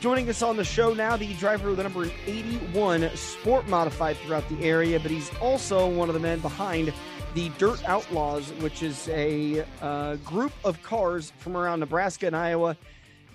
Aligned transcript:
Joining 0.00 0.28
us 0.28 0.42
on 0.42 0.56
the 0.58 0.64
show 0.64 0.92
now, 0.92 1.16
the 1.16 1.32
driver 1.34 1.70
of 1.70 1.78
the 1.78 1.82
number 1.82 2.08
81 2.26 3.16
Sport 3.16 3.66
Modified 3.66 4.18
throughout 4.18 4.46
the 4.50 4.62
area, 4.62 5.00
but 5.00 5.10
he's 5.10 5.34
also 5.38 5.88
one 5.88 6.08
of 6.08 6.14
the 6.14 6.20
men 6.20 6.38
behind 6.40 6.92
the 7.34 7.48
Dirt 7.58 7.82
Outlaws, 7.88 8.52
which 8.60 8.82
is 8.82 9.08
a 9.08 9.64
uh, 9.80 10.16
group 10.16 10.52
of 10.64 10.82
cars 10.82 11.32
from 11.38 11.56
around 11.56 11.80
Nebraska 11.80 12.26
and 12.26 12.36
Iowa, 12.36 12.76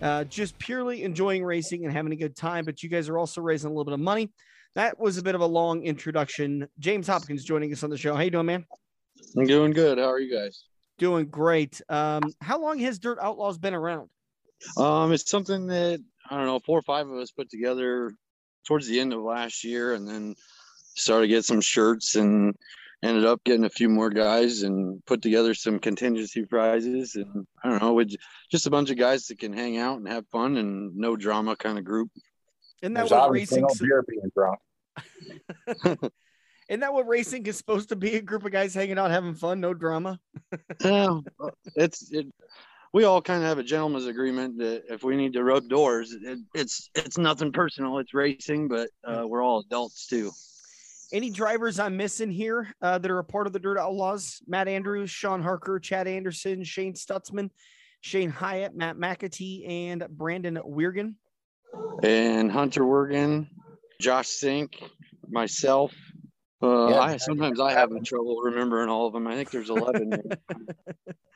uh, 0.03 0.23
just 0.25 0.57
purely 0.59 1.03
enjoying 1.03 1.43
racing 1.43 1.83
and 1.83 1.91
having 1.91 2.11
a 2.13 2.16
good 2.16 2.35
time. 2.35 2.63
But 2.63 2.83
you 2.83 2.89
guys 2.89 3.09
are 3.09 3.17
also 3.17 3.41
raising 3.41 3.67
a 3.67 3.73
little 3.73 3.85
bit 3.85 3.95
of 3.95 3.99
money. 3.99 4.31
That 4.75 4.99
was 4.99 5.17
a 5.17 5.23
bit 5.23 5.33
of 5.33 5.41
a 5.41 5.45
long 5.47 5.83
introduction. 5.83 6.67
James 6.80 7.07
Hopkins 7.07 7.43
joining 7.43 7.73
us 7.73 7.83
on 7.83 7.89
the 7.89 7.97
show. 7.97 8.16
How 8.16 8.21
you 8.21 8.31
doing, 8.31 8.45
man? 8.45 8.66
I'm 9.35 9.47
doing 9.47 9.71
good. 9.71 9.97
How 9.97 10.11
are 10.11 10.19
you 10.19 10.33
guys? 10.33 10.63
Doing 10.99 11.25
great. 11.25 11.81
Um, 11.89 12.21
how 12.39 12.61
long 12.61 12.77
has 12.80 12.99
Dirt 12.99 13.17
Outlaws 13.19 13.57
been 13.57 13.73
around? 13.73 14.09
Um, 14.77 15.11
it's 15.11 15.30
something 15.30 15.67
that 15.67 15.99
I 16.31 16.38
don't 16.38 16.45
know, 16.45 16.59
four 16.59 16.80
or 16.80 16.84
five 16.84 17.08
of 17.08 17.17
us 17.17 17.31
put 17.31 17.49
together 17.49 18.13
towards 18.66 18.88
the 18.88 18.99
end 18.99 19.12
of 19.13 19.22
last 19.22 19.63
year, 19.63 19.94
and 19.94 20.08
then 20.08 20.35
started 20.95 21.27
to 21.27 21.34
get 21.34 21.45
some 21.45 21.62
shirts 21.62 22.16
and 22.16 22.55
ended 23.03 23.25
up 23.25 23.44
getting 23.44 23.66
a 23.66 23.69
few 23.69 23.89
more 23.89 24.09
guys 24.09 24.64
and 24.64 25.03
put 25.05 25.22
together 25.22 25.53
some 25.53 25.80
contingency 25.80 26.45
prizes 26.45 27.16
and 27.16 27.47
I 27.64 27.70
don't 27.70 27.81
know, 27.81 28.03
just 28.52 28.67
a 28.67 28.70
bunch 28.70 28.92
of 28.92 28.97
guys 28.97 29.25
that 29.28 29.39
can 29.39 29.53
hang 29.53 29.78
out 29.78 29.97
and 29.97 30.08
have 30.08 30.28
fun 30.28 30.58
and 30.58 30.95
no 30.95 31.16
drama 31.16 31.55
kind 31.55 31.80
of 31.80 31.83
group. 31.83 32.09
Isn't 32.81 32.94
that 32.94 33.09
what 33.09 33.31
racing? 33.31 33.61
No 33.61 33.70
beer 33.80 34.03
being 34.08 34.31
drunk. 34.36 34.59
Isn't 36.70 36.80
that 36.81 36.94
what 36.94 37.08
racing 37.08 37.45
is 37.48 37.58
supposed 37.58 37.89
to 37.89 37.95
be? 37.95 38.16
A 38.16 38.22
group 38.22 38.45
of 38.45 38.52
guys 38.52 38.73
hanging 38.73 38.98
out, 38.98 39.11
having 39.11 39.36
fun, 39.36 39.59
no 39.59 39.73
drama. 39.73 40.20
yeah, 40.83 41.20
it's 41.75 42.11
it, 42.11 42.27
we 42.94 43.06
all 43.06 43.22
kind 43.22 43.42
of 43.42 43.47
have 43.47 43.58
a 43.58 43.64
gentleman's 43.64 44.06
agreement 44.06 44.58
that 44.58 44.84
if 44.89 45.03
we 45.03 45.16
need 45.16 45.34
to 45.34 45.44
rub 45.44 45.70
doors, 45.70 46.14
it, 46.14 46.39
it's 46.53 46.89
it's 46.95 47.17
nothing 47.17 47.52
personal. 47.52 47.98
It's 48.00 48.14
racing, 48.14 48.67
but 48.67 48.89
uh, 49.03 49.25
we're 49.25 49.44
all 49.44 49.59
adults 49.59 50.08
too. 50.08 50.31
Any 51.14 51.30
drivers 51.30 51.80
I'm 51.80 51.98
missing 51.98 52.31
here 52.31 52.73
uh, 52.81 52.98
that 52.98 53.11
are 53.11 53.20
a 53.20 53.23
part 53.23 53.48
of 53.48 53.53
the 53.53 53.59
Dirt 53.59 53.78
Outlaws? 53.78 54.42
Matt 54.48 54.67
Andrews, 54.67 55.09
Sean 55.09 55.42
Harker, 55.42 55.80
Chad 55.80 56.08
Anderson, 56.08 56.64
Shane 56.64 56.94
Stutzman, 56.94 57.50
Shane 58.00 58.30
Hyatt, 58.30 58.75
Matt 58.75 58.98
McAtee, 58.98 59.70
and 59.70 60.05
Brandon 60.09 60.59
Weirgan. 60.66 61.16
And 62.03 62.52
Hunter 62.52 62.83
Wergen, 62.83 63.48
Josh 64.00 64.28
Sink, 64.28 64.81
myself. 65.30 65.94
Uh, 66.64 66.89
yeah, 66.89 67.00
I 67.00 67.17
sometimes 67.17 67.59
I 67.59 67.72
have 67.72 67.89
trouble 68.03 68.42
remembering 68.42 68.88
all 68.88 69.08
of 69.08 69.14
them. 69.14 69.28
I 69.28 69.36
think 69.36 69.50
there's 69.50 69.70
11. 69.70 70.14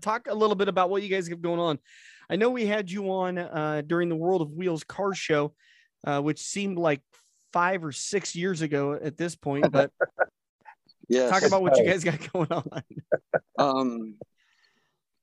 talk 0.00 0.26
a 0.28 0.34
little 0.34 0.56
bit 0.56 0.68
about 0.68 0.90
what 0.90 1.02
you 1.02 1.08
guys 1.08 1.28
have 1.28 1.42
going 1.42 1.60
on. 1.60 1.78
I 2.30 2.36
know 2.36 2.50
we 2.50 2.66
had 2.66 2.90
you 2.90 3.10
on 3.10 3.38
uh, 3.38 3.82
during 3.86 4.08
the 4.08 4.16
World 4.16 4.40
of 4.40 4.52
Wheels 4.52 4.84
car 4.84 5.14
show, 5.14 5.52
uh, 6.06 6.20
which 6.20 6.40
seemed 6.40 6.78
like 6.78 7.00
five 7.52 7.84
or 7.84 7.92
six 7.92 8.36
years 8.36 8.62
ago 8.62 8.92
at 8.92 9.16
this 9.16 9.34
point, 9.34 9.70
but 9.72 9.90
yeah, 11.08 11.28
talk 11.28 11.42
about 11.42 11.62
what 11.62 11.76
you 11.76 11.84
guys 11.84 12.04
got 12.04 12.32
going 12.32 12.52
on. 12.52 12.82
um, 13.58 14.14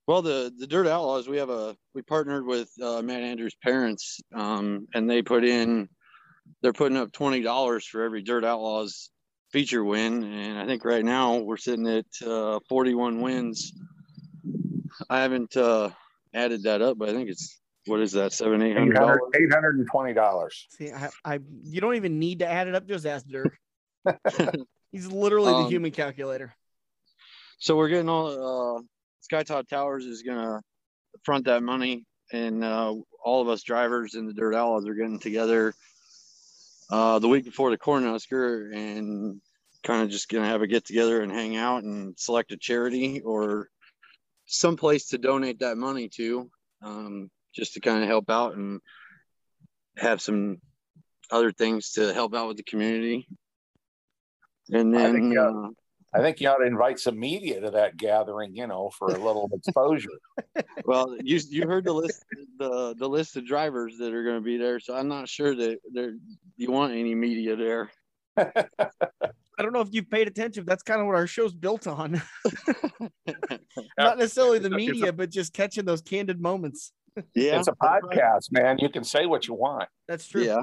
well, 0.05 0.21
the 0.21 0.53
the 0.57 0.67
Dirt 0.67 0.87
Outlaws, 0.87 1.29
we 1.29 1.37
have 1.37 1.49
a 1.49 1.75
we 1.93 2.01
partnered 2.01 2.45
with 2.45 2.69
uh, 2.81 3.01
Matt 3.01 3.21
Andrews' 3.21 3.55
parents, 3.63 4.19
um, 4.33 4.87
and 4.93 5.09
they 5.09 5.21
put 5.21 5.45
in 5.45 5.87
they're 6.61 6.73
putting 6.73 6.97
up 6.97 7.11
twenty 7.11 7.41
dollars 7.41 7.85
for 7.85 8.03
every 8.03 8.21
Dirt 8.21 8.43
Outlaws 8.43 9.09
feature 9.51 9.83
win, 9.83 10.23
and 10.23 10.59
I 10.59 10.65
think 10.65 10.83
right 10.83 11.05
now 11.05 11.37
we're 11.37 11.57
sitting 11.57 11.87
at 11.87 12.27
uh, 12.27 12.59
forty 12.67 12.93
one 12.93 13.21
wins 13.21 13.71
I 15.09 15.21
haven't 15.21 15.55
uh, 15.55 15.89
added 16.33 16.63
that 16.63 16.81
up, 16.81 16.97
but 16.97 17.09
I 17.09 17.13
think 17.13 17.29
it's 17.29 17.59
what 17.85 18.01
is 18.01 18.11
that 18.13 18.33
seven 18.33 18.61
eight 18.61 18.77
hundred 18.77 18.95
dollars 18.95 19.19
eight 19.35 19.51
hundred 19.51 19.77
and 19.77 19.87
twenty 19.89 20.13
dollars. 20.13 20.67
See, 20.71 20.91
I, 20.91 21.09
I 21.23 21.39
you 21.63 21.81
don't 21.81 21.95
even 21.95 22.19
need 22.19 22.39
to 22.39 22.47
add 22.47 22.67
it 22.67 22.75
up. 22.75 22.87
Just 22.87 23.05
ask 23.05 23.25
Dirk. 23.25 23.57
He's 24.91 25.07
literally 25.07 25.53
um, 25.53 25.63
the 25.63 25.69
human 25.69 25.91
calculator. 25.91 26.53
So 27.59 27.75
we're 27.75 27.89
getting 27.89 28.09
all 28.09 28.77
uh, 28.77 28.81
Sky 29.21 29.43
Top 29.43 29.67
Towers 29.67 30.05
is 30.05 30.21
gonna 30.21 30.61
front 31.23 31.45
that 31.45 31.63
money, 31.63 32.05
and 32.31 32.63
uh, 32.63 32.93
all 33.23 33.41
of 33.41 33.49
us 33.49 33.63
drivers 33.63 34.15
in 34.15 34.25
the 34.25 34.33
Dirt 34.33 34.55
Outlaws 34.55 34.87
are 34.87 34.93
getting 34.93 35.19
together 35.19 35.73
uh, 36.89 37.19
the 37.19 37.27
week 37.27 37.45
before 37.45 37.71
the 37.71 37.77
Cornhusker 37.77 38.73
and 38.75 39.41
kind 39.83 40.03
of 40.03 40.09
just 40.09 40.29
gonna 40.29 40.47
have 40.47 40.61
a 40.61 40.67
get 40.67 40.85
together 40.85 41.21
and 41.21 41.31
hang 41.31 41.55
out 41.55 41.83
and 41.83 42.17
select 42.17 42.51
a 42.51 42.57
charity 42.57 43.21
or 43.21 43.69
some 44.47 44.77
place 44.77 45.09
to 45.09 45.17
donate 45.17 45.59
that 45.59 45.77
money 45.77 46.09
to, 46.15 46.49
um, 46.81 47.29
just 47.53 47.73
to 47.73 47.79
kind 47.79 48.01
of 48.01 48.09
help 48.09 48.29
out 48.29 48.55
and 48.55 48.79
have 49.97 50.21
some 50.21 50.57
other 51.31 51.51
things 51.51 51.91
to 51.91 52.13
help 52.13 52.33
out 52.33 52.47
with 52.47 52.57
the 52.57 52.63
community. 52.63 53.27
And 54.71 54.93
then, 54.93 55.05
I 55.05 55.11
think, 55.11 55.33
you 55.33 55.39
ought, 55.39 55.65
uh, 55.65 55.69
I 56.13 56.21
think 56.21 56.41
you 56.41 56.49
ought 56.49 56.57
to 56.57 56.65
invite 56.65 56.99
some 56.99 57.19
media 57.19 57.61
to 57.61 57.71
that 57.71 57.97
gathering, 57.97 58.55
you 58.55 58.67
know, 58.67 58.89
for 58.97 59.09
a 59.09 59.17
little 59.17 59.49
exposure. 59.53 60.09
well, 60.85 61.15
you 61.21 61.39
you 61.49 61.67
heard 61.67 61.85
the 61.85 61.93
list 61.93 62.23
the 62.57 62.95
the 62.97 63.07
list 63.07 63.37
of 63.37 63.45
drivers 63.45 63.97
that 63.99 64.13
are 64.13 64.23
going 64.23 64.37
to 64.37 64.41
be 64.41 64.57
there, 64.57 64.79
so 64.79 64.95
I'm 64.95 65.07
not 65.07 65.29
sure 65.29 65.55
that 65.55 65.79
there 65.93 66.13
you 66.57 66.71
want 66.71 66.93
any 66.93 67.15
media 67.15 67.55
there. 67.55 67.91
I 69.57 69.63
don't 69.63 69.73
know 69.73 69.81
if 69.81 69.89
you've 69.91 70.09
paid 70.09 70.27
attention. 70.27 70.65
That's 70.65 70.83
kind 70.83 71.01
of 71.01 71.07
what 71.07 71.15
our 71.15 71.27
show's 71.27 71.53
built 71.53 71.87
on. 71.87 72.21
Not 73.97 74.17
necessarily 74.17 74.59
the 74.59 74.69
media, 74.69 75.11
but 75.11 75.31
just 75.31 75.53
catching 75.53 75.85
those 75.85 76.01
candid 76.01 76.39
moments. 76.39 76.91
Yeah, 77.33 77.57
it's 77.57 77.67
a 77.67 77.71
podcast, 77.71 78.51
man. 78.51 78.77
You 78.77 78.89
can 78.89 79.03
say 79.03 79.25
what 79.25 79.47
you 79.47 79.55
want. 79.55 79.89
That's 80.07 80.27
true. 80.27 80.43
Yeah. 80.43 80.61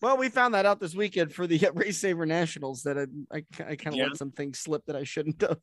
Well, 0.00 0.16
we 0.18 0.28
found 0.28 0.54
that 0.54 0.66
out 0.66 0.78
this 0.78 0.94
weekend 0.94 1.32
for 1.32 1.46
the 1.46 1.58
Race 1.74 1.98
Saver 1.98 2.26
Nationals 2.26 2.82
that 2.84 2.98
I, 2.98 3.36
I, 3.36 3.44
I 3.70 3.76
kind 3.76 3.88
of 3.88 3.94
yeah. 3.94 4.06
let 4.06 4.16
some 4.16 4.30
things 4.30 4.58
slip 4.58 4.84
that 4.86 4.94
I 4.94 5.04
shouldn't 5.04 5.40
have. 5.42 5.58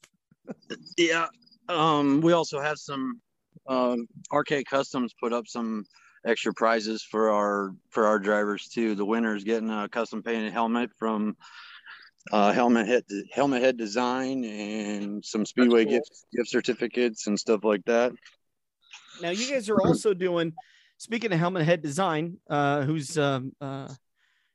yeah. 0.97 1.27
Um, 1.69 2.19
we 2.19 2.33
also 2.33 2.59
have 2.59 2.77
some 2.77 3.21
um, 3.67 4.07
RK 4.33 4.65
Customs 4.69 5.13
put 5.17 5.31
up 5.31 5.47
some 5.47 5.85
extra 6.25 6.53
prizes 6.53 7.03
for 7.03 7.29
our 7.29 7.75
for 7.89 8.07
our 8.07 8.19
drivers 8.19 8.67
too. 8.67 8.95
The 8.95 9.05
winners 9.05 9.43
getting 9.43 9.69
a 9.69 9.87
custom 9.87 10.23
painted 10.23 10.51
helmet 10.51 10.91
from 10.97 11.37
uh, 12.31 12.51
helmet 12.51 12.88
head 12.88 13.03
helmet 13.31 13.61
head 13.61 13.78
design 13.78 14.44
and 14.45 15.23
some 15.23 15.45
speedway 15.45 15.84
cool. 15.84 15.94
gift 15.94 16.11
gift 16.35 16.50
certificates 16.50 17.28
and 17.28 17.39
stuff 17.39 17.63
like 17.63 17.84
that. 17.85 18.13
Now 19.22 19.29
you 19.29 19.50
guys 19.50 19.69
are 19.69 19.79
also 19.79 20.13
doing. 20.13 20.53
Speaking 20.97 21.33
of 21.33 21.39
helmet 21.39 21.66
head 21.66 21.81
design, 21.81 22.38
uh, 22.50 22.83
who's 22.83 23.17
um, 23.17 23.51
uh, 23.59 23.89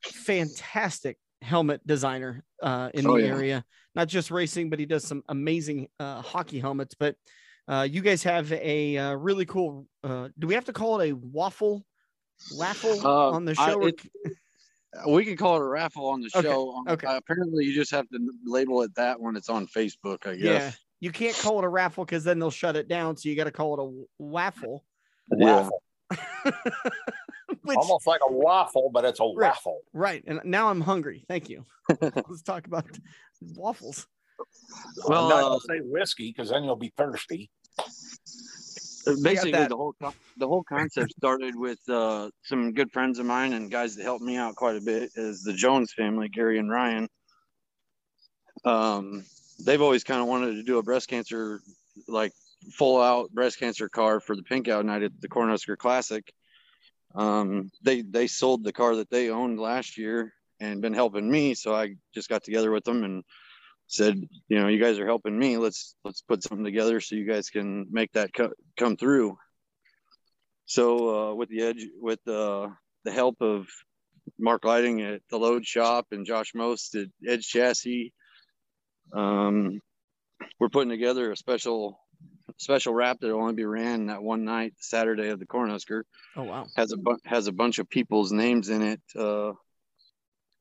fantastic 0.03 1.19
helmet 1.43 1.87
designer 1.87 2.43
uh, 2.63 2.91
in 2.95 3.05
the 3.05 3.11
oh, 3.11 3.17
yeah. 3.17 3.27
area, 3.27 3.65
not 3.95 4.09
just 4.09 4.31
racing, 4.31 4.71
but 4.71 4.79
he 4.79 4.87
does 4.87 5.05
some 5.05 5.23
amazing 5.29 5.89
uh, 6.01 6.23
hockey 6.23 6.59
helmets. 6.59 6.95
But 6.99 7.17
uh, 7.67 7.87
you 7.89 8.01
guys 8.01 8.23
have 8.23 8.51
a 8.53 8.97
uh, 8.97 9.15
really 9.15 9.45
cool. 9.45 9.87
Uh, 10.03 10.29
do 10.39 10.47
we 10.47 10.55
have 10.55 10.65
to 10.67 10.73
call 10.73 11.01
it 11.01 11.11
a 11.11 11.13
waffle? 11.13 11.85
Waffle 12.57 13.07
uh, 13.07 13.31
on 13.31 13.45
the 13.45 13.55
show? 13.55 13.85
I, 13.85 13.89
it, 13.89 14.01
we 15.07 15.25
can 15.25 15.37
call 15.37 15.57
it 15.57 15.61
a 15.61 15.65
raffle 15.65 16.07
on 16.07 16.21
the 16.21 16.31
show. 16.31 16.73
Um, 16.73 16.89
okay. 16.89 17.07
Uh, 17.07 17.17
apparently, 17.17 17.65
you 17.65 17.75
just 17.75 17.91
have 17.91 18.09
to 18.11 18.19
label 18.45 18.83
it 18.83 18.95
that 18.97 19.21
when 19.21 19.37
it's 19.37 19.49
on 19.49 19.67
Facebook. 19.67 20.27
I 20.27 20.37
guess. 20.37 20.43
Yeah. 20.43 20.71
You 21.01 21.13
can't 21.13 21.37
call 21.37 21.59
it 21.59 21.65
a 21.65 21.69
raffle 21.69 22.05
because 22.05 22.25
then 22.25 22.39
they'll 22.39 22.51
shut 22.51 22.75
it 22.77 22.89
down. 22.89 23.17
So 23.17 23.29
you 23.29 23.37
got 23.37 23.45
to 23.45 23.53
call 23.53 23.75
it 23.75 23.85
a 23.85 24.23
waffle. 24.23 24.85
Yeah. 25.37 25.69
Which, 27.63 27.77
Almost 27.77 28.07
like 28.07 28.21
a 28.27 28.33
waffle, 28.33 28.91
but 28.93 29.05
it's 29.05 29.21
a 29.21 29.25
right, 29.25 29.51
waffle. 29.51 29.81
Right. 29.93 30.25
And 30.27 30.41
now 30.45 30.71
I'm 30.71 30.81
hungry. 30.81 31.25
Thank 31.29 31.49
you. 31.49 31.67
Let's 32.01 32.43
talk 32.43 32.67
about 32.67 32.87
waffles. 33.41 34.07
Well, 35.07 35.25
I'm 35.25 35.29
not 35.29 35.39
uh, 35.39 35.49
gonna 35.49 35.61
say 35.69 35.81
whiskey 35.83 36.33
because 36.35 36.51
then 36.51 36.65
you'll 36.65 36.77
be 36.77 36.93
thirsty 36.97 37.51
basically 39.23 39.67
the 39.67 39.77
whole 39.77 39.95
the 40.37 40.47
whole 40.47 40.63
concept 40.63 41.13
started 41.13 41.55
with 41.57 41.79
uh, 41.89 42.31
some 42.43 42.73
good 42.73 42.91
friends 42.93 43.19
of 43.19 43.27
mine 43.27 43.53
and 43.53 43.71
guys 43.71 43.97
that 43.97 44.03
helped 44.03 44.23
me 44.23 44.37
out 44.37 44.57
quite 44.57 44.77
a 44.77 44.81
bit 44.81 45.11
is 45.17 45.43
the 45.43 45.53
Jones 45.53 45.93
family, 45.93 46.29
Gary 46.29 46.59
and 46.59 46.71
Ryan. 46.71 47.09
Um, 48.65 49.25
they've 49.65 49.83
always 49.83 50.05
kind 50.05 50.21
of 50.21 50.27
wanted 50.27 50.55
to 50.55 50.63
do 50.63 50.79
a 50.79 50.83
breast 50.83 51.09
cancer 51.09 51.61
like 52.07 52.33
full 52.73 53.01
out 53.01 53.31
breast 53.31 53.59
cancer 53.59 53.89
car 53.89 54.21
for 54.21 54.37
the 54.37 54.43
pink 54.43 54.69
out 54.69 54.85
night 54.85 55.03
at 55.03 55.21
the 55.21 55.29
Cornhusker 55.29 55.77
Classic. 55.77 56.33
Um, 57.15 57.71
they 57.83 58.03
they 58.03 58.27
sold 58.27 58.65
the 58.65 58.73
car 58.73 58.97
that 58.97 59.11
they 59.11 59.31
owned 59.31 59.59
last 59.59 59.97
year 59.97 60.33
and 60.61 60.83
been 60.83 60.95
helping 60.95 61.31
me, 61.31 61.55
so 61.55 61.75
I 61.75 61.95
just 62.15 62.29
got 62.29 62.43
together 62.43 62.71
with 62.71 62.85
them 62.85 63.05
and 63.05 63.25
said, 63.89 64.23
you 64.49 64.61
know, 64.61 64.69
you 64.69 64.81
guys 64.81 64.99
are 64.99 65.07
helping 65.07 65.37
me. 65.37 65.57
Let's 65.57 65.97
let's 66.05 66.23
put 66.23 66.43
something 66.43 66.65
together 66.65 67.01
so 67.01 67.17
you 67.17 67.27
guys 67.27 67.51
can 67.51 67.87
make 67.91 68.13
that 68.13 68.33
co- 68.35 68.53
come 68.79 68.97
through. 68.97 69.37
So 70.67 71.31
uh, 71.31 71.35
with 71.35 71.49
the 71.49 71.63
edge, 71.63 71.87
with 71.99 72.21
uh, 72.29 72.69
the 73.05 73.13
help 73.13 73.41
of 73.41 73.67
Mark 74.39 74.65
Lighting 74.65 75.01
at 75.01 75.23
the 75.31 75.39
Load 75.39 75.65
Shop 75.65 76.07
and 76.13 76.27
Josh 76.27 76.55
Most 76.55 76.95
at 76.95 77.09
Edge 77.27 77.47
Chassis, 77.49 78.13
um, 79.15 79.81
we're 80.61 80.69
putting 80.69 80.91
together 80.91 81.33
a 81.33 81.37
special 81.37 81.99
special 82.59 82.93
wrap 82.93 83.19
that'll 83.21 83.41
only 83.41 83.55
be 83.55 83.65
ran 83.65 84.07
that 84.07 84.23
one 84.23 84.45
night, 84.45 84.75
Saturday 84.79 85.29
of 85.29 85.39
the 85.39 85.47
Cornhusker. 85.47 86.03
Oh 86.37 86.45
wow! 86.45 86.67
Has 86.77 86.93
a 86.93 86.99
bu- 86.99 87.17
has 87.25 87.47
a 87.47 87.53
bunch 87.53 87.79
of 87.79 87.89
people's 87.89 88.33
names 88.33 88.69
in 88.69 88.83
it 88.83 89.01
uh, 89.17 89.53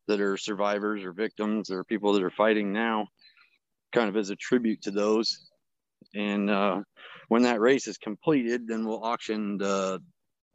that 0.08 0.22
are 0.22 0.38
survivors 0.38 1.04
or 1.04 1.12
victims 1.12 1.70
or 1.70 1.84
people 1.84 2.14
that 2.14 2.24
are 2.24 2.32
fighting 2.32 2.72
now, 2.72 3.08
kind 3.98 4.10
of 4.10 4.16
as 4.16 4.30
a 4.30 4.36
tribute 4.36 4.84
to 4.84 4.92
those. 4.92 5.50
And 6.14 6.50
uh, 6.50 6.82
when 7.30 7.44
that 7.44 7.60
race 7.60 7.88
is 7.88 7.98
completed, 7.98 8.68
then 8.68 8.86
we'll 8.86 9.04
auction 9.04 9.58
the, 9.58 10.00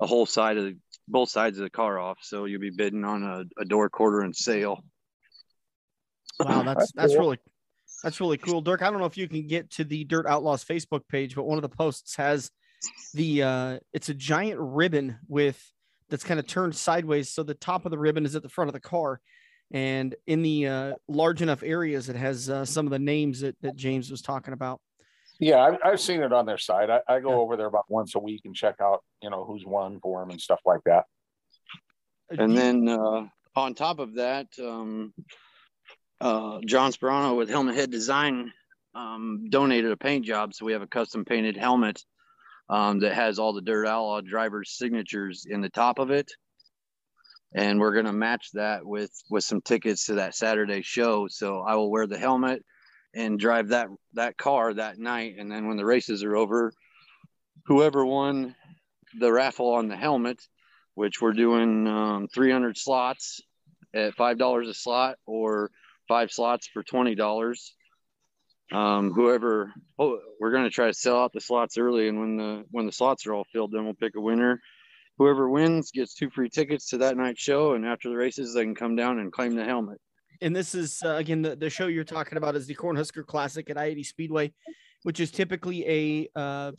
a 0.00 0.06
whole 0.06 0.26
side 0.26 0.58
of 0.58 0.64
the, 0.64 0.76
both 1.08 1.30
sides 1.30 1.58
of 1.58 1.64
the 1.64 1.70
car 1.70 1.98
off. 1.98 2.18
So 2.22 2.44
you'll 2.44 2.60
be 2.60 2.70
bidding 2.70 3.04
on 3.04 3.24
a, 3.24 3.44
a 3.60 3.64
door 3.64 3.88
quarter 3.90 4.20
and 4.20 4.34
sail. 4.34 4.84
Wow, 6.38 6.62
that's 6.66 6.92
that's 6.92 7.14
really 7.14 7.38
that's 8.02 8.20
really 8.20 8.38
cool, 8.38 8.60
Dirk. 8.60 8.82
I 8.82 8.90
don't 8.90 9.00
know 9.00 9.06
if 9.06 9.16
you 9.16 9.28
can 9.28 9.46
get 9.46 9.70
to 9.72 9.84
the 9.84 10.04
Dirt 10.04 10.26
Outlaws 10.26 10.64
Facebook 10.64 11.02
page, 11.08 11.34
but 11.34 11.44
one 11.44 11.58
of 11.58 11.62
the 11.62 11.68
posts 11.68 12.16
has 12.16 12.50
the 13.14 13.42
uh 13.42 13.78
it's 13.92 14.08
a 14.08 14.14
giant 14.14 14.58
ribbon 14.58 15.18
with 15.28 15.62
that's 16.08 16.24
kind 16.24 16.40
of 16.40 16.46
turned 16.46 16.74
sideways 16.74 17.28
so 17.28 17.44
the 17.44 17.54
top 17.54 17.84
of 17.84 17.92
the 17.92 17.98
ribbon 17.98 18.24
is 18.24 18.34
at 18.34 18.42
the 18.42 18.48
front 18.48 18.68
of 18.68 18.74
the 18.74 18.80
car 18.80 19.20
and 19.72 20.14
in 20.26 20.42
the 20.42 20.66
uh 20.68 20.92
large 21.08 21.42
enough 21.42 21.62
areas 21.62 22.08
it 22.08 22.16
has 22.16 22.48
uh, 22.50 22.64
some 22.64 22.86
of 22.86 22.90
the 22.92 22.98
names 22.98 23.40
that, 23.40 23.56
that 23.62 23.74
james 23.74 24.10
was 24.10 24.22
talking 24.22 24.52
about 24.54 24.80
Yeah, 25.40 25.58
I've, 25.60 25.78
I've 25.84 26.00
seen 26.00 26.22
it 26.22 26.32
on 26.32 26.46
their 26.46 26.58
site. 26.58 26.88
I, 26.90 27.00
I 27.08 27.18
go 27.20 27.30
Yeah. 27.30 27.36
over 27.36 27.56
there 27.56 27.66
about 27.66 27.86
once 27.88 28.14
a 28.14 28.18
week 28.20 28.42
and 28.44 28.54
check 28.54 28.76
out, 28.80 29.02
you 29.22 29.30
know, 29.30 29.44
who's 29.44 29.64
won 29.66 29.98
for 30.00 30.20
them 30.20 30.30
and 30.30 30.40
stuff 30.40 30.60
like 30.64 30.82
that. 30.84 31.04
And 32.30 32.56
then 32.56 32.88
uh, 32.88 33.26
on 33.56 33.74
top 33.74 33.98
of 33.98 34.14
that, 34.14 34.46
um, 34.60 35.12
uh, 36.20 36.60
John 36.64 36.92
Sperano 36.92 37.36
with 37.36 37.48
Helmet 37.50 37.74
Head 37.74 37.90
Design 37.90 38.52
um, 38.94 39.46
donated 39.50 39.90
a 39.90 39.96
paint 39.96 40.24
job. 40.24 40.54
So 40.54 40.64
we 40.64 40.72
have 40.74 40.82
a 40.82 40.86
custom 40.86 41.24
painted 41.24 41.56
helmet 41.56 42.04
um, 42.70 43.00
that 43.00 43.14
has 43.14 43.38
all 43.40 43.52
the 43.52 43.62
Dirt 43.62 43.86
Outlaw 43.86 44.20
drivers' 44.20 44.76
signatures 44.78 45.44
in 45.48 45.60
the 45.60 45.70
top 45.70 45.98
of 45.98 46.10
it. 46.10 46.30
And 47.54 47.78
we're 47.78 47.92
going 47.92 48.06
to 48.06 48.12
match 48.12 48.48
that 48.54 48.84
with 48.84 49.12
with 49.30 49.44
some 49.44 49.60
tickets 49.60 50.06
to 50.06 50.14
that 50.14 50.34
Saturday 50.34 50.82
show. 50.82 51.28
So 51.28 51.60
I 51.60 51.74
will 51.74 51.90
wear 51.90 52.06
the 52.06 52.18
helmet 52.18 52.64
and 53.14 53.38
drive 53.38 53.68
that 53.68 53.88
that 54.14 54.36
car 54.36 54.72
that 54.74 54.98
night. 54.98 55.34
And 55.38 55.50
then 55.50 55.68
when 55.68 55.76
the 55.76 55.84
races 55.84 56.24
are 56.24 56.36
over, 56.36 56.72
whoever 57.66 58.06
won 58.06 58.54
the 59.18 59.32
raffle 59.32 59.74
on 59.74 59.88
the 59.88 59.96
helmet 59.96 60.38
which 60.94 61.20
we're 61.20 61.32
doing 61.32 61.86
um, 61.86 62.28
300 62.28 62.76
slots 62.76 63.40
at 63.94 64.14
five 64.14 64.38
dollars 64.38 64.68
a 64.68 64.74
slot 64.74 65.16
or 65.26 65.70
five 66.08 66.30
slots 66.30 66.68
for 66.72 66.82
twenty 66.82 67.14
dollars. 67.14 67.74
Um, 68.72 69.12
whoever, 69.12 69.70
oh, 69.98 70.18
we're 70.40 70.50
going 70.50 70.64
to 70.64 70.70
try 70.70 70.86
to 70.86 70.94
sell 70.94 71.22
out 71.22 71.32
the 71.34 71.42
slots 71.42 71.76
early, 71.76 72.08
and 72.08 72.18
when 72.18 72.36
the 72.36 72.64
when 72.70 72.86
the 72.86 72.92
slots 72.92 73.26
are 73.26 73.34
all 73.34 73.44
filled, 73.52 73.72
then 73.72 73.84
we'll 73.84 73.94
pick 73.94 74.14
a 74.16 74.20
winner. 74.20 74.60
Whoever 75.18 75.48
wins 75.48 75.90
gets 75.90 76.14
two 76.14 76.30
free 76.30 76.48
tickets 76.48 76.88
to 76.90 76.98
that 76.98 77.16
night's 77.16 77.40
show, 77.40 77.74
and 77.74 77.86
after 77.86 78.08
the 78.08 78.16
races, 78.16 78.54
they 78.54 78.64
can 78.64 78.74
come 78.74 78.96
down 78.96 79.18
and 79.18 79.32
claim 79.32 79.54
the 79.54 79.64
helmet. 79.64 79.98
and 80.40 80.54
this 80.56 80.74
is 80.74 81.02
uh, 81.04 81.10
again 81.14 81.42
the, 81.42 81.54
the 81.54 81.70
show 81.70 81.86
you're 81.86 82.04
talking 82.04 82.38
about 82.38 82.56
is 82.56 82.66
the 82.66 82.74
Cornhusker 82.74 83.24
Classic 83.24 83.68
at 83.70 83.78
I-80 83.78 84.06
Speedway, 84.06 84.52
which 85.02 85.20
is 85.20 85.30
typically 85.30 85.86
a 85.88 86.28
uh, 86.38 86.72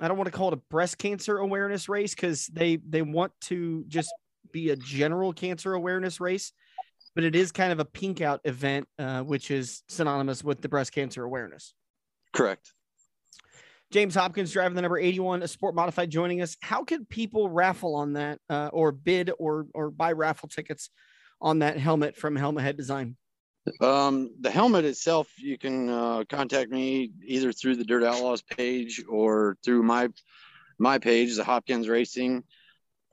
I 0.00 0.08
don't 0.08 0.16
want 0.16 0.26
to 0.26 0.36
call 0.36 0.48
it 0.48 0.54
a 0.54 0.62
breast 0.70 0.98
cancer 0.98 1.38
awareness 1.38 1.88
race 1.88 2.14
because 2.14 2.46
they 2.46 2.76
they 2.88 3.02
want 3.02 3.32
to 3.42 3.84
just 3.88 4.12
be 4.52 4.70
a 4.70 4.76
general 4.76 5.32
cancer 5.32 5.74
awareness 5.74 6.20
race, 6.20 6.52
but 7.14 7.24
it 7.24 7.36
is 7.36 7.52
kind 7.52 7.72
of 7.72 7.80
a 7.80 7.84
pink 7.84 8.20
out 8.20 8.40
event, 8.44 8.88
uh, 8.98 9.20
which 9.22 9.50
is 9.50 9.82
synonymous 9.88 10.42
with 10.42 10.62
the 10.62 10.68
breast 10.68 10.92
cancer 10.92 11.22
awareness. 11.24 11.74
Correct. 12.32 12.72
James 13.90 14.14
Hopkins 14.14 14.52
driving 14.52 14.76
the 14.76 14.82
number 14.82 14.98
81, 14.98 15.42
a 15.42 15.48
sport 15.48 15.74
modified, 15.74 16.10
joining 16.10 16.42
us. 16.42 16.56
How 16.60 16.84
can 16.84 17.04
people 17.04 17.48
raffle 17.48 17.96
on 17.96 18.12
that 18.12 18.38
uh, 18.48 18.70
or 18.72 18.92
bid 18.92 19.32
or 19.38 19.66
or 19.74 19.90
buy 19.90 20.12
raffle 20.12 20.48
tickets 20.48 20.90
on 21.40 21.60
that 21.60 21.76
helmet 21.76 22.16
from 22.16 22.36
Helmet 22.36 22.62
Head 22.62 22.76
Design? 22.76 23.16
Um, 23.80 24.30
the 24.40 24.50
helmet 24.50 24.84
itself, 24.84 25.28
you 25.36 25.58
can 25.58 25.88
uh, 25.88 26.24
contact 26.28 26.70
me 26.70 27.12
either 27.26 27.52
through 27.52 27.76
the 27.76 27.84
Dirt 27.84 28.04
Outlaws 28.04 28.42
page 28.42 29.02
or 29.08 29.56
through 29.64 29.82
my 29.82 30.08
my 30.78 30.98
page, 30.98 31.36
the 31.36 31.44
Hopkins 31.44 31.88
Racing, 31.88 32.44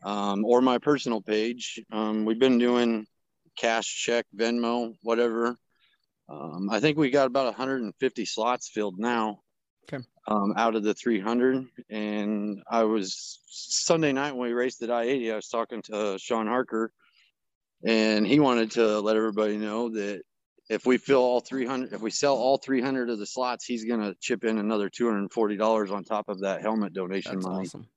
um, 0.04 0.46
or 0.46 0.62
my 0.62 0.78
personal 0.78 1.22
page. 1.22 1.82
Um, 1.92 2.24
we've 2.24 2.40
been 2.40 2.60
doing 2.60 3.08
cash, 3.58 4.04
check, 4.04 4.26
Venmo, 4.36 4.94
whatever. 5.02 5.58
Um, 6.30 6.70
I 6.72 6.80
think 6.80 6.98
we 6.98 7.10
got 7.10 7.28
about 7.28 7.46
150 7.46 8.26
slots 8.26 8.70
filled 8.70 9.00
now. 9.00 9.40
Okay. 9.92 10.04
Um, 10.28 10.54
out 10.58 10.76
of 10.76 10.84
the 10.84 10.94
300, 10.94 11.66
and 11.90 12.62
I 12.70 12.84
was 12.84 13.40
Sunday 13.48 14.12
night 14.12 14.36
when 14.36 14.50
we 14.50 14.54
raced 14.54 14.82
at 14.84 14.92
I-80. 14.92 15.32
I 15.32 15.36
was 15.38 15.48
talking 15.48 15.82
to 15.84 16.18
Sean 16.20 16.48
Harker, 16.48 16.92
and 17.86 18.28
he 18.28 18.40
wanted 18.40 18.72
to 18.72 19.00
let 19.00 19.16
everybody 19.16 19.58
know 19.58 19.90
that 19.90 20.24
if 20.70 20.86
we 20.86 20.98
fill 20.98 21.22
all 21.22 21.40
300 21.40 21.94
if 21.94 22.02
we 22.02 22.12
sell 22.12 22.36
all 22.36 22.58
300 22.58 23.10
of 23.10 23.20
the 23.20 23.26
slots 23.26 23.64
he's 23.64 23.86
going 23.86 24.02
to 24.02 24.14
chip 24.20 24.44
in 24.44 24.58
another 24.58 24.90
$240 24.90 25.92
on 25.92 26.04
top 26.04 26.28
of 26.28 26.42
that 26.42 26.62
helmet 26.62 26.92
donation 26.92 27.36
That's 27.36 27.46
money 27.46 27.66
awesome. 27.66 27.88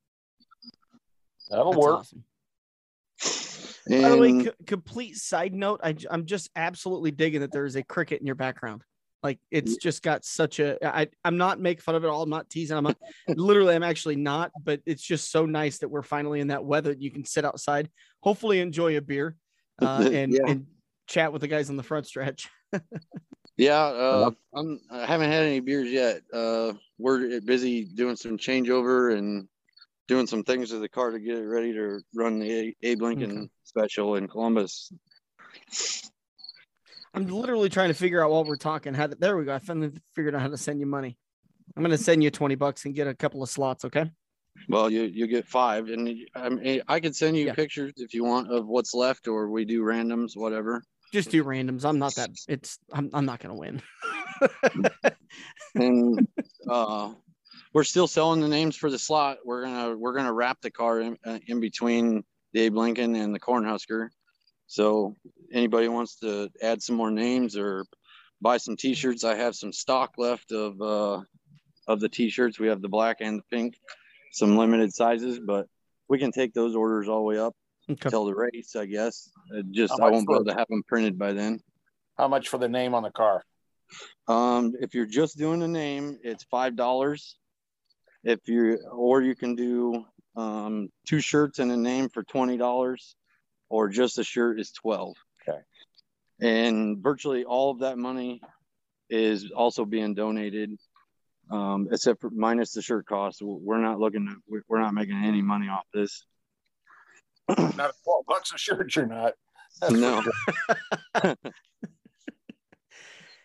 That'll 1.49 1.73
That's 1.73 1.83
work. 1.85 1.99
awesome. 1.99 2.25
By 3.89 4.09
the 4.11 4.17
way, 4.19 4.29
And- 4.29 4.45
co- 4.45 4.53
complete 4.67 5.17
side 5.17 5.53
note, 5.53 5.81
I, 5.83 5.97
am 6.13 6.27
just 6.27 6.49
absolutely 6.55 7.11
digging 7.11 7.41
that 7.41 7.51
there 7.51 7.65
is 7.65 7.75
a 7.75 7.83
cricket 7.83 8.21
in 8.21 8.27
your 8.27 8.37
background. 8.37 8.85
Like 9.23 9.39
it's 9.51 9.77
just 9.77 10.03
got 10.03 10.25
such 10.25 10.61
a. 10.61 10.79
I, 10.87 11.09
I'm 11.25 11.37
not 11.37 11.61
making 11.61 11.83
fun 11.83 11.95
of 11.95 12.05
it 12.05 12.09
all. 12.09 12.23
I'm 12.23 12.31
not 12.31 12.49
teasing. 12.49 12.77
I'm 12.77 12.85
not, 12.85 12.97
literally, 13.29 13.75
I'm 13.75 13.83
actually 13.83 14.17
not. 14.17 14.51
But 14.63 14.81
it's 14.87 15.03
just 15.03 15.31
so 15.31 15.45
nice 15.45 15.79
that 15.79 15.89
we're 15.89 16.03
finally 16.03 16.41
in 16.41 16.49
that 16.49 16.65
weather. 16.65 16.91
that 16.91 17.03
You 17.03 17.11
can 17.11 17.25
sit 17.25 17.45
outside, 17.45 17.91
hopefully 18.23 18.61
enjoy 18.61 18.97
a 18.97 19.01
beer, 19.03 19.37
uh, 19.83 20.09
and 20.11 20.33
Yeah. 20.33 20.41
and 20.47 20.67
chat 21.07 21.33
with 21.33 21.43
the 21.43 21.49
guys 21.49 21.69
on 21.71 21.77
the 21.77 21.83
front 21.83 22.07
stretch. 22.07 22.49
yeah 23.57 23.83
uh, 23.83 24.31
I'm, 24.55 24.81
i 24.91 25.05
haven't 25.05 25.31
had 25.31 25.43
any 25.45 25.59
beers 25.61 25.91
yet 25.91 26.23
uh, 26.33 26.73
we're 26.99 27.41
busy 27.41 27.85
doing 27.85 28.15
some 28.17 28.39
changeover 28.39 29.19
and 29.19 29.49
doing 30.07 30.27
some 30.29 30.45
things 30.45 30.71
to 30.71 30.79
the 30.79 30.89
car 30.89 31.11
to 31.11 31.19
get 31.19 31.37
it 31.37 31.45
ready 31.45 31.73
to 31.73 32.01
run 32.15 32.39
the 32.39 32.51
A- 32.51 32.77
abe 32.83 33.03
lincoln 33.03 33.39
Okay. 33.39 33.49
special 33.65 34.15
in 34.15 34.29
columbus 34.29 34.93
I'm 37.15 37.27
literally 37.27 37.69
trying 37.69 37.89
to 37.89 37.95
figure 37.95 38.23
out 38.25 38.31
while 38.31 38.45
we're 38.45 38.57
talking 38.57 38.95
how 38.95 39.07
to. 39.09 39.15
There 39.15 39.37
we 39.37 39.45
go. 39.45 39.55
I 39.55 39.59
finally 39.59 39.91
figured 40.15 40.35
out 40.35 40.43
how 40.43 40.49
to 40.49 40.57
send 40.57 40.81
you 40.81 40.87
money. 40.87 41.19
I'm 41.77 41.83
gonna 41.83 41.99
send 41.99 42.23
you 42.23 42.31
20 42.31 42.55
bucks 42.57 42.85
and 42.85 42.95
get 42.95 43.07
a 43.07 43.15
couple 43.15 43.43
of 43.43 43.49
slots. 43.49 43.85
Okay. 43.85 44.11
well 44.69 44.91
you 44.91 45.03
you 45.03 45.27
get 45.29 45.47
five 45.47 45.89
and 45.89 46.09
i 46.35 46.49
mean 46.49 46.83
i 46.89 46.99
could 46.99 47.15
send 47.15 47.37
you 47.37 47.47
Yeah. 47.47 47.55
pictures 47.55 47.93
if 47.97 48.13
you 48.13 48.25
want 48.25 48.53
of 48.53 48.67
what's 48.67 48.93
left 48.95 49.29
or 49.29 49.49
we 49.49 49.65
do 49.65 49.83
randoms 49.83 50.37
whatever 50.37 50.83
Just 51.13 51.31
do 51.31 51.45
randoms. 51.45 51.85
I'm 51.85 51.99
not 51.99 52.15
that. 52.17 52.31
It's. 52.49 52.79
I'm. 52.93 53.11
I'm 53.13 53.25
not 53.27 53.41
gonna 53.41 53.57
win. 53.57 53.83
and 55.75 56.27
uh, 56.69 57.13
we're 57.73 57.85
still 57.85 58.07
selling 58.07 58.41
the 58.41 58.49
names 58.49 58.77
for 58.77 58.91
the 58.91 58.99
slot. 58.99 59.39
We're 59.45 59.65
gonna 59.65 59.97
we're 59.97 60.15
gonna 60.15 60.33
wrap 60.33 60.61
the 60.61 60.71
car 60.71 61.01
in, 61.01 61.17
uh, 61.27 61.39
in 61.47 61.59
between 61.61 62.23
the 62.53 62.61
Abe 62.63 62.77
Lincoln 62.77 63.15
and 63.17 63.35
the 63.35 63.41
Cornhusker. 63.41 64.09
So 64.71 65.17
anybody 65.53 65.89
wants 65.89 66.21
to 66.21 66.49
add 66.63 66.81
some 66.81 66.95
more 66.95 67.11
names 67.11 67.57
or 67.57 67.85
buy 68.41 68.59
some 68.59 68.77
T-shirts, 68.77 69.25
I 69.25 69.35
have 69.35 69.57
some 69.57 69.73
stock 69.73 70.13
left 70.17 70.53
of 70.53 70.81
uh, 70.81 71.23
of 71.89 71.99
the 71.99 72.09
T-shirts. 72.09 72.61
We 72.61 72.69
have 72.69 72.81
the 72.81 72.89
black 72.89 73.17
and 73.21 73.41
the 73.41 73.43
pink, 73.51 73.75
some 74.31 74.57
limited 74.57 74.95
sizes, 74.95 75.41
but 75.45 75.67
we 76.09 76.21
can 76.21 76.31
take 76.31 76.55
those 76.55 76.77
orders 76.77 77.09
all 77.09 77.17
the 77.17 77.25
way 77.25 77.39
up 77.39 77.53
Okay. 77.91 78.11
till 78.11 78.25
the 78.25 78.35
race, 78.35 78.77
I 78.77 78.87
guess. 78.87 79.29
It 79.53 79.67
just 79.73 80.01
I 80.01 80.09
won't 80.09 80.29
be 80.29 80.35
able 80.35 80.45
to 80.45 80.55
have 80.55 80.69
them 80.69 80.85
printed 80.87 81.19
by 81.19 81.33
then. 81.33 81.59
How 82.17 82.29
much 82.29 82.49
for 82.49 82.59
the 82.59 82.69
name 82.69 82.95
on 82.95 83.03
the 83.03 83.11
car? 83.11 83.43
Um, 84.29 84.75
if 84.81 84.95
you're 84.95 85.05
just 85.05 85.37
doing 85.37 85.65
a 85.65 85.69
name, 85.69 86.17
it's 86.23 86.45
five 86.45 86.77
dollars. 86.77 87.37
If 88.23 88.39
you 88.47 88.79
or 88.93 89.21
you 89.21 89.35
can 89.35 89.57
do 89.57 90.05
um, 90.37 90.91
two 91.09 91.19
shirts 91.19 91.59
and 91.59 91.73
a 91.73 91.77
name 91.77 92.09
for 92.09 92.23
twenty 92.23 92.57
dollars, 92.57 93.17
or 93.71 93.89
just 93.89 94.19
a 94.19 94.25
shirt 94.25 94.61
is 94.61 94.73
twelve. 94.73 95.17
Okay. 95.49 95.59
And 96.41 96.99
virtually 96.99 97.45
all 97.45 97.71
of 97.71 97.79
that 97.81 97.97
money 97.97 98.43
is 99.09 99.51
also 99.51 99.85
being 99.87 100.15
donated, 100.15 100.71
um, 101.51 101.89
except 101.91 102.21
for 102.21 102.31
minus 102.31 102.73
the 102.73 102.83
shirt 102.83 103.07
cost. 103.07 103.41
We're 103.43 103.79
not 103.79 103.99
looking. 103.99 104.27
To, 104.27 104.63
we're 104.69 104.81
not 104.81 104.93
making 104.93 105.17
any 105.25 105.41
money 105.41 105.69
off 105.69 105.87
this. 105.95 106.27
Not 107.49 107.93
twelve 108.05 108.27
bucks 108.29 108.53
a 108.55 108.59
shirt, 108.59 108.95
you're 108.95 109.07
not. 109.07 109.33
That's 109.81 109.93
No. 109.95 110.23
sure. 110.23 111.35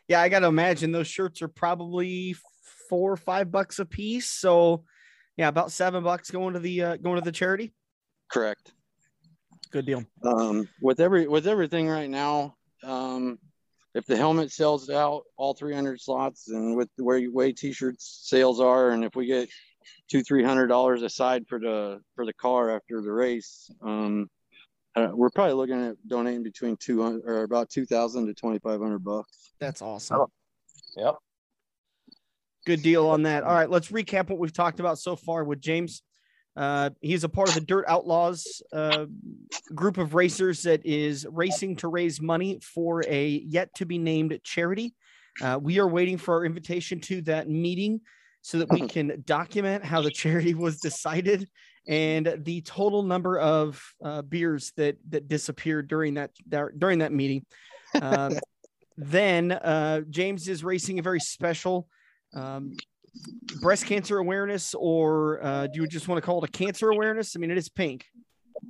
Yeah, 0.07 0.21
I 0.21 0.29
got 0.29 0.41
to 0.41 0.45
imagine 0.47 0.91
those 0.91 1.07
shirts 1.07 1.41
are 1.41 1.47
probably 1.47 2.35
four 2.89 3.11
or 3.11 3.17
five 3.17 3.51
bucks 3.51 3.79
a 3.79 3.85
piece. 3.85 4.29
So, 4.29 4.83
yeah, 5.35 5.47
about 5.47 5.71
seven 5.71 6.03
bucks 6.03 6.29
going 6.29 6.53
to 6.53 6.59
the 6.59 6.81
uh, 6.83 6.97
going 6.97 7.15
to 7.15 7.25
the 7.25 7.31
charity. 7.31 7.73
Correct. 8.31 8.71
Good 9.75 9.87
deal. 9.87 10.05
Um, 10.23 10.69
with 10.79 11.01
every 11.01 11.27
with 11.27 11.47
everything 11.47 11.89
right 11.89 12.09
now, 12.09 12.55
um, 12.81 13.37
if 13.93 14.05
the 14.05 14.15
helmet 14.15 14.53
sells 14.53 14.89
out 14.89 15.23
all 15.35 15.53
300 15.53 15.99
slots, 15.99 16.47
and 16.47 16.77
with 16.77 16.87
the 16.97 17.03
way 17.03 17.27
way 17.27 17.51
t-shirts 17.51 18.21
sales 18.23 18.61
are, 18.61 18.91
and 18.91 19.03
if 19.03 19.17
we 19.17 19.25
get 19.25 19.49
two 20.09 20.23
three 20.23 20.45
hundred 20.45 20.67
dollars 20.67 21.01
aside 21.01 21.45
for 21.49 21.59
the 21.59 21.99
for 22.15 22.25
the 22.25 22.31
car 22.31 22.73
after 22.73 23.01
the 23.01 23.11
race, 23.11 23.69
um, 23.81 24.29
uh, 24.95 25.09
we're 25.11 25.29
probably 25.29 25.55
looking 25.55 25.85
at 25.85 25.97
donating 26.07 26.43
between 26.43 26.77
200 26.77 27.23
or 27.25 27.43
about 27.43 27.69
2,000 27.69 28.27
to 28.27 28.33
2,500 28.33 28.99
bucks. 28.99 29.51
That's 29.59 29.81
awesome. 29.81 30.21
Oh. 30.21 30.27
Yep. 30.95 31.15
Good 32.65 32.81
deal 32.81 33.07
on 33.07 33.23
that. 33.23 33.43
All 33.43 33.53
right, 33.53 33.69
let's 33.69 33.89
recap 33.89 34.29
what 34.29 34.39
we've 34.39 34.53
talked 34.53 34.79
about 34.79 34.99
so 34.99 35.17
far 35.17 35.43
with 35.43 35.59
James. 35.59 36.01
Uh, 36.55 36.89
he's 37.01 37.23
a 37.23 37.29
part 37.29 37.49
of 37.49 37.55
the 37.55 37.61
Dirt 37.61 37.85
Outlaws 37.87 38.61
uh, 38.71 39.05
group 39.73 39.97
of 39.97 40.13
racers 40.13 40.63
that 40.63 40.85
is 40.85 41.27
racing 41.29 41.75
to 41.77 41.87
raise 41.87 42.21
money 42.21 42.59
for 42.61 43.03
a 43.07 43.27
yet 43.45 43.73
to 43.75 43.85
be 43.85 43.97
named 43.97 44.39
charity. 44.43 44.93
Uh, 45.41 45.59
we 45.61 45.79
are 45.79 45.87
waiting 45.87 46.17
for 46.17 46.35
our 46.35 46.45
invitation 46.45 46.99
to 47.01 47.21
that 47.23 47.49
meeting 47.49 47.99
so 48.41 48.59
that 48.59 48.69
we 48.69 48.81
can 48.87 49.21
document 49.25 49.83
how 49.83 50.01
the 50.01 50.11
charity 50.11 50.53
was 50.53 50.79
decided 50.79 51.49
and 51.87 52.39
the 52.43 52.61
total 52.61 53.03
number 53.03 53.37
of 53.39 53.81
uh, 54.03 54.21
beers 54.21 54.71
that 54.77 54.97
that 55.09 55.27
disappeared 55.27 55.87
during 55.87 56.15
that 56.15 56.31
during 56.77 56.99
that 56.99 57.11
meeting. 57.11 57.45
Um, 58.01 58.33
then 58.97 59.53
uh, 59.53 60.01
James 60.09 60.49
is 60.49 60.65
racing 60.65 60.99
a 60.99 61.01
very 61.01 61.21
special 61.21 61.87
um, 62.33 62.73
breast 63.61 63.85
cancer 63.85 64.17
awareness, 64.17 64.75
or 64.75 65.43
uh, 65.43 65.67
do 65.67 65.81
you 65.81 65.87
just 65.87 66.07
want 66.07 66.21
to 66.21 66.25
call 66.25 66.43
it 66.43 66.49
a 66.49 66.51
cancer 66.51 66.89
awareness? 66.89 67.35
I 67.35 67.39
mean, 67.39 67.51
it 67.51 67.57
is 67.57 67.69
pink. 67.69 68.05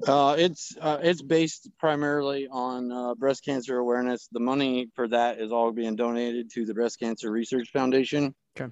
Uh, 0.07 0.35
it's 0.37 0.75
uh, 0.81 0.97
it's 1.01 1.21
based 1.21 1.69
primarily 1.79 2.47
on 2.51 2.91
uh, 2.91 3.15
breast 3.15 3.45
cancer 3.45 3.77
awareness. 3.77 4.27
The 4.31 4.39
money 4.39 4.87
for 4.95 5.07
that 5.07 5.39
is 5.39 5.51
all 5.51 5.71
being 5.71 5.95
donated 5.95 6.51
to 6.51 6.65
the 6.65 6.73
Breast 6.73 6.99
Cancer 6.99 7.31
Research 7.31 7.69
Foundation. 7.71 8.33
Okay. 8.59 8.71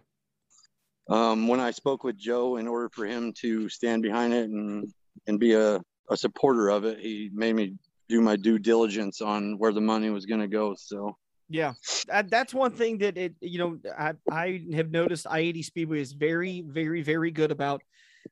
Um, 1.10 1.48
when 1.48 1.60
I 1.60 1.72
spoke 1.72 2.04
with 2.04 2.18
Joe, 2.18 2.58
in 2.58 2.68
order 2.68 2.90
for 2.90 3.06
him 3.06 3.34
to 3.42 3.70
stand 3.70 4.02
behind 4.02 4.34
it 4.34 4.50
and 4.50 4.92
and 5.28 5.40
be 5.40 5.54
a, 5.54 5.82
a 6.10 6.18
supporter 6.18 6.70
of 6.70 6.84
it, 6.84 7.00
he 7.00 7.30
made 7.34 7.56
me 7.56 7.76
do 8.10 8.20
my 8.20 8.36
due 8.36 8.60
diligence 8.60 9.22
on 9.22 9.58
where 9.58 9.72
the 9.72 9.82
money 9.82 10.10
was 10.10 10.26
going 10.26 10.42
to 10.42 10.48
go. 10.48 10.76
So 10.78 11.16
Yeah, 11.54 11.74
that's 12.08 12.52
one 12.52 12.72
thing 12.72 12.98
that 12.98 13.16
it 13.16 13.36
you 13.40 13.60
know 13.60 13.78
I 13.96 14.14
I 14.28 14.66
have 14.74 14.90
noticed 14.90 15.28
I 15.30 15.42
eighty 15.42 15.62
Speedway 15.62 16.02
is 16.02 16.12
very 16.12 16.64
very 16.68 17.04
very 17.04 17.30
good 17.30 17.52
about 17.52 17.84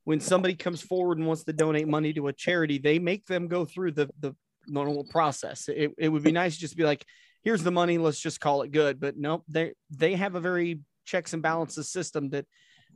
when 0.05 0.19
somebody 0.19 0.55
comes 0.55 0.81
forward 0.81 1.19
and 1.19 1.27
wants 1.27 1.43
to 1.43 1.53
donate 1.53 1.87
money 1.87 2.13
to 2.13 2.29
a 2.29 2.33
charity, 2.33 2.79
they 2.79 2.97
make 2.97 3.27
them 3.27 3.47
go 3.47 3.63
through 3.63 3.91
the 3.91 4.09
the 4.19 4.35
normal 4.65 5.03
process. 5.03 5.69
It 5.69 5.91
it 5.99 6.09
would 6.09 6.23
be 6.23 6.31
nice 6.31 6.57
just 6.57 6.73
to 6.73 6.77
be 6.77 6.83
like, 6.83 7.05
here's 7.43 7.61
the 7.61 7.69
money, 7.69 7.99
let's 7.99 8.19
just 8.19 8.39
call 8.39 8.63
it 8.63 8.71
good. 8.71 8.99
But 8.99 9.17
nope, 9.17 9.43
they 9.47 9.73
they 9.91 10.15
have 10.15 10.33
a 10.33 10.39
very 10.39 10.79
checks 11.05 11.33
and 11.33 11.43
balances 11.43 11.91
system 11.91 12.31
that 12.31 12.47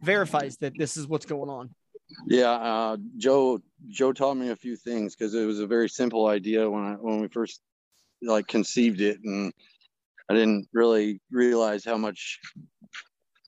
verifies 0.02 0.58
that 0.58 0.74
this 0.76 0.98
is 0.98 1.08
what's 1.08 1.28
going 1.28 1.52
on. 1.52 1.70
Yeah, 2.28 2.50
uh, 2.50 2.98
Joe 3.18 3.60
Joe 3.90 4.12
taught 4.12 4.38
me 4.38 4.50
a 4.50 4.56
few 4.56 4.76
things 4.76 5.16
because 5.16 5.36
it 5.36 5.46
was 5.46 5.60
a 5.60 5.68
very 5.68 5.88
simple 5.88 6.26
idea 6.26 6.68
when 6.68 6.84
I 6.84 6.94
when 6.94 7.22
we 7.22 7.28
first 7.28 7.62
like 8.24 8.48
conceived 8.48 9.02
it, 9.02 9.20
and 9.24 9.54
I 10.30 10.34
didn't 10.34 10.68
really 10.74 11.20
realize 11.32 11.86
how 11.86 11.98
much, 11.98 12.40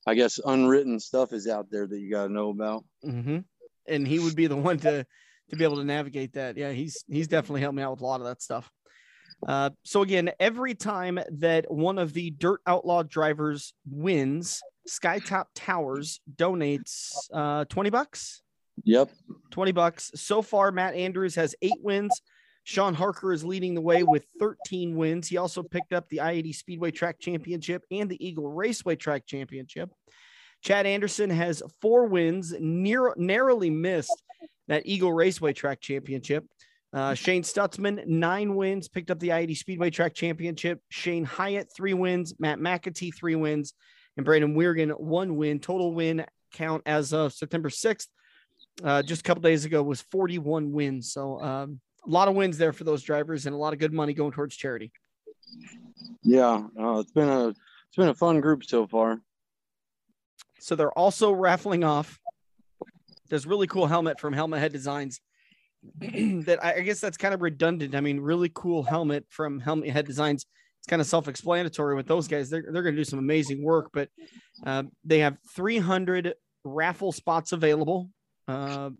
I 0.06 0.14
guess, 0.14 0.38
unwritten 0.44 1.00
stuff 1.00 1.32
is 1.32 1.48
out 1.48 1.66
there 1.70 1.86
that 1.86 1.98
you 1.98 2.10
got 2.10 2.26
to 2.28 2.32
know 2.32 2.50
about. 2.50 2.84
hmm 3.02 3.38
And 3.86 4.06
he 4.06 4.18
would 4.18 4.36
be 4.36 4.46
the 4.46 4.56
one 4.56 4.78
to 4.80 5.04
to 5.50 5.56
be 5.56 5.64
able 5.64 5.76
to 5.76 5.84
navigate 5.84 6.34
that. 6.34 6.56
Yeah, 6.56 6.72
he's 6.72 7.04
he's 7.08 7.28
definitely 7.28 7.62
helped 7.62 7.76
me 7.76 7.82
out 7.82 7.92
with 7.92 8.02
a 8.02 8.06
lot 8.06 8.20
of 8.20 8.26
that 8.26 8.42
stuff. 8.42 8.70
Uh, 9.46 9.70
so 9.84 10.02
again, 10.02 10.30
every 10.40 10.74
time 10.74 11.18
that 11.30 11.70
one 11.70 11.98
of 11.98 12.12
the 12.12 12.30
Dirt 12.30 12.60
Outlaw 12.66 13.02
drivers 13.04 13.72
wins, 13.88 14.60
Skytop 14.88 15.46
Towers 15.54 16.20
donates 16.36 17.12
uh, 17.32 17.64
twenty 17.66 17.90
bucks. 17.90 18.42
Yep. 18.84 19.10
20 19.50 19.72
bucks. 19.72 20.12
So 20.14 20.40
far, 20.40 20.70
Matt 20.70 20.94
Andrews 20.94 21.34
has 21.34 21.54
eight 21.62 21.80
wins. 21.82 22.22
Sean 22.68 22.92
Harker 22.92 23.32
is 23.32 23.46
leading 23.46 23.74
the 23.74 23.80
way 23.80 24.02
with 24.02 24.26
13 24.38 24.94
wins. 24.94 25.26
He 25.26 25.38
also 25.38 25.62
picked 25.62 25.94
up 25.94 26.06
the 26.10 26.20
I 26.20 26.32
80 26.32 26.52
Speedway 26.52 26.90
Track 26.90 27.18
Championship 27.18 27.82
and 27.90 28.10
the 28.10 28.22
Eagle 28.22 28.46
Raceway 28.46 28.94
Track 28.96 29.24
Championship. 29.24 29.90
Chad 30.62 30.84
Anderson 30.84 31.30
has 31.30 31.62
four 31.80 32.04
wins, 32.08 32.52
near, 32.60 33.14
narrowly 33.16 33.70
missed 33.70 34.22
that 34.66 34.82
Eagle 34.84 35.14
Raceway 35.14 35.54
Track 35.54 35.80
Championship. 35.80 36.44
Uh, 36.92 37.14
Shane 37.14 37.42
Stutzman, 37.42 38.06
nine 38.06 38.54
wins, 38.54 38.86
picked 38.86 39.10
up 39.10 39.18
the 39.18 39.32
I 39.32 39.38
80 39.38 39.54
Speedway 39.54 39.88
Track 39.88 40.12
Championship. 40.12 40.82
Shane 40.90 41.24
Hyatt, 41.24 41.68
three 41.74 41.94
wins. 41.94 42.34
Matt 42.38 42.58
McAtee, 42.58 43.16
three 43.16 43.34
wins. 43.34 43.72
And 44.18 44.26
Brandon 44.26 44.54
Weirgan, 44.54 45.00
one 45.00 45.36
win. 45.36 45.58
Total 45.58 45.90
win 45.90 46.26
count 46.52 46.82
as 46.84 47.14
of 47.14 47.32
September 47.32 47.70
6th 47.70 48.08
uh, 48.84 49.02
just 49.02 49.22
a 49.22 49.24
couple 49.24 49.42
days 49.42 49.64
ago 49.64 49.82
was 49.82 50.02
41 50.02 50.72
wins. 50.72 51.12
So 51.12 51.40
um, 51.40 51.80
a 52.06 52.10
lot 52.10 52.28
of 52.28 52.34
wins 52.34 52.58
there 52.58 52.72
for 52.72 52.84
those 52.84 53.02
drivers 53.02 53.46
and 53.46 53.54
a 53.54 53.58
lot 53.58 53.72
of 53.72 53.78
good 53.78 53.92
money 53.92 54.14
going 54.14 54.32
towards 54.32 54.56
charity. 54.56 54.92
Yeah, 56.22 56.66
uh, 56.78 56.98
it's 56.98 57.12
been 57.12 57.28
a 57.28 57.48
it's 57.48 57.96
been 57.96 58.08
a 58.08 58.14
fun 58.14 58.40
group 58.40 58.64
so 58.64 58.86
far. 58.86 59.20
So 60.60 60.74
they're 60.74 60.92
also 60.92 61.32
raffling 61.32 61.84
off 61.84 62.18
this 63.28 63.46
really 63.46 63.66
cool 63.66 63.86
helmet 63.86 64.20
from 64.20 64.32
Helmet 64.32 64.60
Head 64.60 64.72
Designs. 64.72 65.20
that 66.00 66.58
I, 66.62 66.74
I 66.74 66.80
guess 66.80 67.00
that's 67.00 67.16
kind 67.16 67.32
of 67.32 67.40
redundant. 67.40 67.94
I 67.94 68.00
mean, 68.00 68.20
really 68.20 68.50
cool 68.52 68.82
helmet 68.82 69.24
from 69.28 69.60
Helmet 69.60 69.90
Head 69.90 70.06
Designs. 70.06 70.44
It's 70.80 70.88
kind 70.88 71.00
of 71.00 71.06
self-explanatory 71.06 71.94
with 71.94 72.06
those 72.06 72.28
guys. 72.28 72.50
They're 72.50 72.64
they're 72.70 72.82
going 72.82 72.94
to 72.94 73.00
do 73.00 73.04
some 73.04 73.18
amazing 73.18 73.62
work, 73.62 73.90
but 73.92 74.08
uh, 74.66 74.84
they 75.04 75.20
have 75.20 75.38
300 75.54 76.34
raffle 76.64 77.12
spots 77.12 77.52
available. 77.52 78.10
Uh, 78.46 78.90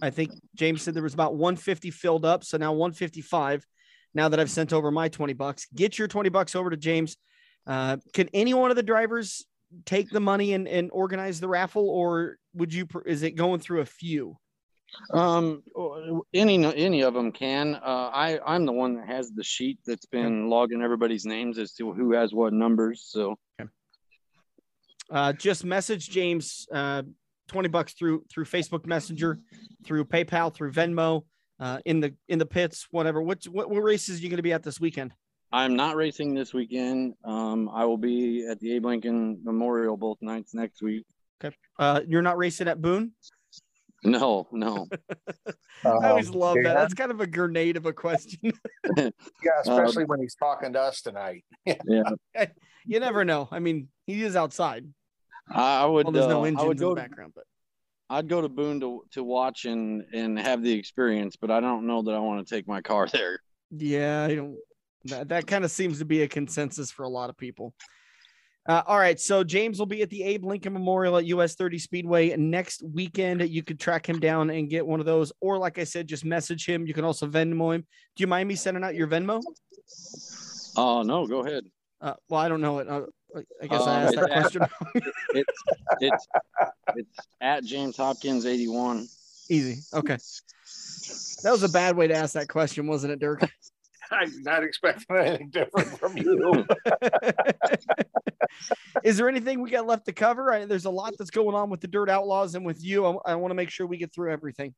I 0.00 0.10
think 0.10 0.32
James 0.54 0.82
said 0.82 0.94
there 0.94 1.02
was 1.02 1.14
about 1.14 1.34
150 1.34 1.90
filled 1.90 2.24
up, 2.24 2.44
so 2.44 2.56
now 2.56 2.72
155. 2.72 3.66
Now 4.14 4.28
that 4.28 4.38
I've 4.38 4.50
sent 4.50 4.72
over 4.72 4.90
my 4.90 5.08
20 5.08 5.32
bucks, 5.32 5.66
get 5.74 5.98
your 5.98 6.08
20 6.08 6.28
bucks 6.28 6.54
over 6.54 6.68
to 6.70 6.76
James. 6.76 7.16
Uh, 7.66 7.96
can 8.12 8.28
any 8.34 8.52
one 8.52 8.70
of 8.70 8.76
the 8.76 8.82
drivers 8.82 9.46
take 9.86 10.10
the 10.10 10.20
money 10.20 10.52
and, 10.52 10.68
and 10.68 10.90
organize 10.92 11.40
the 11.40 11.48
raffle, 11.48 11.88
or 11.88 12.36
would 12.54 12.74
you? 12.74 12.86
Is 13.06 13.22
it 13.22 13.32
going 13.32 13.60
through 13.60 13.80
a 13.80 13.86
few? 13.86 14.36
Um, 15.10 15.62
any 16.34 16.64
any 16.64 17.02
of 17.02 17.14
them 17.14 17.32
can. 17.32 17.76
Uh, 17.76 18.10
I 18.12 18.38
I'm 18.44 18.66
the 18.66 18.72
one 18.72 18.96
that 18.96 19.06
has 19.06 19.30
the 19.30 19.44
sheet 19.44 19.78
that's 19.86 20.04
been 20.04 20.50
logging 20.50 20.82
everybody's 20.82 21.24
names 21.24 21.58
as 21.58 21.72
to 21.74 21.92
who 21.92 22.12
has 22.12 22.34
what 22.34 22.52
numbers. 22.52 23.04
So 23.06 23.38
Uh, 25.10 25.32
just 25.32 25.64
message 25.64 26.08
James 26.08 26.66
uh, 26.72 27.02
20 27.52 27.68
bucks 27.68 27.92
through 27.92 28.24
through 28.30 28.46
Facebook 28.46 28.86
Messenger, 28.86 29.38
through 29.84 30.04
PayPal, 30.06 30.52
through 30.52 30.72
Venmo, 30.72 31.24
uh, 31.60 31.78
in 31.84 32.00
the 32.00 32.14
in 32.28 32.38
the 32.38 32.46
pits, 32.46 32.88
whatever. 32.90 33.22
What 33.22 33.44
what, 33.44 33.70
what 33.70 33.82
races 33.82 34.18
are 34.18 34.22
you 34.22 34.28
going 34.30 34.38
to 34.38 34.42
be 34.42 34.52
at 34.52 34.62
this 34.62 34.80
weekend? 34.80 35.12
I'm 35.52 35.76
not 35.76 35.96
racing 35.96 36.32
this 36.34 36.54
weekend. 36.54 37.12
Um, 37.24 37.68
I 37.68 37.84
will 37.84 37.98
be 37.98 38.46
at 38.48 38.58
the 38.58 38.74
Abe 38.74 38.86
Lincoln 38.86 39.38
Memorial 39.44 39.98
both 39.98 40.16
nights 40.22 40.54
next 40.54 40.80
week. 40.80 41.04
Okay. 41.44 41.54
Uh, 41.78 42.00
you're 42.08 42.22
not 42.22 42.38
racing 42.38 42.68
at 42.68 42.80
Boone? 42.80 43.12
No, 44.02 44.48
no. 44.50 44.88
I 45.84 46.08
always 46.08 46.28
Um, 46.30 46.34
love 46.34 46.54
that. 46.54 46.62
Dan? 46.62 46.74
That's 46.74 46.94
kind 46.94 47.10
of 47.10 47.20
a 47.20 47.26
grenade 47.26 47.76
of 47.76 47.84
a 47.86 47.92
question. 47.92 48.52
Yeah, 48.96 49.10
especially 49.60 50.04
when 50.06 50.20
he's 50.20 50.34
talking 50.34 50.72
to 50.72 50.80
us 50.80 51.02
tonight. 51.02 51.44
Yeah, 51.66 52.46
you 52.86 52.98
never 52.98 53.24
know. 53.24 53.46
I 53.52 53.58
mean, 53.60 53.88
he 54.06 54.22
is 54.22 54.34
outside. 54.36 54.86
I 55.54 55.82
I 55.82 55.84
would. 55.86 56.06
Well, 56.06 56.12
there's 56.12 56.26
no 56.26 56.38
uh, 56.38 56.66
would 56.66 56.80
in 56.80 56.88
the 56.88 56.94
background, 56.94 57.32
but 57.34 57.44
I'd 58.10 58.28
go 58.28 58.40
to 58.40 58.48
Boone 58.48 58.80
to 58.80 59.04
to 59.12 59.24
watch 59.24 59.64
and 59.64 60.04
and 60.12 60.38
have 60.38 60.62
the 60.62 60.72
experience, 60.72 61.36
but 61.36 61.50
I 61.50 61.60
don't 61.60 61.86
know 61.86 62.02
that 62.02 62.14
I 62.14 62.18
want 62.18 62.46
to 62.46 62.54
take 62.54 62.66
my 62.68 62.80
car 62.80 63.08
there. 63.12 63.38
yeah, 63.70 64.24
I 64.24 64.34
don't. 64.34 64.56
That, 65.06 65.30
that 65.30 65.46
kind 65.48 65.64
of 65.64 65.70
seems 65.72 65.98
to 65.98 66.04
be 66.04 66.22
a 66.22 66.28
consensus 66.28 66.90
for 66.92 67.02
a 67.02 67.08
lot 67.08 67.28
of 67.28 67.36
people. 67.36 67.74
Uh, 68.68 68.82
all 68.86 68.98
right, 68.98 69.18
so 69.18 69.42
James 69.42 69.80
will 69.80 69.86
be 69.86 70.02
at 70.02 70.10
the 70.10 70.22
Abe 70.22 70.44
Lincoln 70.44 70.72
Memorial 70.72 71.16
at 71.16 71.24
US 71.24 71.56
30 71.56 71.78
Speedway 71.78 72.36
next 72.36 72.84
weekend. 72.84 73.42
You 73.48 73.64
could 73.64 73.80
track 73.80 74.08
him 74.08 74.20
down 74.20 74.50
and 74.50 74.70
get 74.70 74.86
one 74.86 75.00
of 75.00 75.06
those, 75.06 75.32
or 75.40 75.58
like 75.58 75.80
I 75.80 75.84
said, 75.84 76.06
just 76.06 76.24
message 76.24 76.64
him. 76.64 76.86
You 76.86 76.94
can 76.94 77.04
also 77.04 77.26
Venmo 77.26 77.74
him. 77.74 77.84
Do 78.14 78.20
you 78.22 78.28
mind 78.28 78.48
me 78.48 78.54
sending 78.54 78.84
out 78.84 78.94
your 78.94 79.08
Venmo? 79.08 79.42
Oh 80.76 81.02
no, 81.02 81.26
go 81.26 81.44
ahead. 81.44 81.64
Uh, 82.00 82.14
well, 82.28 82.40
I 82.40 82.48
don't 82.48 82.60
know 82.60 82.78
it. 82.78 82.88
I 83.62 83.66
guess 83.66 83.82
I 83.82 84.02
Uh, 84.02 84.06
asked 84.06 84.14
that 84.16 84.24
it's- 84.24 84.40
question. 84.42 84.62
It's 85.34 85.62
it's 86.00 86.28
it's 86.96 87.18
at 87.40 87.64
James 87.64 87.96
Hopkins 87.96 88.44
eighty 88.46 88.68
one. 88.68 89.08
Easy. 89.48 89.80
Okay. 89.94 90.18
That 91.42 91.50
was 91.50 91.62
a 91.62 91.68
bad 91.68 91.96
way 91.96 92.06
to 92.06 92.14
ask 92.14 92.34
that 92.34 92.48
question, 92.48 92.86
wasn't 92.86 93.12
it, 93.14 93.18
Dirk? 93.18 93.42
I 94.10 94.26
did 94.26 94.44
not 94.44 94.62
expect 94.62 95.06
anything 95.10 95.48
different 95.50 95.98
from 95.98 96.16
you. 96.18 96.66
Is 99.04 99.16
there 99.16 99.28
anything 99.28 99.60
we 99.62 99.70
got 99.70 99.86
left 99.86 100.04
to 100.06 100.12
cover? 100.12 100.52
I, 100.52 100.64
there's 100.66 100.84
a 100.84 100.90
lot 100.90 101.14
that's 101.18 101.30
going 101.30 101.54
on 101.56 101.70
with 101.70 101.80
the 101.80 101.88
Dirt 101.88 102.10
Outlaws 102.10 102.54
and 102.54 102.64
with 102.64 102.84
you. 102.84 103.06
I, 103.06 103.32
I 103.32 103.34
want 103.36 103.50
to 103.50 103.54
make 103.54 103.70
sure 103.70 103.86
we 103.86 103.96
get 103.96 104.12
through 104.14 104.32
everything. 104.32 104.74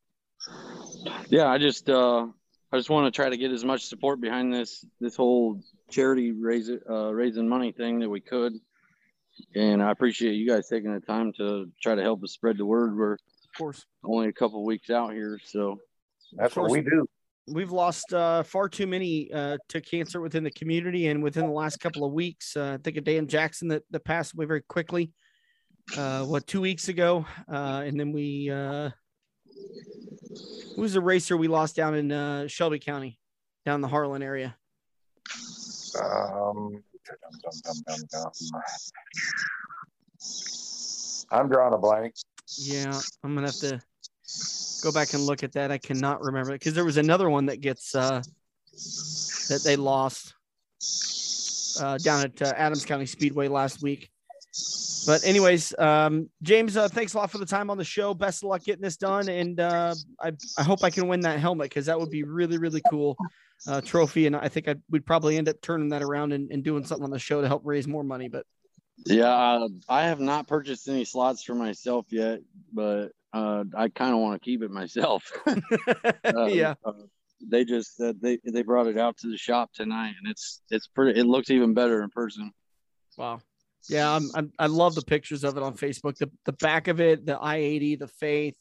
Yeah, 1.28 1.46
I 1.48 1.58
just 1.58 1.90
uh, 1.90 2.28
I 2.74 2.76
just 2.76 2.90
want 2.90 3.06
to 3.06 3.16
try 3.16 3.28
to 3.28 3.36
get 3.36 3.52
as 3.52 3.64
much 3.64 3.84
support 3.84 4.20
behind 4.20 4.52
this 4.52 4.84
this 5.00 5.14
whole 5.14 5.60
charity 5.92 6.32
raise 6.32 6.68
uh, 6.90 7.14
raising 7.14 7.48
money 7.48 7.70
thing 7.70 8.00
that 8.00 8.08
we 8.08 8.20
could, 8.20 8.54
and 9.54 9.80
I 9.80 9.92
appreciate 9.92 10.32
you 10.32 10.48
guys 10.48 10.68
taking 10.68 10.92
the 10.92 10.98
time 10.98 11.32
to 11.34 11.70
try 11.80 11.94
to 11.94 12.02
help 12.02 12.24
us 12.24 12.32
spread 12.32 12.58
the 12.58 12.66
word. 12.66 12.96
We're 12.96 13.12
Of 13.12 13.18
course, 13.56 13.86
only 14.02 14.26
a 14.26 14.32
couple 14.32 14.64
weeks 14.64 14.90
out 14.90 15.12
here, 15.12 15.38
so 15.44 15.78
That's 16.32 16.56
what 16.56 16.68
we 16.68 16.80
do. 16.80 17.06
we've 17.46 17.70
lost 17.70 18.12
uh, 18.12 18.42
far 18.42 18.68
too 18.68 18.88
many 18.88 19.30
uh, 19.32 19.56
to 19.68 19.80
cancer 19.80 20.20
within 20.20 20.42
the 20.42 20.50
community, 20.50 21.06
and 21.06 21.22
within 21.22 21.46
the 21.46 21.52
last 21.52 21.76
couple 21.76 22.04
of 22.04 22.12
weeks, 22.12 22.56
uh, 22.56 22.72
I 22.72 22.82
think 22.82 22.96
of 22.96 23.04
Dan 23.04 23.28
Jackson 23.28 23.68
that, 23.68 23.84
that 23.92 24.00
passed 24.00 24.34
away 24.34 24.46
very 24.46 24.62
quickly. 24.62 25.12
Uh, 25.96 26.24
what 26.24 26.44
two 26.48 26.60
weeks 26.60 26.88
ago, 26.88 27.24
uh, 27.48 27.84
and 27.86 28.00
then 28.00 28.10
we 28.10 28.50
uh, 29.64 30.74
who 30.76 30.88
the 30.88 31.00
racer 31.00 31.36
we 31.36 31.48
lost 31.48 31.76
down 31.76 31.94
in 31.94 32.12
uh, 32.12 32.46
Shelby 32.48 32.78
County, 32.78 33.18
down 33.64 33.80
the 33.80 33.88
Harlan 33.88 34.22
area. 34.22 34.56
Um. 36.00 36.82
I'm 41.30 41.48
drawing 41.48 41.74
a 41.74 41.78
blank. 41.78 42.14
Yeah, 42.58 42.98
I'm 43.22 43.34
gonna 43.34 43.48
have 43.48 43.56
to 43.56 43.80
go 44.82 44.92
back 44.92 45.14
and 45.14 45.24
look 45.24 45.42
at 45.42 45.52
that. 45.52 45.70
I 45.70 45.78
cannot 45.78 46.22
remember 46.22 46.50
it 46.52 46.60
because 46.60 46.74
there 46.74 46.84
was 46.84 46.96
another 46.96 47.28
one 47.28 47.46
that 47.46 47.60
gets 47.60 47.94
uh, 47.94 48.22
that 49.48 49.62
they 49.64 49.76
lost 49.76 50.34
uh, 51.80 51.98
down 51.98 52.24
at 52.24 52.40
uh, 52.40 52.52
Adams 52.56 52.84
County 52.84 53.06
Speedway 53.06 53.48
last 53.48 53.82
week. 53.82 54.10
But 55.06 55.24
anyways, 55.24 55.74
um, 55.78 56.30
James, 56.42 56.76
uh, 56.76 56.88
thanks 56.88 57.14
a 57.14 57.18
lot 57.18 57.30
for 57.30 57.38
the 57.38 57.46
time 57.46 57.70
on 57.70 57.78
the 57.78 57.84
show. 57.84 58.14
Best 58.14 58.42
of 58.42 58.48
luck 58.48 58.64
getting 58.64 58.82
this 58.82 58.96
done, 58.96 59.28
and 59.28 59.60
uh, 59.60 59.94
I 60.20 60.32
I 60.58 60.62
hope 60.62 60.82
I 60.82 60.90
can 60.90 61.08
win 61.08 61.20
that 61.20 61.40
helmet 61.40 61.70
because 61.70 61.86
that 61.86 61.98
would 61.98 62.10
be 62.10 62.22
really 62.22 62.58
really 62.58 62.82
cool 62.88 63.16
uh, 63.66 63.80
trophy, 63.80 64.26
and 64.26 64.36
I 64.36 64.48
think 64.48 64.68
I 64.68 64.76
would 64.90 65.04
probably 65.04 65.36
end 65.36 65.48
up 65.48 65.60
turning 65.60 65.88
that 65.90 66.02
around 66.02 66.32
and, 66.32 66.50
and 66.50 66.62
doing 66.62 66.84
something 66.84 67.04
on 67.04 67.10
the 67.10 67.18
show 67.18 67.40
to 67.40 67.48
help 67.48 67.62
raise 67.64 67.86
more 67.86 68.04
money. 68.04 68.28
But 68.28 68.46
yeah, 69.06 69.34
uh, 69.34 69.68
I 69.88 70.04
have 70.04 70.20
not 70.20 70.46
purchased 70.46 70.88
any 70.88 71.04
slots 71.04 71.42
for 71.42 71.54
myself 71.54 72.06
yet, 72.10 72.40
but 72.72 73.08
uh, 73.32 73.64
I 73.76 73.88
kind 73.88 74.14
of 74.14 74.20
want 74.20 74.40
to 74.40 74.44
keep 74.44 74.62
it 74.62 74.70
myself. 74.70 75.30
Uh, 76.24 76.46
yeah, 76.46 76.74
uh, 76.84 76.92
they 77.46 77.64
just 77.64 78.00
uh, 78.00 78.12
they 78.20 78.38
they 78.44 78.62
brought 78.62 78.86
it 78.86 78.98
out 78.98 79.16
to 79.18 79.30
the 79.30 79.36
shop 79.36 79.70
tonight, 79.74 80.14
and 80.18 80.30
it's 80.30 80.62
it's 80.70 80.86
pretty. 80.86 81.18
It 81.20 81.24
looks 81.24 81.50
even 81.50 81.74
better 81.74 82.02
in 82.02 82.10
person. 82.10 82.50
Wow. 83.16 83.40
Yeah, 83.88 84.14
I'm, 84.14 84.30
I'm, 84.34 84.52
I 84.58 84.66
love 84.66 84.94
the 84.94 85.02
pictures 85.02 85.44
of 85.44 85.56
it 85.56 85.62
on 85.62 85.76
Facebook. 85.76 86.16
The 86.16 86.30
the 86.44 86.52
back 86.54 86.88
of 86.88 87.00
it, 87.00 87.26
the 87.26 87.38
I-80, 87.40 87.98
the 87.98 88.08
Faith, 88.08 88.54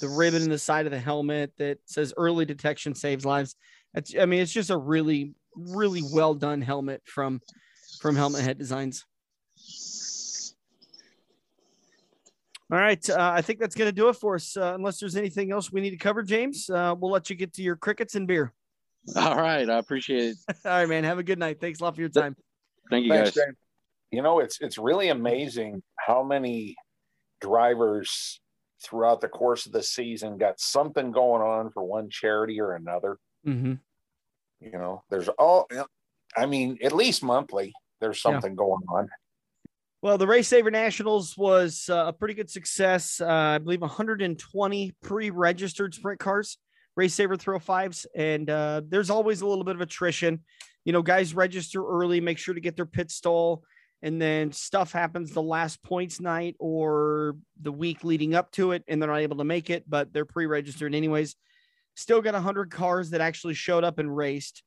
the 0.00 0.08
ribbon 0.08 0.42
in 0.42 0.50
the 0.50 0.58
side 0.58 0.86
of 0.86 0.92
the 0.92 0.98
helmet 0.98 1.52
that 1.58 1.78
says 1.84 2.14
"Early 2.16 2.44
Detection 2.44 2.94
Saves 2.94 3.24
Lives." 3.24 3.56
It's, 3.94 4.14
I 4.18 4.26
mean, 4.26 4.40
it's 4.40 4.52
just 4.52 4.70
a 4.70 4.76
really, 4.76 5.32
really 5.56 6.02
well 6.12 6.34
done 6.34 6.62
helmet 6.62 7.02
from 7.06 7.40
from 8.00 8.16
Helmet 8.16 8.42
Head 8.42 8.58
Designs. 8.58 9.04
All 12.70 12.78
right, 12.78 13.08
uh, 13.08 13.32
I 13.34 13.42
think 13.42 13.60
that's 13.60 13.76
going 13.76 13.88
to 13.88 13.94
do 13.94 14.08
it 14.08 14.14
for 14.14 14.34
us. 14.34 14.56
Uh, 14.56 14.74
unless 14.74 14.98
there's 14.98 15.16
anything 15.16 15.52
else 15.52 15.70
we 15.70 15.80
need 15.80 15.90
to 15.90 15.96
cover, 15.96 16.22
James, 16.24 16.68
uh, 16.68 16.96
we'll 16.98 17.12
let 17.12 17.30
you 17.30 17.36
get 17.36 17.52
to 17.54 17.62
your 17.62 17.76
crickets 17.76 18.16
and 18.16 18.26
beer. 18.26 18.52
All 19.14 19.36
right, 19.36 19.68
I 19.70 19.78
appreciate 19.78 20.30
it. 20.30 20.36
All 20.64 20.72
right, 20.72 20.88
man. 20.88 21.04
Have 21.04 21.18
a 21.18 21.22
good 21.22 21.38
night. 21.38 21.60
Thanks 21.60 21.80
a 21.80 21.84
lot 21.84 21.94
for 21.94 22.00
your 22.00 22.10
time. 22.10 22.34
Thank 22.90 23.04
you 23.04 23.12
Thanks, 23.12 23.30
guys. 23.30 23.44
James. 23.44 23.56
You 24.10 24.22
know, 24.22 24.38
it's 24.38 24.60
it's 24.60 24.78
really 24.78 25.08
amazing 25.08 25.82
how 25.96 26.22
many 26.22 26.76
drivers 27.40 28.40
throughout 28.84 29.20
the 29.20 29.28
course 29.28 29.66
of 29.66 29.72
the 29.72 29.82
season 29.82 30.36
got 30.38 30.60
something 30.60 31.10
going 31.10 31.42
on 31.42 31.70
for 31.70 31.82
one 31.82 32.08
charity 32.10 32.60
or 32.60 32.74
another. 32.74 33.18
Mm-hmm. 33.46 33.74
You 34.60 34.72
know, 34.72 35.02
there's 35.10 35.28
all 35.28 35.68
I 36.36 36.46
mean, 36.46 36.78
at 36.82 36.92
least 36.92 37.22
monthly, 37.22 37.72
there's 38.00 38.18
Yeah. 38.24 38.32
something 38.32 38.54
going 38.54 38.82
on. 38.88 39.08
Well, 40.02 40.18
the 40.18 40.26
Race 40.26 40.48
Saver 40.48 40.70
Nationals 40.70 41.36
was 41.36 41.88
uh, 41.90 42.04
a 42.08 42.12
pretty 42.12 42.34
good 42.34 42.50
success. 42.50 43.20
Uh, 43.20 43.26
I 43.26 43.58
believe 43.58 43.80
120 43.80 44.94
pre-registered 45.02 45.94
sprint 45.94 46.20
cars, 46.20 46.58
Race 46.96 47.14
Saver 47.14 47.36
305s, 47.36 48.06
and 48.14 48.48
uh, 48.48 48.82
there's 48.86 49.10
always 49.10 49.40
a 49.40 49.46
little 49.46 49.64
bit 49.64 49.74
of 49.74 49.80
attrition. 49.80 50.44
You 50.84 50.92
know, 50.92 51.02
guys 51.02 51.34
register 51.34 51.84
early, 51.84 52.20
make 52.20 52.38
sure 52.38 52.54
to 52.54 52.60
get 52.60 52.76
their 52.76 52.86
pit 52.86 53.10
stall, 53.10 53.64
and 54.06 54.22
then 54.22 54.52
stuff 54.52 54.92
happens 54.92 55.32
the 55.32 55.42
last 55.42 55.82
points 55.82 56.20
night 56.20 56.54
or 56.60 57.34
the 57.60 57.72
week 57.72 58.04
leading 58.04 58.36
up 58.36 58.52
to 58.52 58.70
it, 58.70 58.84
and 58.86 59.02
they're 59.02 59.10
not 59.10 59.18
able 59.18 59.38
to 59.38 59.44
make 59.44 59.68
it, 59.68 59.82
but 59.88 60.12
they're 60.12 60.24
pre-registered 60.24 60.94
anyways. 60.94 61.34
Still 61.96 62.22
got 62.22 62.34
100 62.34 62.70
cars 62.70 63.10
that 63.10 63.20
actually 63.20 63.54
showed 63.54 63.82
up 63.82 63.98
and 63.98 64.16
raced. 64.16 64.62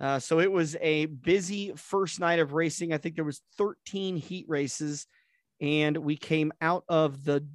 Uh, 0.00 0.18
so 0.18 0.40
it 0.40 0.50
was 0.50 0.74
a 0.80 1.04
busy 1.04 1.70
first 1.76 2.18
night 2.18 2.38
of 2.38 2.54
racing. 2.54 2.94
I 2.94 2.96
think 2.96 3.14
there 3.14 3.26
was 3.26 3.42
13 3.58 4.16
heat 4.16 4.46
races, 4.48 5.06
and 5.60 5.94
we 5.98 6.16
came 6.16 6.50
out 6.62 6.84
of 6.88 7.26
the 7.26 7.46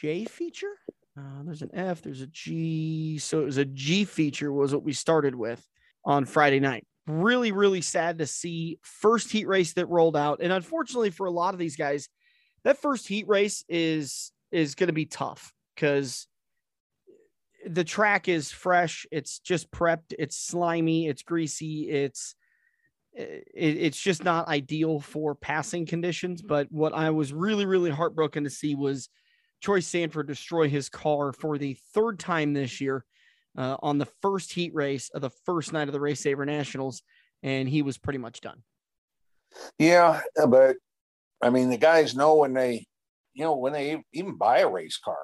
J 0.00 0.24
feature. 0.24 0.74
Uh, 1.16 1.44
there's 1.44 1.62
an 1.62 1.70
F, 1.74 2.02
there's 2.02 2.22
a 2.22 2.26
G. 2.26 3.18
So 3.18 3.40
it 3.40 3.44
was 3.44 3.58
a 3.58 3.64
G 3.64 4.04
feature 4.04 4.52
was 4.52 4.74
what 4.74 4.82
we 4.82 4.94
started 4.94 5.36
with 5.36 5.64
on 6.04 6.24
Friday 6.24 6.58
night. 6.58 6.84
Really, 7.06 7.50
really 7.50 7.80
sad 7.80 8.18
to 8.18 8.26
see 8.26 8.78
first 8.82 9.32
heat 9.32 9.48
race 9.48 9.72
that 9.72 9.86
rolled 9.86 10.16
out, 10.16 10.40
and 10.40 10.52
unfortunately 10.52 11.10
for 11.10 11.26
a 11.26 11.32
lot 11.32 11.52
of 11.52 11.58
these 11.58 11.76
guys, 11.76 12.08
that 12.64 12.78
first 12.78 13.08
heat 13.08 13.26
race 13.28 13.64
is 13.68 14.32
is 14.50 14.74
going 14.74 14.88
to 14.88 14.92
be 14.92 15.06
tough 15.06 15.52
because 15.74 16.26
the 17.66 17.84
track 17.84 18.28
is 18.28 18.50
fresh 18.50 19.06
it's 19.12 19.38
just 19.38 19.70
prepped 19.70 20.12
it's 20.18 20.36
slimy 20.36 21.06
it's 21.06 21.22
greasy 21.22 21.88
it's 21.88 22.34
eh, 23.16 23.40
it, 23.54 23.76
it's 23.76 24.00
just 24.00 24.24
not 24.24 24.48
ideal 24.48 24.98
for 24.98 25.34
passing 25.34 25.86
conditions. 25.86 26.40
Mm-hmm. 26.40 26.48
But 26.48 26.66
what 26.70 26.92
i 26.92 27.10
was 27.10 27.32
really 27.32 27.66
really 27.66 27.90
heartbroken 27.90 28.44
to 28.44 28.50
see 28.50 28.74
was 28.74 29.08
troy 29.60 29.80
sanford 29.80 30.26
destroy 30.26 30.68
his 30.68 30.88
car 30.88 31.32
for 31.32 31.56
the 31.56 31.76
third 31.94 32.18
time 32.18 32.52
this 32.52 32.80
year 32.80 33.04
uh, 33.56 33.76
on 33.82 33.98
the 33.98 34.06
first 34.22 34.52
heat 34.52 34.72
race 34.74 35.10
of 35.14 35.20
the 35.20 35.30
first 35.44 35.72
night 35.72 35.88
of 35.88 35.92
the 35.92 36.00
race 36.00 36.20
saver 36.20 36.44
nationals 36.46 37.02
and 37.42 37.68
he 37.68 37.82
was 37.82 37.98
pretty 37.98 38.18
much 38.18 38.40
done 38.40 38.62
Yeah, 39.78 40.20
but 40.48 40.76
I 41.42 41.50
mean, 41.50 41.70
the 41.70 41.76
guys 41.76 42.14
know 42.14 42.36
when 42.36 42.54
they, 42.54 42.86
you 43.34 43.44
know, 43.44 43.56
when 43.56 43.72
they 43.72 44.02
even 44.12 44.36
buy 44.36 44.60
a 44.60 44.68
race 44.68 44.96
car, 44.96 45.18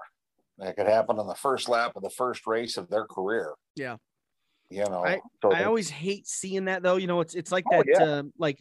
that 0.58 0.76
could 0.76 0.86
happen 0.88 1.18
on 1.18 1.28
the 1.28 1.34
first 1.36 1.68
lap 1.68 1.92
of 1.94 2.02
the 2.02 2.10
first 2.10 2.44
race 2.46 2.76
of 2.76 2.88
their 2.90 3.04
career. 3.06 3.54
Yeah. 3.76 3.96
You 4.68 4.84
know, 4.84 5.04
I- 5.06 5.20
so 5.40 5.52
I 5.52 5.58
they- 5.60 5.64
always 5.64 5.88
hate 5.88 6.26
seeing 6.26 6.64
that 6.64 6.82
though. 6.82 6.96
You 6.96 7.06
know, 7.06 7.20
it's 7.20 7.34
it's 7.34 7.52
like 7.52 7.64
Oh, 7.72 7.76
that, 7.78 7.86
yeah. 7.88 8.04
uh, 8.04 8.22
like 8.36 8.60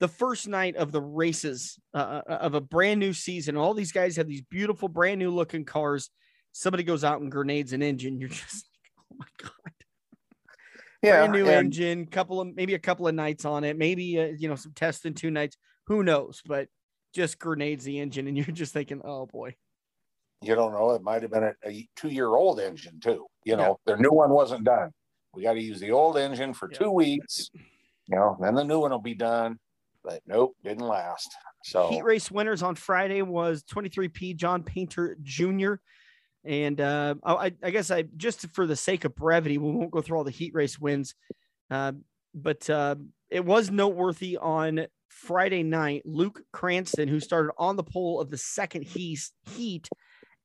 the 0.00 0.06
first 0.08 0.46
night 0.46 0.76
of 0.76 0.92
the 0.92 1.00
races 1.00 1.78
uh, 1.94 2.20
uh, 2.28 2.32
of 2.42 2.54
a 2.54 2.60
brand 2.60 3.00
new 3.00 3.12
season. 3.14 3.56
All 3.56 3.72
these 3.74 3.90
guys 3.90 4.16
have 4.16 4.28
these 4.28 4.42
beautiful, 4.42 4.88
brand 4.88 5.18
new 5.18 5.30
looking 5.30 5.64
cars. 5.64 6.10
Somebody 6.52 6.82
goes 6.84 7.02
out 7.04 7.20
and 7.22 7.32
grenades 7.32 7.72
an 7.72 7.82
engine. 7.82 8.20
You're 8.20 8.28
just 8.44 8.68
oh 9.12 9.16
my 9.18 9.26
god, 9.40 9.50
yeah, 11.02 11.26
brand 11.26 11.32
new 11.32 11.46
and- 11.46 11.66
engine, 11.66 12.06
couple 12.06 12.40
of 12.40 12.54
maybe 12.54 12.74
a 12.74 12.78
couple 12.78 13.06
of 13.08 13.14
nights 13.14 13.44
on 13.44 13.64
it, 13.64 13.76
maybe 13.76 14.20
uh, 14.20 14.26
you 14.38 14.48
know 14.48 14.56
some 14.56 14.72
testing 14.72 15.14
two 15.14 15.30
nights. 15.30 15.56
Who 15.86 16.02
knows? 16.02 16.42
But 16.44 16.68
just 17.14 17.38
grenades 17.38 17.84
the 17.84 17.98
engine, 17.98 18.26
and 18.26 18.36
you're 18.36 18.46
just 18.46 18.72
thinking, 18.72 19.00
oh 19.04 19.26
boy. 19.26 19.54
you 20.42 20.54
don't 20.54 20.72
know. 20.72 20.90
It 20.92 21.02
might 21.02 21.22
have 21.22 21.30
been 21.30 21.44
a, 21.44 21.54
a 21.66 21.88
two-year-old 21.96 22.60
engine 22.60 23.00
too. 23.00 23.26
You 23.44 23.56
know, 23.56 23.78
their 23.86 23.96
new 23.96 24.10
one 24.12 24.30
wasn't 24.30 24.64
done. 24.64 24.90
We 25.34 25.42
got 25.42 25.54
to 25.54 25.62
use 25.62 25.80
the 25.80 25.90
old 25.92 26.16
engine 26.16 26.52
for 26.54 26.68
Yeah. 26.70 26.78
two 26.78 26.90
weeks. 26.90 27.50
You 28.06 28.16
know, 28.16 28.36
then 28.40 28.54
the 28.54 28.64
new 28.64 28.78
one 28.80 28.90
will 28.90 28.98
be 28.98 29.14
done. 29.14 29.58
But 30.04 30.22
nope, 30.26 30.54
didn't 30.64 30.86
last. 30.86 31.28
So 31.64 31.88
Heat 31.88 32.04
race 32.04 32.30
winners 32.30 32.62
on 32.62 32.74
Friday 32.76 33.20
was 33.22 33.62
23P 33.64 34.36
John 34.36 34.62
Painter 34.62 35.16
Jr. 35.22 35.74
And 36.44 36.80
uh, 36.80 37.16
I, 37.24 37.52
I 37.62 37.70
guess 37.70 37.90
I 37.90 38.04
just 38.16 38.46
for 38.54 38.66
the 38.66 38.76
sake 38.76 39.04
of 39.04 39.14
brevity, 39.14 39.58
we 39.58 39.70
won't 39.70 39.90
go 39.90 40.00
through 40.00 40.18
all 40.18 40.24
the 40.24 40.30
heat 40.30 40.54
race 40.54 40.78
wins. 40.78 41.14
Uh, 41.70 41.92
but 42.34 42.68
uh, 42.70 42.94
it 43.30 43.44
was 43.44 43.70
noteworthy 43.70 44.36
on 44.36 44.86
Friday 45.08 45.62
night. 45.62 46.02
Luke 46.04 46.40
Cranston, 46.52 47.08
who 47.08 47.20
started 47.20 47.52
on 47.58 47.76
the 47.76 47.82
pole 47.82 48.20
of 48.20 48.30
the 48.30 48.38
second 48.38 48.84
heat, 48.84 49.20
heat 49.42 49.88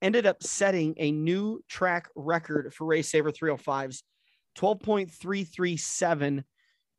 ended 0.01 0.25
up 0.25 0.43
setting 0.43 0.93
a 0.97 1.11
new 1.11 1.63
track 1.69 2.09
record 2.15 2.73
for 2.73 2.85
Race 2.85 3.09
Saver 3.09 3.31
305s, 3.31 4.03
12.337. 4.57 6.43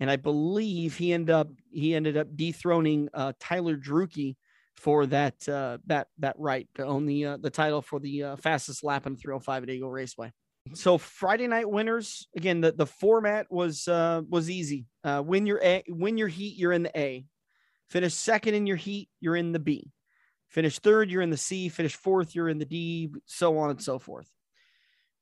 And 0.01 0.11
I 0.11 0.17
believe 0.17 0.97
he 0.97 1.13
ended 1.13 1.35
up 1.35 1.49
he 1.71 1.95
ended 1.95 2.17
up 2.17 2.35
dethroning 2.35 3.09
uh, 3.15 3.33
Tyler 3.39 3.77
Drueke 3.77 4.37
for 4.77 5.07
that 5.07 5.49
uh, 5.49 5.79
that 5.87 6.09
that 6.19 6.37
right 6.39 6.69
to 6.75 6.85
own 6.85 7.07
the 7.07 7.25
uh, 7.27 7.37
the 7.37 7.51
title 7.51 7.83
for 7.83 8.01
the 8.01 8.23
uh, 8.23 8.37
fastest 8.37 8.85
lap 8.85 9.07
in 9.07 9.17
305 9.17 9.63
at 9.63 9.71
Eagle 9.71 9.91
Raceway. 9.91 10.33
So 10.73 10.97
Friday 10.97 11.47
night 11.47 11.69
winners 11.69 12.27
again. 12.37 12.61
The, 12.61 12.73
the 12.73 12.87
format 12.87 13.47
was 13.51 13.87
uh, 13.87 14.23
was 14.29 14.49
easy. 14.49 14.87
Uh, 15.03 15.23
win 15.25 15.47
your 15.47 15.61
A, 15.63 15.85
win 15.89 16.17
your 16.17 16.29
heat, 16.29 16.57
you're 16.57 16.73
in 16.73 16.85
the 16.85 16.99
A. 16.99 17.27
Finish 17.91 18.15
second 18.15 18.55
in 18.55 18.67
your 18.67 18.77
heat, 18.77 19.09
you're 19.21 19.37
in 19.37 19.53
the 19.53 19.59
B. 19.59 19.91
Finish 20.49 20.79
third, 20.79 21.11
you're 21.11 21.23
in 21.23 21.31
the 21.31 21.37
C. 21.37 21.69
Finish 21.69 21.95
fourth, 21.95 22.35
you're 22.35 22.49
in 22.49 22.59
the 22.59 22.65
D. 22.65 23.11
So 23.27 23.59
on 23.59 23.71
and 23.71 23.83
so 23.83 23.99
forth. 23.99 24.29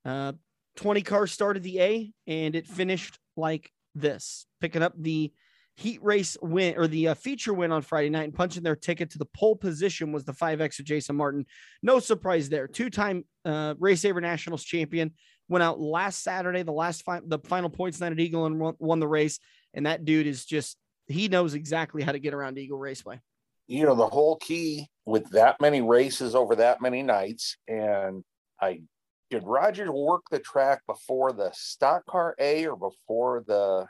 Uh, 0.05 0.33
20 0.77 1.03
cars 1.03 1.33
started 1.33 1.63
the 1.63 1.81
A, 1.81 2.13
and 2.27 2.55
it 2.55 2.67
finished 2.67 3.19
like 3.37 3.71
this, 3.95 4.47
picking 4.61 4.83
up 4.83 4.95
the 4.97 5.33
heat 5.77 6.03
race 6.03 6.37
win 6.43 6.77
or 6.77 6.87
the 6.87 7.09
uh, 7.09 7.15
feature 7.15 7.55
win 7.55 7.73
on 7.73 7.83
Friday 7.83 8.11
night 8.11 8.25
and 8.25 8.35
punching 8.35 8.63
their 8.63 8.77
ticket 8.77 9.11
to 9.11 9.19
the 9.19 9.27
pole 9.27 9.57
position 9.57 10.13
was 10.13 10.25
the 10.25 10.33
5X 10.33 10.79
of 10.79 10.85
Jason 10.85 11.17
Martin. 11.17 11.47
No 11.83 11.99
surprise 11.99 12.49
there. 12.49 12.69
Two 12.69 12.91
time 12.91 13.25
uh, 13.45 13.75
Race 13.79 14.03
Saver 14.03 14.21
Nationals 14.21 14.65
champion 14.65 15.13
went 15.49 15.63
out 15.63 15.81
last 15.81 16.23
Saturday, 16.23 16.63
the 16.63 16.73
last 16.73 17.03
fi- 17.05 17.21
the 17.27 17.39
final 17.41 17.71
points 17.71 18.01
night 18.01 18.13
at 18.13 18.21
Eagle 18.21 18.47
and 18.47 18.61
won, 18.61 18.75
won 18.79 19.01
the 19.01 19.09
race. 19.09 19.39
And 19.75 19.87
that 19.87 20.05
dude 20.05 20.27
is 20.27 20.45
just, 20.45 20.77
he 21.07 21.29
knows 21.29 21.55
exactly 21.55 22.03
how 22.03 22.13
to 22.13 22.19
get 22.19 22.35
around 22.35 22.59
Eagle 22.59 22.79
Raceway. 22.79 23.21
You 23.67 23.85
know, 23.85 23.95
the 23.95 24.07
whole 24.07 24.37
key 24.37 24.89
with 25.07 25.31
that 25.31 25.61
many 25.61 25.81
races 25.81 26.35
over 26.35 26.57
that 26.57 26.83
many 26.83 27.03
nights, 27.03 27.57
and 27.67 28.23
I 28.61 28.83
did 29.31 29.45
Roger 29.45 29.91
work 29.91 30.23
the 30.31 30.39
track 30.39 30.83
before 30.87 31.33
the 31.33 31.51
stock 31.55 32.05
car 32.07 32.35
A 32.39 32.67
or 32.67 32.77
before 32.77 33.45
the 33.47 33.87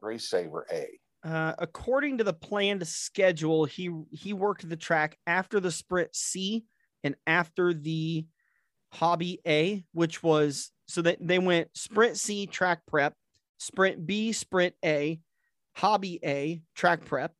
race 0.00 0.30
saver 0.30 0.66
A? 0.70 0.86
Uh, 1.28 1.54
according 1.58 2.16
to 2.16 2.24
the 2.24 2.32
planned 2.32 2.86
schedule, 2.88 3.66
he 3.66 3.90
he 4.10 4.32
worked 4.32 4.66
the 4.66 4.76
track 4.76 5.18
after 5.26 5.60
the 5.60 5.70
sprint 5.70 6.16
C 6.16 6.64
and 7.04 7.16
after 7.26 7.74
the 7.74 8.24
hobby 8.92 9.38
A, 9.46 9.84
which 9.92 10.22
was 10.22 10.70
so 10.86 11.02
that 11.02 11.18
they 11.20 11.38
went 11.38 11.68
sprint 11.76 12.16
C 12.16 12.46
track 12.46 12.80
prep, 12.86 13.12
sprint 13.58 14.06
B 14.06 14.32
sprint 14.32 14.74
A, 14.82 15.20
hobby 15.76 16.18
A 16.24 16.62
track 16.74 17.04
prep, 17.04 17.34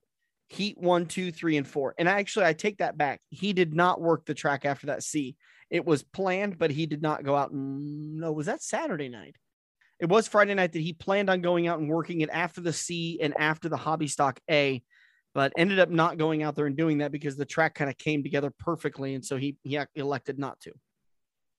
heat 0.48 0.76
one, 0.76 1.06
two, 1.06 1.32
three, 1.32 1.56
and 1.56 1.66
four. 1.66 1.94
And 1.98 2.10
actually, 2.10 2.44
I 2.44 2.52
take 2.52 2.78
that 2.78 2.98
back. 2.98 3.22
He 3.30 3.54
did 3.54 3.72
not 3.72 4.02
work 4.02 4.26
the 4.26 4.34
track 4.34 4.66
after 4.66 4.88
that 4.88 5.02
C. 5.02 5.34
It 5.70 5.86
was 5.86 6.02
planned, 6.02 6.58
but 6.58 6.70
he 6.70 6.84
did 6.84 7.00
not 7.00 7.24
go 7.24 7.34
out. 7.34 7.52
And, 7.52 8.18
no, 8.18 8.32
was 8.32 8.46
that 8.46 8.62
Saturday 8.62 9.08
night? 9.08 9.36
It 10.00 10.08
was 10.08 10.28
Friday 10.28 10.54
night 10.54 10.72
that 10.72 10.82
he 10.82 10.92
planned 10.92 11.28
on 11.28 11.40
going 11.40 11.66
out 11.66 11.80
and 11.80 11.88
working 11.88 12.20
it 12.20 12.30
after 12.32 12.60
the 12.60 12.72
C 12.72 13.18
and 13.20 13.34
after 13.38 13.68
the 13.68 13.76
hobby 13.76 14.06
stock 14.06 14.38
A, 14.50 14.82
but 15.34 15.52
ended 15.56 15.78
up 15.78 15.90
not 15.90 16.18
going 16.18 16.42
out 16.42 16.54
there 16.54 16.66
and 16.66 16.76
doing 16.76 16.98
that 16.98 17.12
because 17.12 17.36
the 17.36 17.44
track 17.44 17.74
kind 17.74 17.90
of 17.90 17.98
came 17.98 18.22
together 18.22 18.52
perfectly, 18.58 19.14
and 19.14 19.24
so 19.24 19.36
he 19.36 19.56
he 19.64 19.78
elected 19.94 20.38
not 20.38 20.60
to. 20.60 20.72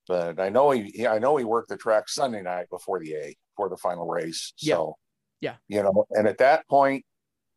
But 0.08 0.39
I 0.39 0.49
know 0.49 0.71
he 0.71 1.06
I 1.06 1.19
know 1.19 1.38
he 1.38 1.43
worked 1.43 1.69
the 1.69 1.78
track 1.78 2.10
Sunday 2.10 2.41
night 2.41 2.69
before 2.69 2.99
the 2.99 3.13
A 3.15 3.36
for 3.56 3.69
the 3.69 3.78
final 3.78 4.08
race. 4.08 4.54
So 4.58 4.95
yeah, 5.41 5.56
you 5.67 5.84
know, 5.84 6.06
and 6.12 6.28
at 6.28 6.38
that 6.39 6.67
point, 6.67 7.06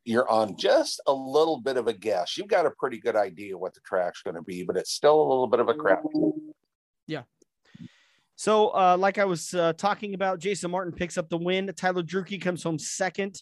you're 0.05 0.29
on 0.29 0.57
just 0.57 1.01
a 1.07 1.13
little 1.13 1.61
bit 1.61 1.77
of 1.77 1.87
a 1.87 1.93
guess. 1.93 2.37
You've 2.37 2.49
got 2.49 2.67
a 2.67 2.73
pretty 2.73 2.99
good 2.99 3.17
idea 3.17 3.57
what 3.57 3.75
the 3.75 3.81
track's 3.81 4.23
going 4.23 4.35
to 4.35 4.43
be, 4.43 4.65
but 4.65 4.77
it's 4.77 4.93
still 4.93 5.21
a 5.21 5.29
little 5.29 5.47
bit 5.47 5.61
of 5.61 5.69
a 5.69 5.75
crap. 5.75 6.03
Yeah. 7.07 7.23
So, 8.43 8.71
uh, 8.75 8.97
like 8.99 9.19
I 9.19 9.25
was 9.25 9.55
uh, 9.55 9.73
talking 9.75 10.15
about, 10.15 10.41
Jason 10.41 10.73
Martin 10.73 10.93
picks 10.93 11.17
up 11.17 11.29
the 11.29 11.39
win. 11.39 11.73
Tyler 11.77 12.03
Drueke 12.03 12.43
comes 12.43 12.65
home 12.65 12.77
second. 12.77 13.41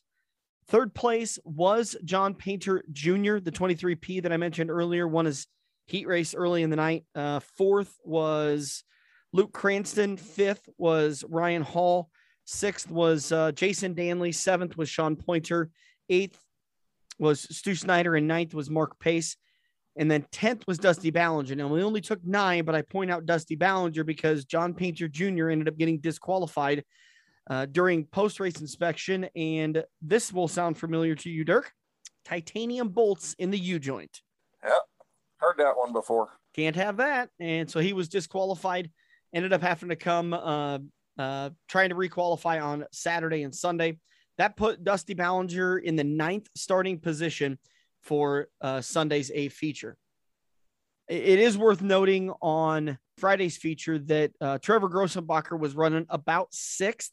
Third 0.69 0.93
place 0.93 1.39
was 1.43 1.97
John 2.05 2.35
Painter 2.35 2.85
Jr., 2.93 3.39
the 3.39 3.51
23P 3.51 4.23
that 4.23 4.31
I 4.31 4.37
mentioned 4.37 4.71
earlier, 4.71 5.09
won 5.09 5.25
his 5.25 5.47
heat 5.87 6.07
race 6.07 6.35
early 6.35 6.63
in 6.63 6.69
the 6.69 6.77
night. 6.77 7.07
Uh, 7.15 7.41
fourth 7.57 7.97
was 8.05 8.85
Luke 9.33 9.55
Cranston. 9.55 10.19
Fifth 10.19 10.69
was 10.77 11.25
Ryan 11.27 11.63
Hall. 11.63 12.11
Sixth 12.45 12.91
was 12.91 13.33
uh, 13.33 13.53
Jason 13.53 13.95
Danley. 13.95 14.33
Seventh 14.33 14.77
was 14.77 14.91
Sean 14.91 15.17
Pointer. 15.17 15.71
Eighth 16.11 16.39
was 17.19 17.41
Stu 17.57 17.75
Snyder, 17.75 18.17
and 18.17 18.29
ninth 18.29 18.53
was 18.53 18.69
Mark 18.69 19.01
Pace. 19.01 19.39
And 19.97 20.11
then 20.11 20.25
10th 20.33 20.67
was 20.67 20.79
Dusty 20.79 21.11
Ballinger. 21.11 21.55
Now, 21.57 21.69
we 21.69 21.83
only 21.83 22.01
took 22.01 22.25
nine, 22.25 22.65
but 22.65 22.75
I 22.75 22.83
point 22.83 23.11
out 23.11 23.27
Dusty 23.27 23.57
Ballinger 23.57 24.05
because 24.05 24.45
John 24.45 24.73
Painter 24.73 25.09
Jr. 25.09 25.51
ended 25.51 25.69
up 25.69 25.77
getting 25.77 25.99
disqualified 25.99 26.85
uh, 27.49 27.67
during 27.67 28.05
post 28.07 28.39
race 28.41 28.61
inspection. 28.61 29.29
And 29.35 29.83
this 30.01 30.33
will 30.33 30.49
sound 30.49 30.79
familiar 30.79 31.15
to 31.17 31.31
you, 31.31 31.45
Dirk 31.45 31.73
titanium 32.25 32.89
bolts 32.89 33.35
in 33.39 33.51
the 33.51 33.59
U 33.59 33.79
joint. 33.79 34.21
Yep. 34.63 34.73
Heard 35.39 35.55
that 35.59 35.77
one 35.77 35.93
before. 35.93 36.29
Can't 36.55 36.77
have 36.77 36.99
that. 36.99 37.31
And 37.39 37.71
so 37.71 37.81
he 37.81 37.93
was 37.93 38.09
disqualified, 38.09 38.91
ended 39.35 39.53
up 39.53 39.63
having 39.63 39.89
to 39.89 39.97
come 39.97 40.35
uh, 40.35 40.79
uh, 41.19 41.51
trying 41.69 41.91
to 41.91 41.95
requalify 41.95 42.63
on 42.63 42.85
Saturday 42.93 43.43
and 43.43 43.55
Sunday. 43.55 43.99
That 44.39 44.57
put 44.57 44.85
Dusty 44.85 45.15
Ballinger 45.15 45.79
in 45.79 45.97
the 45.97 46.05
ninth 46.05 46.49
starting 46.57 46.99
position 46.99 47.59
for 48.03 48.49
uh, 48.61 48.81
Sunday's 48.81 49.31
A 49.35 49.49
feature. 49.49 49.97
It 51.09 51.41
is 51.41 51.59
worth 51.59 51.83
noting 51.83 52.31
on 52.41 52.99
Friday's 53.19 53.57
feature 53.57 53.99
that 53.99 54.31
uh, 54.41 54.59
Trevor 54.59 54.89
Grossenbacher 54.89 55.59
was 55.59 55.75
running 55.75 56.07
about 56.09 56.49
sixth, 56.53 57.11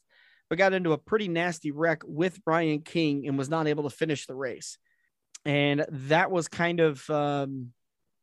but 0.50 0.58
got 0.58 0.74
into 0.74 0.94
a 0.94 0.98
pretty 0.98 1.28
nasty 1.28 1.72
wreck 1.72 2.02
with 2.06 2.44
Brian 2.46 2.82
King 2.82 3.28
and 3.28 3.38
was 3.38 3.50
not 3.50 3.68
able 3.68 3.90
to 3.90 3.96
finish 3.96 4.28
the 4.28 4.36
race. 4.36 4.78
And 5.46 5.86
that 5.90 6.30
was 6.30 6.48
kind 6.48 6.80
of 6.80 7.10
um, 7.10 7.72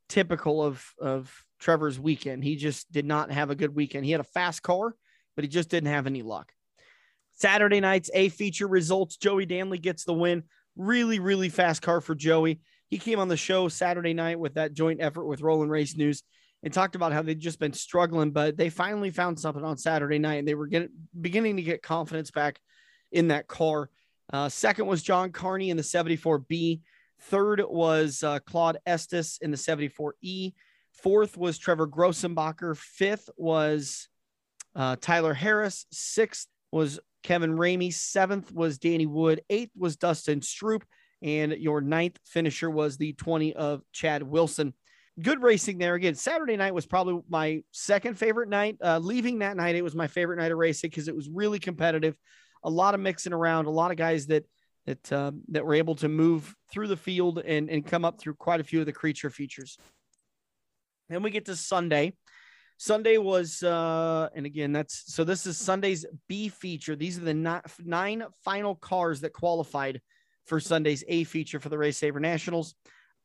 typical 0.08 0.62
of, 0.62 0.84
of 1.00 1.44
Trevor's 1.58 1.98
weekend. 1.98 2.44
He 2.44 2.56
just 2.56 2.90
did 2.92 3.04
not 3.04 3.32
have 3.32 3.50
a 3.50 3.56
good 3.56 3.74
weekend. 3.74 4.04
He 4.04 4.12
had 4.12 4.20
a 4.20 4.24
fast 4.24 4.62
car, 4.62 4.94
but 5.34 5.44
he 5.44 5.48
just 5.48 5.70
didn't 5.70 5.90
have 5.90 6.06
any 6.06 6.22
luck. 6.22 6.52
Saturday 7.32 7.80
night's 7.80 8.10
A 8.14 8.28
feature 8.28 8.68
results. 8.68 9.16
Joey 9.16 9.44
Danley 9.44 9.78
gets 9.78 10.04
the 10.04 10.14
win 10.14 10.44
Really, 10.76 11.18
really 11.18 11.48
fast 11.48 11.82
car 11.82 12.00
for 12.00 12.14
Joey. 12.14 12.60
He 12.88 12.98
came 12.98 13.18
on 13.18 13.28
the 13.28 13.36
show 13.36 13.68
Saturday 13.68 14.14
night 14.14 14.38
with 14.38 14.54
that 14.54 14.72
joint 14.72 15.00
effort 15.00 15.26
with 15.26 15.40
Roland 15.40 15.70
Race 15.70 15.96
News 15.96 16.22
and 16.62 16.72
talked 16.72 16.96
about 16.96 17.12
how 17.12 17.22
they'd 17.22 17.38
just 17.38 17.60
been 17.60 17.72
struggling, 17.72 18.30
but 18.30 18.56
they 18.56 18.70
finally 18.70 19.10
found 19.10 19.38
something 19.38 19.64
on 19.64 19.76
Saturday 19.76 20.18
night 20.18 20.36
and 20.36 20.48
they 20.48 20.54
were 20.54 20.66
getting, 20.66 20.88
beginning 21.20 21.56
to 21.56 21.62
get 21.62 21.82
confidence 21.82 22.30
back 22.30 22.58
in 23.12 23.28
that 23.28 23.46
car. 23.46 23.90
Uh, 24.32 24.48
second 24.48 24.86
was 24.86 25.02
John 25.02 25.30
Carney 25.30 25.70
in 25.70 25.76
the 25.76 25.82
74B. 25.82 26.80
Third 27.20 27.62
was 27.68 28.22
uh, 28.22 28.38
Claude 28.40 28.78
Estes 28.86 29.38
in 29.42 29.50
the 29.50 29.56
74E. 29.56 30.54
Fourth 30.92 31.36
was 31.36 31.58
Trevor 31.58 31.86
Grossenbacher. 31.86 32.76
Fifth 32.76 33.28
was 33.36 34.08
uh, 34.74 34.96
Tyler 35.00 35.34
Harris. 35.34 35.86
Sixth 35.90 36.48
was 36.74 36.98
Kevin 37.22 37.56
Ramey. 37.56 37.94
Seventh 37.94 38.52
was 38.52 38.78
Danny 38.78 39.06
Wood. 39.06 39.42
Eighth 39.48 39.70
was 39.76 39.96
Dustin 39.96 40.40
Stroop. 40.40 40.82
And 41.22 41.52
your 41.52 41.80
ninth 41.80 42.18
finisher 42.24 42.68
was 42.68 42.96
the 42.96 43.12
20 43.12 43.54
of 43.54 43.82
Chad 43.92 44.24
Wilson. 44.24 44.74
Good 45.22 45.40
racing 45.40 45.78
there. 45.78 45.94
Again, 45.94 46.16
Saturday 46.16 46.56
night 46.56 46.74
was 46.74 46.84
probably 46.84 47.22
my 47.28 47.62
second 47.70 48.18
favorite 48.18 48.48
night. 48.48 48.76
Uh, 48.82 48.98
leaving 48.98 49.38
that 49.38 49.56
night, 49.56 49.76
it 49.76 49.84
was 49.84 49.94
my 49.94 50.08
favorite 50.08 50.38
night 50.38 50.50
of 50.50 50.58
racing 50.58 50.90
because 50.90 51.06
it 51.06 51.14
was 51.14 51.28
really 51.28 51.60
competitive. 51.60 52.16
A 52.64 52.70
lot 52.70 52.94
of 52.94 53.00
mixing 53.00 53.32
around, 53.32 53.66
a 53.66 53.70
lot 53.70 53.92
of 53.92 53.96
guys 53.96 54.26
that 54.26 54.44
that 54.86 55.12
uh, 55.12 55.30
that 55.50 55.64
were 55.64 55.74
able 55.74 55.94
to 55.96 56.08
move 56.08 56.52
through 56.72 56.88
the 56.88 56.96
field 56.96 57.38
and, 57.38 57.70
and 57.70 57.86
come 57.86 58.04
up 58.04 58.18
through 58.18 58.34
quite 58.34 58.60
a 58.60 58.64
few 58.64 58.80
of 58.80 58.86
the 58.86 58.92
creature 58.92 59.30
features. 59.30 59.78
Then 61.08 61.22
we 61.22 61.30
get 61.30 61.44
to 61.44 61.54
Sunday. 61.54 62.14
Sunday 62.76 63.18
was, 63.18 63.62
uh, 63.62 64.28
and 64.34 64.46
again, 64.46 64.72
that's 64.72 65.12
so 65.14 65.24
this 65.24 65.46
is 65.46 65.56
Sunday's 65.56 66.04
B 66.28 66.48
feature. 66.48 66.96
These 66.96 67.18
are 67.18 67.24
the 67.24 67.62
nine 67.84 68.24
final 68.44 68.74
cars 68.74 69.20
that 69.20 69.32
qualified 69.32 70.00
for 70.44 70.60
Sunday's 70.60 71.04
A 71.08 71.24
feature 71.24 71.60
for 71.60 71.68
the 71.68 71.78
Race 71.78 71.98
Saver 71.98 72.20
Nationals. 72.20 72.74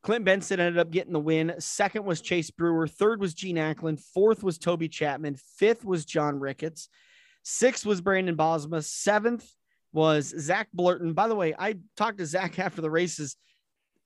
Clint 0.01 0.23
Benson 0.23 0.59
ended 0.59 0.79
up 0.79 0.91
getting 0.91 1.11
the 1.11 1.19
win. 1.19 1.55
Second 1.59 2.05
was 2.05 2.21
Chase 2.21 2.51
Brewer. 2.51 2.87
Third 2.87 3.19
was 3.19 3.33
Gene 3.33 3.57
Ackland. 3.57 3.99
Fourth 3.99 4.43
was 4.43 4.57
Toby 4.57 4.87
Chapman. 4.87 5.35
Fifth 5.57 5.83
was 5.83 6.05
John 6.05 6.39
Ricketts. 6.39 6.87
Sixth 7.43 7.85
was 7.85 7.99
Brandon 7.99 8.37
Bosma. 8.37 8.83
Seventh 8.83 9.49
was 9.91 10.33
Zach 10.39 10.69
Blurton. 10.75 11.15
By 11.15 11.27
the 11.27 11.35
way, 11.35 11.53
I 11.57 11.75
talked 11.97 12.19
to 12.19 12.25
Zach 12.25 12.59
after 12.59 12.81
the 12.81 12.89
races. 12.89 13.35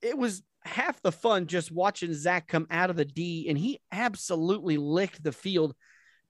It 0.02 0.18
was 0.18 0.42
half 0.64 1.00
the 1.02 1.12
fun 1.12 1.46
just 1.46 1.70
watching 1.70 2.14
Zach 2.14 2.48
come 2.48 2.66
out 2.70 2.90
of 2.90 2.96
the 2.96 3.04
D, 3.04 3.46
and 3.48 3.58
he 3.58 3.80
absolutely 3.92 4.76
licked 4.76 5.22
the 5.22 5.32
field. 5.32 5.74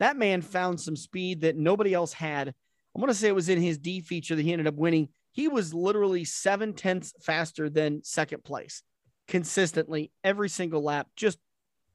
That 0.00 0.16
man 0.16 0.42
found 0.42 0.80
some 0.80 0.96
speed 0.96 1.42
that 1.42 1.56
nobody 1.56 1.94
else 1.94 2.12
had. 2.12 2.48
I 2.48 3.00
want 3.00 3.10
to 3.10 3.18
say 3.18 3.28
it 3.28 3.34
was 3.34 3.48
in 3.48 3.60
his 3.60 3.78
D 3.78 4.00
feature 4.00 4.34
that 4.34 4.42
he 4.42 4.52
ended 4.52 4.66
up 4.66 4.74
winning. 4.74 5.08
He 5.32 5.48
was 5.48 5.74
literally 5.74 6.24
seven 6.24 6.74
tenths 6.74 7.12
faster 7.20 7.68
than 7.68 8.02
second 8.04 8.44
place 8.44 8.82
consistently 9.26 10.10
every 10.22 10.48
single 10.48 10.82
lap, 10.82 11.08
just 11.16 11.38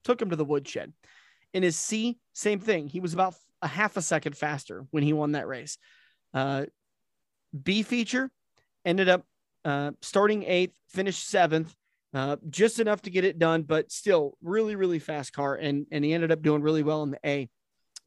took 0.04 0.22
him 0.22 0.30
to 0.30 0.36
the 0.36 0.46
woodshed. 0.46 0.94
In 1.54 1.64
his 1.64 1.78
C, 1.78 2.18
same 2.34 2.60
thing. 2.60 2.88
He 2.88 3.00
was 3.00 3.14
about 3.14 3.36
a 3.62 3.68
half 3.68 3.98
a 3.98 4.02
second 4.02 4.38
faster 4.38 4.86
when 4.92 5.04
he 5.04 5.14
won 5.14 5.34
that 5.34 5.48
race. 5.48 5.78
Uh, 6.34 6.66
B 7.64 7.82
feature 7.84 8.30
ended 8.86 9.10
up 9.10 9.26
uh, 9.66 9.92
starting 10.02 10.44
eighth, 10.44 10.76
finished 10.88 11.28
seventh, 11.28 11.74
uh, 12.14 12.38
just 12.50 12.80
enough 12.80 13.02
to 13.04 13.10
get 13.10 13.26
it 13.26 13.40
done, 13.40 13.64
but 13.64 13.92
still 13.92 14.38
really, 14.42 14.76
really 14.76 15.00
fast 15.00 15.34
car. 15.34 15.56
And, 15.56 15.86
and 15.92 16.04
he 16.04 16.14
ended 16.14 16.32
up 16.32 16.42
doing 16.42 16.62
really 16.62 16.84
well 16.84 17.04
in 17.04 17.12
the 17.12 17.20
A. 17.26 17.50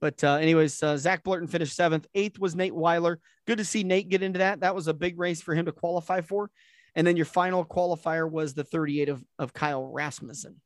But 0.01 0.25
uh, 0.25 0.35
anyways, 0.35 0.83
uh, 0.83 0.97
Zach 0.97 1.23
Blurton 1.23 1.49
finished 1.49 1.77
seventh. 1.77 2.09
Eighth 2.15 2.39
was 2.41 2.57
Nate 2.57 2.75
Weiler. 2.75 3.21
Good 3.47 3.59
to 3.59 3.65
see 3.65 3.85
Nate 3.85 4.09
get 4.09 4.23
into 4.23 4.41
that. 4.41 4.61
That 4.61 4.75
was 4.75 4.89
a 4.89 4.95
big 4.95 5.19
race 5.19 5.41
for 5.41 5.55
him 5.55 5.67
to 5.67 5.73
qualify 5.73 6.23
for. 6.23 6.51
And 6.97 7.07
then 7.07 7.17
your 7.17 7.27
final 7.27 7.65
qualifier 7.65 8.29
was 8.29 8.55
the 8.55 8.65
38 8.65 9.09
of, 9.09 9.25
of 9.39 9.53
Kyle 9.53 9.87
Rasmussen. 9.87 10.61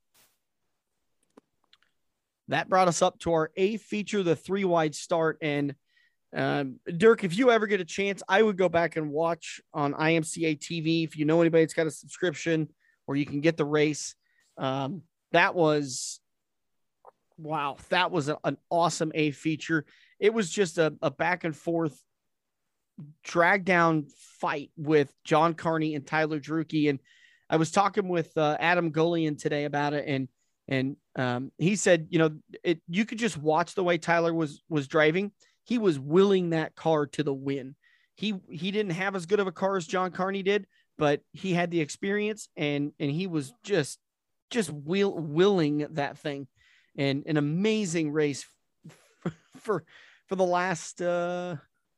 That 2.48 2.68
brought 2.68 2.88
us 2.88 3.02
up 3.02 3.18
to 3.20 3.32
our 3.32 3.50
A 3.56 3.76
feature, 3.76 4.22
the 4.22 4.36
three 4.36 4.64
wide 4.64 4.94
start. 4.94 5.38
And 5.42 5.74
um, 6.34 6.80
Dirk, 6.96 7.22
if 7.22 7.36
you 7.36 7.50
ever 7.50 7.66
get 7.66 7.80
a 7.80 7.84
chance, 7.84 8.22
I 8.28 8.42
would 8.42 8.56
go 8.56 8.68
back 8.68 8.96
and 8.96 9.10
watch 9.10 9.60
on 9.74 9.92
IMCA 9.92 10.58
TV. 10.58 11.04
If 11.04 11.16
you 11.16 11.26
know 11.26 11.40
anybody 11.40 11.64
that's 11.64 11.74
got 11.74 11.86
a 11.86 11.90
subscription 11.90 12.68
or 13.06 13.16
you 13.16 13.26
can 13.26 13.40
get 13.40 13.56
the 13.56 13.64
race, 13.64 14.14
um, 14.58 15.02
that 15.32 15.54
was 15.54 16.20
wow, 17.38 17.76
that 17.90 18.10
was 18.10 18.28
a, 18.28 18.38
an 18.44 18.56
awesome 18.70 19.12
A 19.14 19.30
feature. 19.30 19.84
It 20.18 20.32
was 20.32 20.50
just 20.50 20.78
a, 20.78 20.94
a 21.02 21.10
back 21.10 21.44
and 21.44 21.54
forth 21.54 22.00
drag 23.22 23.64
down 23.64 24.06
fight 24.40 24.70
with 24.76 25.12
John 25.24 25.54
Carney 25.54 25.94
and 25.94 26.06
Tyler 26.06 26.40
Drueke. 26.40 26.88
And 26.88 26.98
I 27.50 27.56
was 27.56 27.70
talking 27.70 28.08
with 28.08 28.36
uh, 28.36 28.56
Adam 28.58 28.90
Gullion 28.90 29.36
today 29.36 29.64
about 29.64 29.92
it, 29.92 30.04
and 30.06 30.28
and 30.68 30.96
um, 31.14 31.52
he 31.58 31.76
said, 31.76 32.08
you 32.10 32.18
know, 32.18 32.30
it 32.64 32.80
you 32.88 33.04
could 33.04 33.18
just 33.18 33.36
watch 33.36 33.74
the 33.74 33.84
way 33.84 33.98
Tyler 33.98 34.34
was 34.34 34.62
was 34.68 34.88
driving. 34.88 35.32
He 35.64 35.78
was 35.78 35.98
willing 35.98 36.50
that 36.50 36.74
car 36.74 37.06
to 37.06 37.22
the 37.22 37.34
win. 37.34 37.76
He 38.14 38.34
he 38.50 38.70
didn't 38.70 38.92
have 38.92 39.14
as 39.14 39.26
good 39.26 39.40
of 39.40 39.46
a 39.46 39.52
car 39.52 39.76
as 39.76 39.86
John 39.86 40.10
Carney 40.10 40.42
did, 40.42 40.66
but 40.98 41.20
he 41.32 41.52
had 41.52 41.70
the 41.70 41.80
experience 41.80 42.48
and 42.56 42.92
and 42.98 43.10
he 43.10 43.26
was 43.26 43.52
just 43.62 43.98
just 44.50 44.70
will, 44.70 45.12
willing 45.12 45.86
that 45.90 46.18
thing. 46.18 46.46
And 46.96 47.24
an 47.26 47.36
amazing 47.36 48.12
race 48.12 48.46
for 49.22 49.32
for, 49.58 49.84
for 50.28 50.36
the 50.36 50.44
last 50.44 51.02
uh 51.02 51.56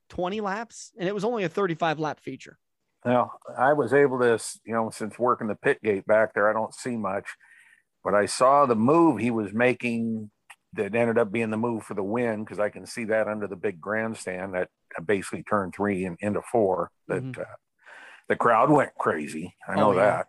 20 0.09 0.41
laps, 0.41 0.93
and 0.99 1.09
it 1.09 1.15
was 1.15 1.25
only 1.25 1.45
a 1.45 1.49
35 1.49 1.99
lap 1.99 2.21
feature. 2.21 2.59
Well, 3.05 3.39
I 3.57 3.75
was 3.75 3.93
able 3.93 4.19
to, 4.21 4.43
you 4.65 4.73
know, 4.73 4.91
since 4.91 5.19
working 5.19 5.47
the 5.47 5.55
pit 5.55 5.81
gate 5.83 6.07
back 6.07 6.35
there, 6.35 6.49
I 6.49 6.53
don't 6.53 6.75
see 6.75 6.97
much, 6.97 7.27
but 8.03 8.15
I 8.15 8.27
saw 8.27 8.67
the 8.67 8.75
move 8.75 9.21
he 9.21 9.31
was 9.31 9.53
making 9.53 10.31
that 10.75 10.95
ended 10.95 11.19
up 11.19 11.33
being 11.33 11.51
the 11.51 11.57
move 11.57 11.85
for 11.85 11.95
the 11.95 12.03
win 12.03 12.45
because 12.45 12.59
I 12.59 12.69
can 12.69 12.87
see 12.87 13.05
that 13.05 13.29
under 13.29 13.47
the 13.47 13.57
big 13.57 13.81
grandstand 13.81 14.55
that 14.55 14.69
basically 15.05 15.43
turned 15.43 15.75
three 15.75 16.05
and 16.05 16.17
into 16.21 16.43
four. 16.43 16.91
That 17.07 17.23
mm-hmm. 17.23 17.41
uh, 17.41 17.45
the 18.29 18.37
crowd 18.37 18.71
went 18.71 18.95
crazy. 18.99 19.55
I 19.67 19.77
know 19.77 19.91
oh, 19.91 19.97
yeah. 19.97 20.05
that. 20.05 20.29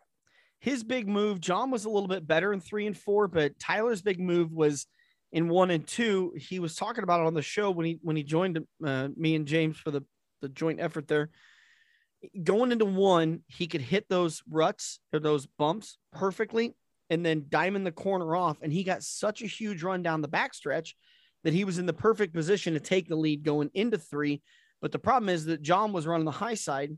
His 0.62 0.84
big 0.84 1.08
move, 1.08 1.40
John 1.40 1.72
was 1.72 1.86
a 1.86 1.90
little 1.90 2.08
bit 2.08 2.28
better 2.28 2.52
in 2.52 2.60
three 2.60 2.86
and 2.86 2.98
four, 2.98 3.28
but 3.28 3.58
Tyler's 3.60 4.02
big 4.02 4.20
move 4.20 4.52
was 4.52 4.88
in 5.32 5.48
one 5.48 5.70
and 5.70 5.86
two, 5.86 6.34
he 6.38 6.60
was 6.60 6.76
talking 6.76 7.04
about 7.04 7.22
it 7.22 7.28
on 7.28 7.34
the 7.34 7.42
show 7.42 7.70
when 7.72 7.86
he 7.86 8.00
when 8.02 8.16
he 8.16 8.24
joined 8.24 8.60
uh, 8.84 9.10
me 9.16 9.36
and 9.36 9.46
James 9.46 9.78
for 9.78 9.92
the 9.92 10.02
the 10.42 10.50
joint 10.50 10.80
effort 10.80 11.08
there. 11.08 11.30
Going 12.44 12.72
into 12.72 12.86
one, 12.86 13.42
he 13.48 13.68
could 13.68 13.82
hit 13.82 14.06
those 14.10 14.42
ruts 14.50 15.00
or 15.14 15.20
those 15.20 15.46
bumps 15.46 15.98
perfectly, 16.12 16.76
and 17.10 17.26
then 17.26 17.46
diamond 17.50 17.86
the 17.86 17.92
corner 17.92 18.36
off. 18.36 18.58
And 18.62 18.74
he 18.74 18.84
got 18.84 19.04
such 19.04 19.42
a 19.42 19.48
huge 19.48 19.84
run 19.84 20.02
down 20.02 20.22
the 20.22 20.28
backstretch 20.28 20.94
that 21.44 21.54
he 21.54 21.64
was 21.64 21.78
in 21.78 21.86
the 21.86 21.94
perfect 21.94 22.34
position 22.34 22.74
to 22.74 22.80
take 22.80 23.08
the 23.08 23.16
lead 23.16 23.44
going 23.44 23.70
into 23.74 23.98
three. 23.98 24.42
But 24.82 24.92
the 24.92 25.00
problem 25.00 25.30
is 25.30 25.46
that 25.46 25.62
John 25.62 25.94
was 25.94 26.08
running 26.08 26.26
the 26.26 26.32
high 26.32 26.56
side 26.56 26.98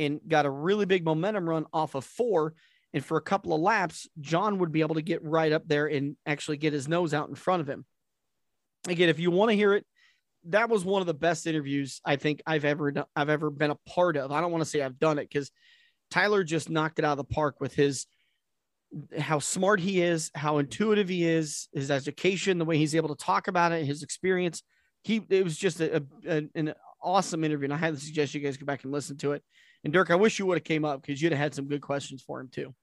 and 0.00 0.20
got 0.26 0.46
a 0.46 0.50
really 0.50 0.86
big 0.86 1.04
momentum 1.04 1.48
run 1.48 1.66
off 1.72 1.94
of 1.94 2.04
four. 2.04 2.54
And 2.92 3.04
for 3.04 3.16
a 3.16 3.22
couple 3.22 3.54
of 3.54 3.60
laps, 3.60 4.08
John 4.20 4.58
would 4.58 4.72
be 4.72 4.80
able 4.80 4.96
to 4.96 5.02
get 5.02 5.22
right 5.22 5.52
up 5.52 5.66
there 5.66 5.86
and 5.86 6.16
actually 6.26 6.56
get 6.56 6.72
his 6.72 6.88
nose 6.88 7.14
out 7.14 7.28
in 7.28 7.34
front 7.34 7.60
of 7.60 7.68
him. 7.68 7.84
Again, 8.88 9.08
if 9.08 9.20
you 9.20 9.30
want 9.30 9.50
to 9.50 9.56
hear 9.56 9.74
it, 9.74 9.86
that 10.46 10.70
was 10.70 10.84
one 10.84 11.00
of 11.00 11.06
the 11.06 11.14
best 11.14 11.46
interviews 11.46 12.00
I 12.04 12.16
think 12.16 12.42
I've 12.46 12.64
ever 12.64 12.90
done, 12.90 13.04
I've 13.14 13.28
ever 13.28 13.50
been 13.50 13.70
a 13.70 13.78
part 13.88 14.16
of. 14.16 14.32
I 14.32 14.40
don't 14.40 14.50
want 14.50 14.64
to 14.64 14.70
say 14.70 14.82
I've 14.82 14.98
done 14.98 15.18
it 15.18 15.28
because 15.28 15.50
Tyler 16.10 16.42
just 16.42 16.70
knocked 16.70 16.98
it 16.98 17.04
out 17.04 17.12
of 17.12 17.18
the 17.18 17.34
park 17.34 17.60
with 17.60 17.74
his 17.74 18.06
how 19.18 19.38
smart 19.38 19.78
he 19.80 20.00
is, 20.00 20.30
how 20.34 20.58
intuitive 20.58 21.08
he 21.08 21.24
is, 21.24 21.68
his 21.72 21.90
education, 21.90 22.58
the 22.58 22.64
way 22.64 22.76
he's 22.76 22.96
able 22.96 23.14
to 23.14 23.24
talk 23.24 23.46
about 23.46 23.72
it, 23.72 23.84
his 23.84 24.02
experience. 24.02 24.62
He 25.02 25.22
it 25.28 25.44
was 25.44 25.56
just 25.56 25.80
a, 25.80 26.04
a 26.26 26.42
an 26.54 26.74
awesome 27.02 27.44
interview, 27.44 27.70
and 27.70 27.72
I 27.72 27.90
to 27.90 27.96
suggest 27.96 28.34
you 28.34 28.40
guys 28.40 28.56
go 28.56 28.66
back 28.66 28.84
and 28.84 28.92
listen 28.92 29.16
to 29.18 29.32
it. 29.32 29.42
And 29.84 29.92
Dirk, 29.92 30.10
I 30.10 30.16
wish 30.16 30.38
you 30.38 30.46
would 30.46 30.58
have 30.58 30.64
came 30.64 30.84
up 30.84 31.02
because 31.02 31.20
you'd 31.20 31.32
have 31.32 31.38
had 31.38 31.54
some 31.54 31.66
good 31.66 31.80
questions 31.80 32.22
for 32.22 32.40
him 32.40 32.48
too. 32.48 32.74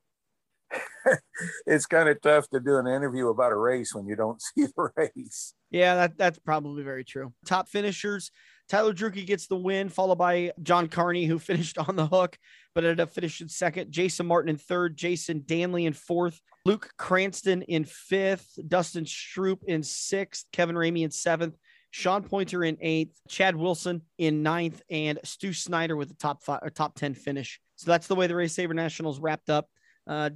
it's 1.66 1.86
kind 1.86 2.10
of 2.10 2.22
tough 2.22 2.50
to 2.50 2.60
do 2.60 2.78
an 2.78 2.88
interview 2.88 3.30
about 3.30 3.52
a 3.52 3.56
race 3.56 3.94
when 3.94 4.08
you 4.08 4.16
don't 4.16 4.42
see 4.56 4.66
the 4.66 4.90
race. 4.96 5.54
Yeah, 5.70 5.96
that, 5.96 6.18
that's 6.18 6.40
probably 6.40 6.84
very 6.84 7.04
true. 7.04 7.34
Top 7.46 7.70
finishers. 7.70 8.32
Tyler 8.70 8.94
Drueke 8.94 9.26
gets 9.26 9.48
the 9.48 9.56
win, 9.56 9.88
followed 9.88 10.18
by 10.18 10.52
John 10.62 10.88
Carney, 10.88 11.26
who 11.26 11.40
finished 11.40 11.78
on 11.78 11.96
the 11.96 12.08
hook, 12.08 12.38
but 12.76 12.84
ended 12.84 13.00
up 13.00 13.12
finishing 13.12 13.48
second. 13.48 13.92
Jason 13.92 14.26
Martin 14.26 14.50
in 14.50 14.58
third, 14.58 14.98
Jason 14.98 15.44
Danley 15.46 15.86
in 15.86 15.94
fourth, 15.94 16.40
Luke 16.66 16.92
Cranston 16.98 17.62
in 17.64 17.86
fifth, 17.86 18.60
Dustin 18.68 19.06
Stroop 19.06 19.64
in 19.66 19.84
sixth, 19.84 20.46
Kevin 20.52 20.76
Ramey 20.76 21.04
in 21.04 21.12
seventh, 21.12 21.56
Sean 21.92 22.24
Pointer 22.24 22.64
in 22.64 22.78
eighth, 22.82 23.20
Chad 23.28 23.56
Wilson 23.56 24.02
in 24.18 24.44
ninth, 24.44 24.82
and 24.90 25.20
Stu 25.24 25.54
Snyder 25.54 25.96
with 25.96 26.10
the 26.10 26.16
top 26.16 26.44
five 26.44 26.60
or 26.62 26.70
top 26.70 26.96
10 26.96 27.14
finish. 27.14 27.60
So 27.76 27.90
that's 27.90 28.08
the 28.08 28.16
way 28.16 28.28
the 28.28 28.36
Race 28.36 28.54
Saver 28.54 28.74
Nationals 28.74 29.20
wrapped 29.20 29.50
up. 29.50 29.70
Uh, 30.06 30.32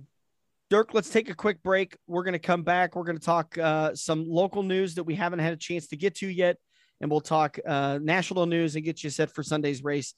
Dirk, 0.69 0.93
let's 0.93 1.09
take 1.09 1.29
a 1.29 1.33
quick 1.33 1.61
break. 1.63 1.97
We're 2.07 2.23
going 2.23 2.33
to 2.33 2.39
come 2.39 2.63
back. 2.63 2.95
We're 2.95 3.03
going 3.03 3.17
to 3.17 3.25
talk 3.25 3.57
uh, 3.57 3.93
some 3.93 4.25
local 4.27 4.63
news 4.63 4.95
that 4.95 5.03
we 5.03 5.15
haven't 5.15 5.39
had 5.39 5.51
a 5.51 5.57
chance 5.57 5.87
to 5.87 5.97
get 5.97 6.15
to 6.15 6.27
yet. 6.27 6.57
And 7.01 7.11
we'll 7.11 7.19
talk 7.19 7.59
uh, 7.65 7.99
national 8.01 8.45
news 8.45 8.75
and 8.75 8.85
get 8.85 9.03
you 9.03 9.09
set 9.09 9.31
for 9.31 9.43
Sunday's 9.43 9.83
race 9.83 10.13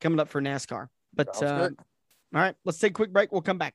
coming 0.00 0.20
up 0.20 0.28
for 0.28 0.40
NASCAR. 0.40 0.86
But 1.14 1.42
uh, 1.42 1.70
all 2.34 2.40
right, 2.40 2.54
let's 2.64 2.78
take 2.78 2.90
a 2.90 2.94
quick 2.94 3.12
break. 3.12 3.32
We'll 3.32 3.42
come 3.42 3.58
back. 3.58 3.74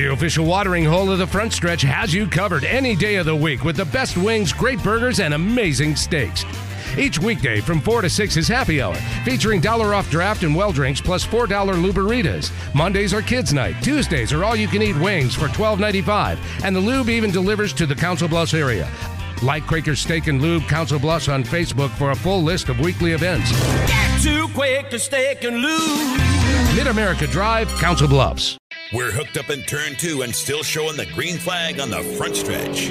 The 0.00 0.12
official 0.12 0.46
watering 0.46 0.86
hole 0.86 1.10
of 1.10 1.18
the 1.18 1.26
front 1.26 1.52
stretch 1.52 1.82
has 1.82 2.14
you 2.14 2.26
covered 2.26 2.64
any 2.64 2.96
day 2.96 3.16
of 3.16 3.26
the 3.26 3.36
week 3.36 3.64
with 3.64 3.76
the 3.76 3.84
best 3.84 4.16
wings, 4.16 4.50
great 4.50 4.82
burgers, 4.82 5.20
and 5.20 5.34
amazing 5.34 5.94
steaks. 5.94 6.42
Each 6.96 7.18
weekday 7.18 7.60
from 7.60 7.82
4 7.82 8.00
to 8.00 8.08
6 8.08 8.38
is 8.38 8.48
happy 8.48 8.80
hour, 8.80 8.94
featuring 9.26 9.60
dollar 9.60 9.92
off 9.92 10.10
draft 10.10 10.42
and 10.42 10.56
well 10.56 10.72
drinks 10.72 11.02
plus 11.02 11.26
$4 11.26 11.48
luberitas. 11.48 12.50
Mondays 12.74 13.12
are 13.12 13.20
kids' 13.20 13.52
night. 13.52 13.76
Tuesdays 13.82 14.32
are 14.32 14.42
all 14.42 14.56
you 14.56 14.68
can 14.68 14.80
eat 14.80 14.96
wings 14.96 15.34
for 15.34 15.48
$12.95. 15.48 16.38
And 16.64 16.74
the 16.74 16.80
lube 16.80 17.10
even 17.10 17.30
delivers 17.30 17.74
to 17.74 17.84
the 17.84 17.94
Council 17.94 18.26
Bluffs 18.26 18.54
area. 18.54 18.88
Like 19.42 19.66
Quaker 19.66 19.96
Steak 19.96 20.28
and 20.28 20.40
Lube 20.40 20.62
Council 20.62 20.98
Bluffs 20.98 21.28
on 21.28 21.44
Facebook 21.44 21.90
for 21.90 22.12
a 22.12 22.16
full 22.16 22.42
list 22.42 22.70
of 22.70 22.80
weekly 22.80 23.12
events. 23.12 23.52
Get 23.86 24.22
to 24.22 24.48
Quaker 24.54 24.98
Steak 24.98 25.44
and 25.44 25.58
Lube. 25.58 26.20
Mid 26.74 26.86
America 26.86 27.26
Drive, 27.26 27.68
Council 27.78 28.08
Bluffs. 28.08 28.59
We're 28.92 29.12
hooked 29.12 29.36
up 29.36 29.50
in 29.50 29.62
turn 29.62 29.94
two 29.94 30.22
and 30.22 30.34
still 30.34 30.64
showing 30.64 30.96
the 30.96 31.06
green 31.06 31.38
flag 31.38 31.78
on 31.78 31.90
the 31.90 32.02
front 32.02 32.34
stretch. 32.34 32.90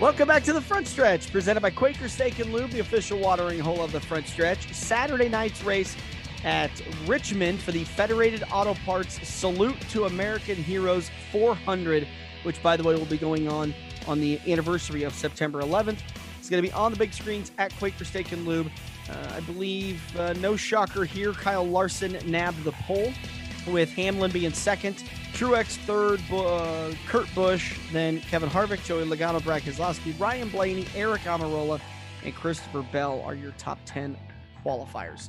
Welcome 0.00 0.26
back 0.26 0.42
to 0.44 0.52
the 0.52 0.60
front 0.60 0.88
stretch, 0.88 1.30
presented 1.30 1.60
by 1.60 1.70
Quaker 1.70 2.08
Steak 2.08 2.40
and 2.40 2.52
Lube, 2.52 2.70
the 2.70 2.80
official 2.80 3.20
watering 3.20 3.60
hole 3.60 3.80
of 3.80 3.92
the 3.92 4.00
front 4.00 4.26
stretch. 4.26 4.74
Saturday 4.74 5.28
night's 5.28 5.62
race 5.62 5.96
at 6.42 6.72
Richmond 7.06 7.60
for 7.60 7.70
the 7.70 7.84
Federated 7.84 8.42
Auto 8.52 8.74
Parts 8.84 9.24
Salute 9.28 9.80
to 9.90 10.06
American 10.06 10.56
Heroes 10.56 11.08
400, 11.30 12.08
which, 12.42 12.60
by 12.64 12.76
the 12.76 12.82
way, 12.82 12.96
will 12.96 13.04
be 13.04 13.18
going 13.18 13.46
on 13.46 13.72
on 14.08 14.18
the 14.18 14.40
anniversary 14.48 15.04
of 15.04 15.14
September 15.14 15.62
11th. 15.62 16.00
It's 16.40 16.50
going 16.50 16.60
to 16.60 16.68
be 16.68 16.74
on 16.74 16.90
the 16.90 16.98
big 16.98 17.12
screens 17.12 17.52
at 17.58 17.72
Quaker 17.76 18.04
Steak 18.04 18.32
and 18.32 18.44
Lube. 18.48 18.68
Uh, 19.08 19.34
I 19.36 19.40
believe, 19.40 20.02
uh, 20.16 20.32
no 20.40 20.56
shocker 20.56 21.04
here, 21.04 21.32
Kyle 21.34 21.64
Larson 21.64 22.18
nabbed 22.26 22.64
the 22.64 22.72
pole 22.72 23.12
with 23.66 23.90
Hamlin 23.90 24.30
being 24.30 24.52
second, 24.52 25.04
Truex 25.32 25.76
third, 25.86 26.20
uh, 26.32 26.92
Kurt 27.06 27.32
Busch, 27.34 27.78
then 27.92 28.20
Kevin 28.20 28.48
Harvick, 28.48 28.84
Joey 28.84 29.04
Logano, 29.04 29.42
Brad 29.42 29.62
Keselowski, 29.62 30.18
Ryan 30.20 30.48
Blaney, 30.48 30.84
Aric 30.84 31.20
Almirola, 31.20 31.80
and 32.24 32.34
Christopher 32.34 32.82
Bell 32.92 33.20
are 33.22 33.34
your 33.34 33.52
top 33.52 33.78
10 33.86 34.16
qualifiers. 34.64 35.28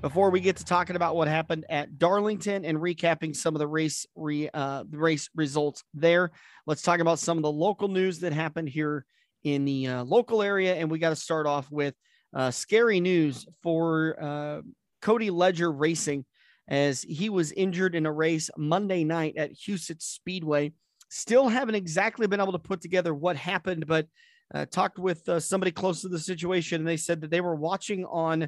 before 0.00 0.30
we 0.30 0.40
get 0.40 0.56
to 0.56 0.64
talking 0.64 0.96
about 0.96 1.14
what 1.14 1.28
happened 1.28 1.66
at 1.68 1.98
Darlington 1.98 2.64
and 2.64 2.78
recapping 2.78 3.36
some 3.36 3.54
of 3.54 3.58
the 3.58 3.66
race 3.66 4.06
re, 4.14 4.48
uh, 4.54 4.84
race 4.90 5.28
results 5.34 5.84
there, 5.92 6.30
let's 6.66 6.82
talk 6.82 7.00
about 7.00 7.18
some 7.18 7.36
of 7.36 7.42
the 7.42 7.52
local 7.52 7.88
news 7.88 8.20
that 8.20 8.32
happened 8.32 8.68
here 8.68 9.04
in 9.44 9.64
the 9.64 9.88
uh, 9.88 10.04
local 10.04 10.42
area. 10.42 10.74
And 10.74 10.90
we 10.90 10.98
got 10.98 11.10
to 11.10 11.16
start 11.16 11.46
off 11.46 11.70
with 11.70 11.94
uh, 12.34 12.50
scary 12.50 13.00
news 13.00 13.46
for 13.62 14.16
uh, 14.22 14.60
Cody 15.02 15.30
Ledger 15.30 15.70
Racing 15.70 16.24
as 16.70 17.02
he 17.02 17.28
was 17.28 17.52
injured 17.52 17.94
in 17.94 18.06
a 18.06 18.12
race 18.12 18.48
Monday 18.56 19.04
night 19.04 19.36
at 19.36 19.52
Huset's 19.52 20.06
Speedway. 20.06 20.72
Still 21.10 21.48
haven't 21.48 21.74
exactly 21.74 22.28
been 22.28 22.40
able 22.40 22.52
to 22.52 22.58
put 22.58 22.80
together 22.80 23.12
what 23.12 23.36
happened, 23.36 23.86
but 23.88 24.06
uh, 24.54 24.64
talked 24.66 24.98
with 24.98 25.28
uh, 25.28 25.40
somebody 25.40 25.72
close 25.72 26.00
to 26.02 26.08
the 26.08 26.18
situation, 26.18 26.80
and 26.80 26.88
they 26.88 26.96
said 26.96 27.20
that 27.20 27.30
they 27.30 27.40
were 27.40 27.56
watching 27.56 28.04
on 28.04 28.44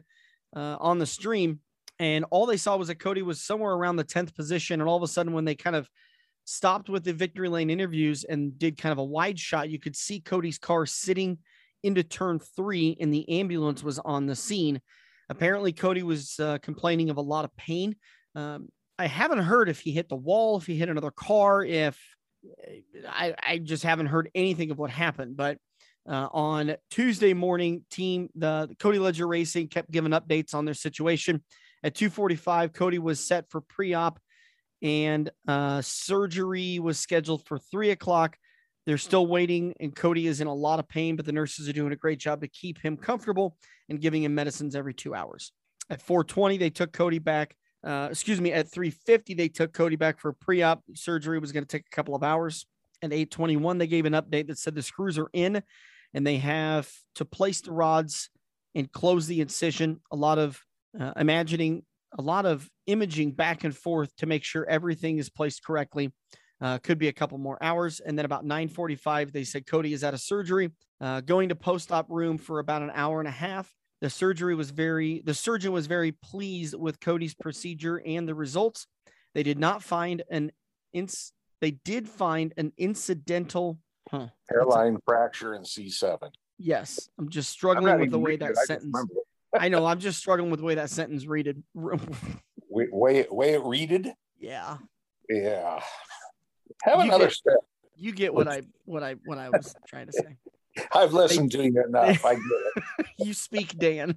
uh, 0.54 0.76
on 0.80 0.98
the 0.98 1.06
stream, 1.06 1.60
and 1.98 2.24
all 2.30 2.46
they 2.46 2.56
saw 2.56 2.76
was 2.76 2.88
that 2.88 2.96
Cody 2.96 3.22
was 3.22 3.40
somewhere 3.40 3.72
around 3.72 3.96
the 3.96 4.04
tenth 4.04 4.34
position, 4.34 4.80
and 4.80 4.88
all 4.88 4.96
of 4.96 5.02
a 5.02 5.08
sudden, 5.08 5.32
when 5.32 5.44
they 5.44 5.54
kind 5.54 5.76
of 5.76 5.88
stopped 6.44 6.88
with 6.88 7.04
the 7.04 7.12
victory 7.12 7.48
lane 7.48 7.70
interviews 7.70 8.24
and 8.24 8.58
did 8.58 8.76
kind 8.76 8.92
of 8.92 8.98
a 8.98 9.04
wide 9.04 9.38
shot, 9.38 9.70
you 9.70 9.78
could 9.78 9.96
see 9.96 10.20
Cody's 10.20 10.58
car 10.58 10.86
sitting 10.86 11.38
into 11.82 12.02
turn 12.02 12.38
three, 12.38 12.96
and 13.00 13.12
the 13.12 13.28
ambulance 13.28 13.82
was 13.82 13.98
on 14.00 14.26
the 14.26 14.36
scene. 14.36 14.80
Apparently, 15.28 15.72
Cody 15.72 16.02
was 16.02 16.38
uh, 16.38 16.58
complaining 16.62 17.10
of 17.10 17.16
a 17.16 17.22
lot 17.22 17.44
of 17.44 17.56
pain. 17.56 17.96
Um, 18.34 18.68
I 18.98 19.06
haven't 19.06 19.38
heard 19.38 19.68
if 19.68 19.80
he 19.80 19.92
hit 19.92 20.08
the 20.08 20.16
wall, 20.16 20.58
if 20.58 20.66
he 20.66 20.76
hit 20.76 20.88
another 20.88 21.10
car, 21.10 21.64
if 21.64 21.98
I, 23.08 23.34
I 23.42 23.58
just 23.58 23.82
haven't 23.82 24.06
heard 24.06 24.30
anything 24.34 24.70
of 24.70 24.78
what 24.78 24.90
happened. 24.90 25.36
But 25.36 25.58
uh, 26.08 26.28
on 26.32 26.76
Tuesday 26.90 27.32
morning, 27.32 27.84
team 27.90 28.28
the, 28.34 28.66
the 28.68 28.74
Cody 28.74 28.98
Ledger 28.98 29.26
Racing 29.26 29.68
kept 29.68 29.90
giving 29.90 30.12
updates 30.12 30.54
on 30.54 30.64
their 30.64 30.74
situation. 30.74 31.42
At 31.84 31.94
2:45, 31.94 32.72
Cody 32.72 32.98
was 32.98 33.24
set 33.24 33.50
for 33.50 33.60
pre-op, 33.60 34.20
and 34.82 35.30
uh, 35.48 35.80
surgery 35.82 36.78
was 36.78 36.98
scheduled 36.98 37.46
for 37.46 37.58
three 37.58 37.90
o'clock. 37.90 38.36
They're 38.86 38.98
still 38.98 39.26
waiting, 39.26 39.74
and 39.78 39.94
Cody 39.94 40.26
is 40.26 40.40
in 40.40 40.48
a 40.48 40.54
lot 40.54 40.78
of 40.78 40.88
pain, 40.88 41.16
but 41.16 41.24
the 41.24 41.32
nurses 41.32 41.68
are 41.68 41.72
doing 41.72 41.92
a 41.92 41.96
great 41.96 42.18
job 42.18 42.40
to 42.40 42.48
keep 42.48 42.78
him 42.78 42.96
comfortable 42.96 43.56
and 43.88 44.00
giving 44.00 44.24
him 44.24 44.34
medicines 44.34 44.74
every 44.74 44.94
two 44.94 45.14
hours. 45.14 45.52
At 45.88 46.02
4:20, 46.02 46.58
they 46.58 46.70
took 46.70 46.92
Cody 46.92 47.18
back. 47.18 47.54
Uh, 47.84 48.08
excuse 48.10 48.40
me, 48.40 48.52
at 48.52 48.70
3:50, 48.70 49.34
they 49.34 49.48
took 49.48 49.72
Cody 49.72 49.96
back 49.96 50.18
for 50.18 50.32
pre-op 50.32 50.82
surgery. 50.94 51.38
Was 51.38 51.52
going 51.52 51.64
to 51.64 51.68
take 51.68 51.86
a 51.86 51.94
couple 51.94 52.14
of 52.14 52.22
hours. 52.22 52.66
At 53.02 53.12
8:21, 53.12 53.78
they 53.78 53.86
gave 53.86 54.04
an 54.04 54.14
update 54.14 54.48
that 54.48 54.58
said 54.58 54.74
the 54.74 54.82
screws 54.82 55.18
are 55.18 55.30
in 55.32 55.62
and 56.14 56.26
they 56.26 56.38
have 56.38 56.90
to 57.16 57.24
place 57.24 57.60
the 57.60 57.72
rods 57.72 58.30
and 58.74 58.90
close 58.90 59.26
the 59.26 59.40
incision. 59.40 60.00
A 60.10 60.16
lot 60.16 60.38
of 60.38 60.60
uh, 60.98 61.12
imagining, 61.16 61.84
a 62.18 62.22
lot 62.22 62.46
of 62.46 62.68
imaging 62.86 63.32
back 63.32 63.64
and 63.64 63.76
forth 63.76 64.14
to 64.16 64.26
make 64.26 64.44
sure 64.44 64.68
everything 64.68 65.18
is 65.18 65.30
placed 65.30 65.64
correctly. 65.64 66.12
Uh, 66.62 66.78
could 66.78 66.96
be 66.96 67.08
a 67.08 67.12
couple 67.12 67.36
more 67.38 67.58
hours. 67.60 68.00
And 68.00 68.16
then 68.16 68.24
about 68.24 68.44
9:45, 68.44 69.32
they 69.32 69.44
said 69.44 69.66
Cody 69.66 69.92
is 69.92 70.04
out 70.04 70.14
of 70.14 70.20
surgery, 70.20 70.70
uh, 71.00 71.20
going 71.20 71.48
to 71.48 71.56
post-op 71.56 72.08
room 72.08 72.38
for 72.38 72.60
about 72.60 72.82
an 72.82 72.92
hour 72.94 73.18
and 73.18 73.28
a 73.28 73.32
half. 73.32 73.74
The 74.00 74.08
surgery 74.08 74.54
was 74.54 74.70
very, 74.70 75.22
the 75.24 75.34
surgeon 75.34 75.72
was 75.72 75.86
very 75.86 76.12
pleased 76.12 76.74
with 76.74 77.00
Cody's 77.00 77.34
procedure 77.34 78.00
and 78.06 78.28
the 78.28 78.34
results. 78.34 78.86
They 79.34 79.42
did 79.42 79.58
not 79.58 79.82
find 79.82 80.22
an 80.30 80.52
ins, 80.92 81.32
they 81.60 81.72
did 81.72 82.08
find 82.08 82.54
an 82.56 82.72
incidental 82.78 83.78
Huh. 84.10 84.28
Hairline 84.50 84.98
fracture 85.06 85.54
in 85.54 85.62
C7. 85.62 86.30
Yes. 86.58 87.08
I'm 87.18 87.28
just 87.28 87.50
struggling 87.50 87.98
with 87.98 88.10
the 88.10 88.18
way 88.18 88.36
that 88.36 88.56
sentence. 88.56 88.94
I 89.58 89.68
know. 89.68 89.86
I'm 89.86 89.98
just 89.98 90.18
struggling 90.18 90.50
with 90.50 90.60
the 90.60 90.66
way 90.66 90.74
that 90.74 90.90
sentence 90.90 91.26
readed. 91.26 91.62
way, 91.74 92.88
way, 92.90 93.26
way 93.30 93.54
it 93.54 93.62
readed? 93.62 94.12
Yeah. 94.38 94.78
Yeah. 95.28 95.80
Have 96.82 96.98
you 96.98 97.04
another 97.04 97.26
get, 97.26 97.32
step. 97.32 97.58
You 97.96 98.12
get 98.12 98.34
what 98.34 98.48
I 98.48 98.62
what 98.84 99.02
I 99.02 99.14
what 99.24 99.38
I 99.38 99.48
was 99.48 99.74
trying 99.86 100.06
to 100.06 100.12
say. 100.12 100.36
I've 100.94 101.12
listened 101.12 101.52
they, 101.52 101.58
to 101.58 101.64
you 101.64 101.84
enough. 101.84 102.24
I 102.24 102.34
get 102.34 102.42
it. 102.44 103.06
you 103.18 103.34
speak, 103.34 103.78
Dan. 103.78 104.16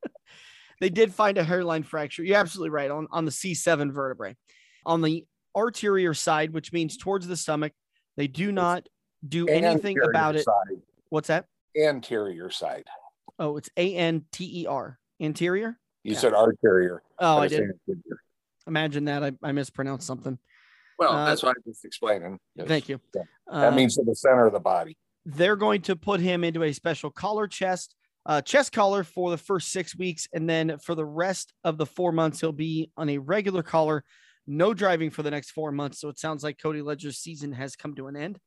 they 0.80 0.90
did 0.90 1.12
find 1.12 1.38
a 1.38 1.44
hairline 1.44 1.82
fracture. 1.82 2.22
You're 2.22 2.36
absolutely 2.36 2.70
right 2.70 2.90
on, 2.90 3.08
on 3.10 3.24
the 3.24 3.30
C7 3.30 3.92
vertebrae. 3.92 4.36
On 4.84 5.02
the 5.02 5.24
arterial 5.56 6.14
side, 6.14 6.52
which 6.52 6.72
means 6.72 6.96
towards 6.96 7.26
the 7.26 7.36
stomach, 7.36 7.72
they 8.16 8.26
do 8.26 8.52
not 8.52 8.86
do 9.26 9.48
anything 9.48 9.96
about 10.02 10.36
it. 10.36 10.44
Side. 10.44 10.82
What's 11.08 11.28
that? 11.28 11.46
Anterior 11.76 12.50
side. 12.50 12.84
Oh, 13.38 13.56
it's 13.56 13.70
A 13.76 13.94
N 13.94 14.24
T 14.30 14.62
E 14.62 14.66
R. 14.66 14.98
Anterior? 15.20 15.78
You 16.04 16.12
yeah. 16.12 16.18
said 16.18 16.34
arterior. 16.34 17.02
Oh, 17.18 17.38
I, 17.38 17.48
did. 17.48 17.70
Imagine 18.66 19.06
that. 19.06 19.24
I, 19.24 19.32
I 19.42 19.52
mispronounced 19.52 20.06
something. 20.06 20.38
Well, 20.98 21.12
uh, 21.12 21.26
that's 21.26 21.42
why 21.42 21.50
I'm 21.50 21.62
just 21.66 21.84
explaining. 21.84 22.38
Thank 22.66 22.88
you. 22.88 23.00
Yeah. 23.14 23.22
That 23.50 23.72
uh, 23.72 23.76
means 23.76 23.96
to 23.96 24.04
the 24.04 24.14
center 24.14 24.46
of 24.46 24.52
the 24.52 24.60
body. 24.60 24.96
They're 25.24 25.56
going 25.56 25.82
to 25.82 25.96
put 25.96 26.20
him 26.20 26.42
into 26.42 26.62
a 26.64 26.72
special 26.72 27.10
collar 27.10 27.46
chest, 27.46 27.94
uh, 28.26 28.40
chest 28.42 28.72
collar 28.72 29.04
for 29.04 29.30
the 29.30 29.38
first 29.38 29.70
six 29.70 29.96
weeks. 29.96 30.26
And 30.32 30.48
then 30.48 30.78
for 30.78 30.94
the 30.94 31.04
rest 31.04 31.52
of 31.64 31.78
the 31.78 31.86
four 31.86 32.12
months, 32.12 32.40
he'll 32.40 32.52
be 32.52 32.90
on 32.96 33.08
a 33.08 33.18
regular 33.18 33.62
collar, 33.62 34.04
no 34.46 34.74
driving 34.74 35.10
for 35.10 35.22
the 35.22 35.30
next 35.30 35.50
four 35.50 35.70
months. 35.70 36.00
So 36.00 36.08
it 36.08 36.18
sounds 36.18 36.42
like 36.42 36.58
Cody 36.60 36.82
Ledger's 36.82 37.18
season 37.18 37.52
has 37.52 37.76
come 37.76 37.94
to 37.94 38.08
an 38.08 38.16
end. 38.16 38.38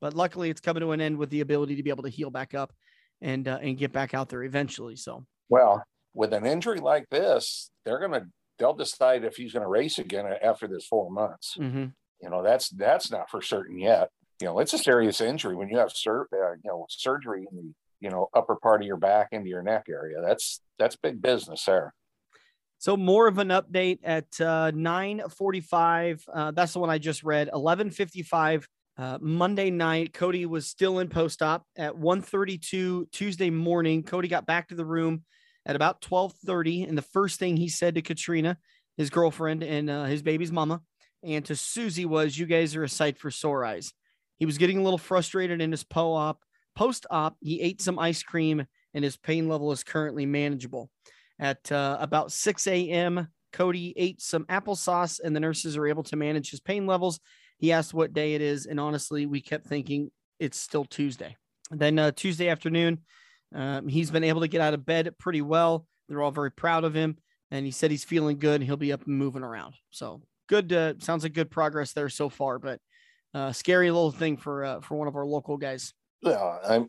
But 0.00 0.14
luckily, 0.14 0.50
it's 0.50 0.60
coming 0.60 0.80
to 0.80 0.90
an 0.92 1.00
end 1.00 1.16
with 1.16 1.30
the 1.30 1.40
ability 1.40 1.76
to 1.76 1.82
be 1.82 1.90
able 1.90 2.02
to 2.02 2.08
heal 2.08 2.30
back 2.30 2.54
up 2.54 2.72
and 3.20 3.46
uh, 3.46 3.58
and 3.62 3.78
get 3.78 3.92
back 3.92 4.14
out 4.14 4.28
there 4.28 4.42
eventually. 4.42 4.96
So 4.96 5.24
well, 5.48 5.84
with 6.12 6.32
an 6.32 6.44
injury 6.44 6.80
like 6.80 7.08
this, 7.10 7.70
they're 7.84 8.00
gonna 8.00 8.26
they'll 8.62 8.72
decide 8.72 9.24
if 9.24 9.34
he's 9.34 9.52
going 9.52 9.64
to 9.64 9.68
race 9.68 9.98
again 9.98 10.24
after 10.40 10.68
this 10.68 10.86
four 10.86 11.10
months. 11.10 11.56
Mm-hmm. 11.58 11.86
You 12.22 12.30
know, 12.30 12.42
that's 12.44 12.68
that's 12.70 13.10
not 13.10 13.28
for 13.28 13.42
certain 13.42 13.78
yet. 13.78 14.10
You 14.40 14.46
know, 14.46 14.60
it's 14.60 14.72
a 14.72 14.78
serious 14.78 15.20
injury 15.20 15.56
when 15.56 15.68
you 15.68 15.78
have 15.78 15.90
sur- 15.90 16.28
uh, 16.32 16.52
you 16.52 16.70
know 16.70 16.86
surgery 16.88 17.44
in 17.50 17.56
the 17.56 17.74
you 18.00 18.10
know 18.10 18.28
upper 18.32 18.54
part 18.54 18.80
of 18.80 18.86
your 18.86 18.96
back 18.96 19.28
into 19.32 19.48
your 19.48 19.62
neck 19.62 19.86
area. 19.90 20.18
That's 20.24 20.60
that's 20.78 20.94
big 20.94 21.20
business 21.20 21.64
there. 21.64 21.92
So 22.78 22.96
more 22.96 23.26
of 23.26 23.38
an 23.38 23.48
update 23.48 23.98
at 24.04 24.26
uh, 24.40 24.70
9:45. 24.70 26.22
Uh, 26.32 26.50
that's 26.52 26.72
the 26.72 26.78
one 26.78 26.90
I 26.90 26.98
just 26.98 27.24
read. 27.24 27.50
11:55 27.52 28.64
uh, 28.96 29.18
Monday 29.20 29.70
night, 29.70 30.12
Cody 30.12 30.46
was 30.46 30.68
still 30.68 31.00
in 31.00 31.08
post-op 31.08 31.64
at 31.76 31.94
1:32 31.94 33.10
Tuesday 33.10 33.50
morning. 33.50 34.04
Cody 34.04 34.28
got 34.28 34.46
back 34.46 34.68
to 34.68 34.76
the 34.76 34.84
room 34.84 35.24
at 35.66 35.76
about 35.76 36.00
12:30, 36.00 36.84
and 36.88 36.96
the 36.96 37.02
first 37.02 37.38
thing 37.38 37.56
he 37.56 37.68
said 37.68 37.94
to 37.94 38.02
Katrina, 38.02 38.58
his 38.96 39.10
girlfriend, 39.10 39.62
and 39.62 39.88
uh, 39.88 40.04
his 40.04 40.22
baby's 40.22 40.52
mama, 40.52 40.82
and 41.22 41.44
to 41.46 41.56
Susie 41.56 42.04
was, 42.04 42.36
"You 42.36 42.46
guys 42.46 42.76
are 42.76 42.84
a 42.84 42.88
sight 42.88 43.18
for 43.18 43.30
sore 43.30 43.64
eyes." 43.64 43.92
He 44.38 44.46
was 44.46 44.58
getting 44.58 44.78
a 44.78 44.82
little 44.82 44.98
frustrated 44.98 45.60
in 45.60 45.70
his 45.70 45.84
po-op. 45.84 46.42
Post-op, 46.74 47.36
he 47.40 47.60
ate 47.60 47.80
some 47.80 47.98
ice 47.98 48.22
cream, 48.22 48.66
and 48.94 49.04
his 49.04 49.16
pain 49.16 49.48
level 49.48 49.72
is 49.72 49.84
currently 49.84 50.26
manageable. 50.26 50.90
At 51.38 51.70
uh, 51.70 51.98
about 52.00 52.32
6 52.32 52.66
a.m., 52.66 53.28
Cody 53.52 53.92
ate 53.96 54.20
some 54.20 54.44
applesauce, 54.46 55.20
and 55.22 55.36
the 55.36 55.40
nurses 55.40 55.76
are 55.76 55.86
able 55.86 56.02
to 56.04 56.16
manage 56.16 56.50
his 56.50 56.60
pain 56.60 56.86
levels 56.86 57.20
he 57.62 57.70
asked 57.70 57.94
what 57.94 58.12
day 58.12 58.34
it 58.34 58.42
is, 58.42 58.66
and 58.66 58.80
honestly, 58.80 59.24
we 59.24 59.40
kept 59.40 59.68
thinking 59.68 60.10
it's 60.40 60.58
still 60.58 60.84
Tuesday. 60.84 61.36
Then 61.70 61.96
uh, 61.96 62.10
Tuesday 62.10 62.48
afternoon, 62.48 62.98
um, 63.54 63.88
he's 63.88 64.10
been 64.10 64.24
able 64.24 64.40
to 64.40 64.48
get 64.48 64.60
out 64.60 64.74
of 64.74 64.84
bed 64.84 65.14
pretty 65.18 65.42
well. 65.42 65.86
They're 66.08 66.22
all 66.22 66.30
very 66.30 66.50
proud 66.50 66.84
of 66.84 66.94
him, 66.94 67.16
and 67.50 67.64
he 67.64 67.72
said 67.72 67.90
he's 67.90 68.04
feeling 68.04 68.38
good. 68.38 68.56
And 68.56 68.64
he'll 68.64 68.76
be 68.76 68.92
up 68.92 69.06
and 69.06 69.16
moving 69.16 69.42
around. 69.42 69.74
So 69.90 70.22
good. 70.48 70.72
Uh, 70.72 70.94
sounds 70.98 71.22
like 71.22 71.32
good 71.32 71.50
progress 71.50 71.92
there 71.92 72.08
so 72.08 72.28
far, 72.28 72.58
but 72.58 72.80
uh, 73.34 73.52
scary 73.52 73.90
little 73.90 74.12
thing 74.12 74.36
for 74.36 74.64
uh, 74.64 74.80
for 74.80 74.96
one 74.96 75.08
of 75.08 75.16
our 75.16 75.26
local 75.26 75.56
guys. 75.56 75.92
Yeah, 76.22 76.58
I'm. 76.64 76.88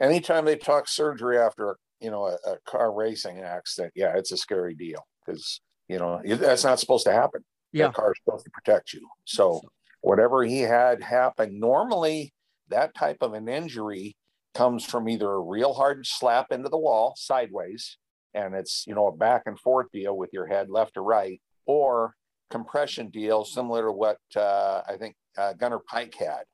Anytime 0.00 0.44
they 0.44 0.56
talk 0.56 0.88
surgery 0.88 1.38
after 1.38 1.76
you 2.00 2.10
know 2.10 2.26
a, 2.26 2.34
a 2.50 2.56
car 2.66 2.92
racing 2.92 3.40
accident, 3.40 3.92
yeah, 3.94 4.16
it's 4.16 4.32
a 4.32 4.36
scary 4.36 4.74
deal 4.74 5.06
because 5.24 5.60
you 5.88 5.98
know 5.98 6.20
that's 6.24 6.64
not 6.64 6.80
supposed 6.80 7.04
to 7.06 7.12
happen. 7.12 7.44
Yeah, 7.72 7.90
car 7.90 8.12
is 8.12 8.20
supposed 8.24 8.44
to 8.44 8.50
protect 8.50 8.92
you. 8.92 9.06
So 9.24 9.60
whatever 10.04 10.44
he 10.44 10.60
had 10.60 11.02
happen. 11.02 11.58
Normally, 11.58 12.32
that 12.68 12.94
type 12.94 13.18
of 13.22 13.32
an 13.32 13.48
injury 13.48 14.16
comes 14.54 14.84
from 14.84 15.08
either 15.08 15.30
a 15.30 15.40
real 15.40 15.74
hard 15.74 16.06
slap 16.06 16.52
into 16.52 16.68
the 16.68 16.78
wall 16.78 17.14
sideways, 17.16 17.98
and 18.34 18.54
it's 18.54 18.84
you 18.86 18.94
know 18.94 19.08
a 19.08 19.16
back 19.16 19.42
and 19.46 19.58
forth 19.58 19.86
deal 19.92 20.16
with 20.16 20.30
your 20.32 20.46
head 20.46 20.70
left 20.70 20.96
or 20.96 21.02
right, 21.02 21.40
or 21.66 22.14
compression 22.50 23.10
deal 23.10 23.44
similar 23.44 23.86
to 23.86 23.92
what 23.92 24.18
uh, 24.36 24.82
I 24.88 24.96
think 24.96 25.16
uh, 25.36 25.54
Gunner 25.54 25.80
Pike 25.88 26.14
had 26.14 26.44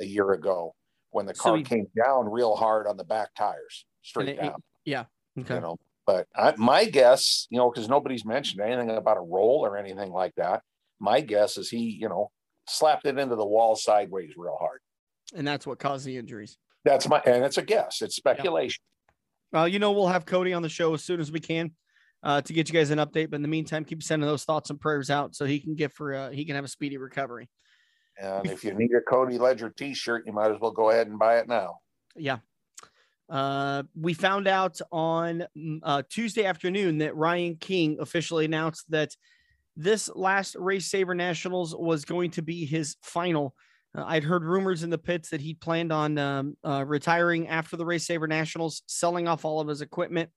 a 0.00 0.04
year 0.04 0.32
ago 0.32 0.74
when 1.10 1.26
the 1.26 1.34
car 1.34 1.52
so 1.52 1.56
he, 1.56 1.62
came 1.62 1.86
down 1.96 2.30
real 2.30 2.54
hard 2.54 2.86
on 2.86 2.96
the 2.96 3.04
back 3.04 3.30
tires 3.36 3.86
straight 4.02 4.36
down. 4.36 4.46
It, 4.46 4.54
yeah. 4.84 5.04
Okay. 5.38 5.54
You 5.54 5.60
know, 5.60 5.76
but 6.06 6.26
I, 6.34 6.54
my 6.56 6.84
guess, 6.84 7.46
you 7.50 7.58
know, 7.58 7.70
because 7.70 7.88
nobody's 7.88 8.24
mentioned 8.24 8.60
anything 8.60 8.90
about 8.90 9.16
a 9.16 9.20
roll 9.20 9.60
or 9.64 9.76
anything 9.76 10.10
like 10.10 10.34
that. 10.36 10.62
My 11.00 11.20
guess 11.20 11.56
is 11.56 11.70
he, 11.70 11.96
you 12.00 12.08
know, 12.08 12.30
slapped 12.66 13.06
it 13.06 13.18
into 13.18 13.36
the 13.36 13.46
wall 13.46 13.76
sideways 13.76 14.32
real 14.36 14.56
hard. 14.58 14.80
And 15.34 15.46
that's 15.46 15.66
what 15.66 15.78
caused 15.78 16.06
the 16.06 16.16
injuries. 16.16 16.58
That's 16.84 17.08
my, 17.08 17.20
and 17.26 17.44
it's 17.44 17.58
a 17.58 17.62
guess, 17.62 18.02
it's 18.02 18.16
speculation. 18.16 18.82
Yeah. 19.52 19.60
Well, 19.60 19.68
you 19.68 19.78
know, 19.78 19.92
we'll 19.92 20.08
have 20.08 20.26
Cody 20.26 20.52
on 20.52 20.62
the 20.62 20.68
show 20.68 20.94
as 20.94 21.04
soon 21.04 21.20
as 21.20 21.32
we 21.32 21.40
can. 21.40 21.72
uh, 22.22 22.40
to 22.42 22.52
get 22.52 22.68
you 22.68 22.74
guys 22.74 22.90
an 22.90 22.98
update. 22.98 23.30
But 23.30 23.36
in 23.36 23.42
the 23.42 23.48
meantime, 23.48 23.84
keep 23.84 24.02
sending 24.02 24.28
those 24.28 24.44
thoughts 24.44 24.70
and 24.70 24.80
prayers 24.80 25.10
out 25.10 25.34
so 25.34 25.44
he 25.44 25.60
can 25.60 25.74
get 25.74 25.92
for 25.92 26.14
uh, 26.14 26.30
he 26.30 26.44
can 26.44 26.56
have 26.56 26.64
a 26.64 26.68
speedy 26.68 26.96
recovery. 26.96 27.48
And 28.20 28.46
if 28.46 28.64
you 28.64 28.74
need 28.74 28.90
a 28.92 29.00
Cody 29.00 29.38
Ledger 29.38 29.70
T-shirt, 29.70 30.24
you 30.26 30.32
might 30.32 30.50
as 30.50 30.60
well 30.60 30.72
go 30.72 30.90
ahead 30.90 31.06
and 31.06 31.18
buy 31.18 31.38
it 31.38 31.46
now. 31.46 31.78
Yeah. 32.16 32.38
Uh, 33.28 33.84
we 33.94 34.12
found 34.14 34.48
out 34.48 34.80
on 34.90 35.44
mm, 35.56 35.78
uh, 35.82 36.02
Tuesday 36.08 36.44
afternoon 36.44 36.98
that 36.98 37.14
Ryan 37.14 37.56
King 37.56 37.98
officially 38.00 38.44
announced 38.44 38.90
that 38.90 39.14
this 39.76 40.10
last 40.16 40.56
Race 40.58 40.86
Saver 40.86 41.14
Nationals 41.14 41.76
was 41.76 42.04
going 42.04 42.32
to 42.32 42.42
be 42.42 42.64
his 42.64 42.96
final. 43.02 43.54
Uh, 43.96 44.04
I'd 44.06 44.24
heard 44.24 44.44
rumors 44.44 44.82
in 44.82 44.90
the 44.90 44.98
pits 44.98 45.30
that 45.30 45.40
he 45.40 45.54
planned 45.54 45.92
on 45.92 46.18
um, 46.18 46.56
uh, 46.64 46.84
retiring 46.86 47.48
after 47.48 47.76
the 47.76 47.86
Race 47.86 48.06
Saver 48.06 48.26
Nationals, 48.26 48.82
selling 48.86 49.28
off 49.28 49.44
all 49.44 49.60
of 49.60 49.68
his 49.68 49.80
equipment. 49.80 50.30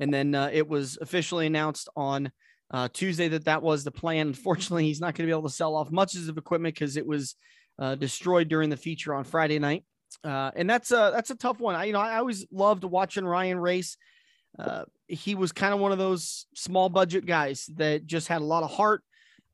And 0.00 0.12
then 0.12 0.34
uh, 0.34 0.50
it 0.52 0.66
was 0.66 0.98
officially 1.00 1.46
announced 1.46 1.88
on 1.96 2.30
uh, 2.70 2.88
Tuesday 2.92 3.28
that 3.28 3.44
that 3.44 3.62
was 3.62 3.84
the 3.84 3.90
plan. 3.90 4.28
Unfortunately, 4.28 4.84
he's 4.84 5.00
not 5.00 5.14
going 5.14 5.26
to 5.26 5.32
be 5.32 5.36
able 5.36 5.48
to 5.48 5.54
sell 5.54 5.76
off 5.76 5.90
much 5.90 6.14
of 6.14 6.38
equipment 6.38 6.74
because 6.74 6.96
it 6.96 7.06
was 7.06 7.34
uh, 7.78 7.94
destroyed 7.94 8.48
during 8.48 8.70
the 8.70 8.76
feature 8.76 9.14
on 9.14 9.24
Friday 9.24 9.58
night. 9.58 9.84
And 10.24 10.68
that's 10.68 10.90
a 10.90 11.10
that's 11.14 11.30
a 11.30 11.36
tough 11.36 11.58
one. 11.58 11.74
I 11.74 11.84
you 11.84 11.92
know 11.92 12.00
I 12.00 12.18
always 12.18 12.46
loved 12.52 12.84
watching 12.84 13.24
Ryan 13.24 13.58
race. 13.58 13.96
He 15.08 15.34
was 15.34 15.52
kind 15.52 15.74
of 15.74 15.80
one 15.80 15.92
of 15.92 15.98
those 15.98 16.46
small 16.54 16.88
budget 16.88 17.26
guys 17.26 17.68
that 17.76 18.06
just 18.06 18.28
had 18.28 18.40
a 18.40 18.44
lot 18.44 18.62
of 18.62 18.70
heart, 18.70 19.02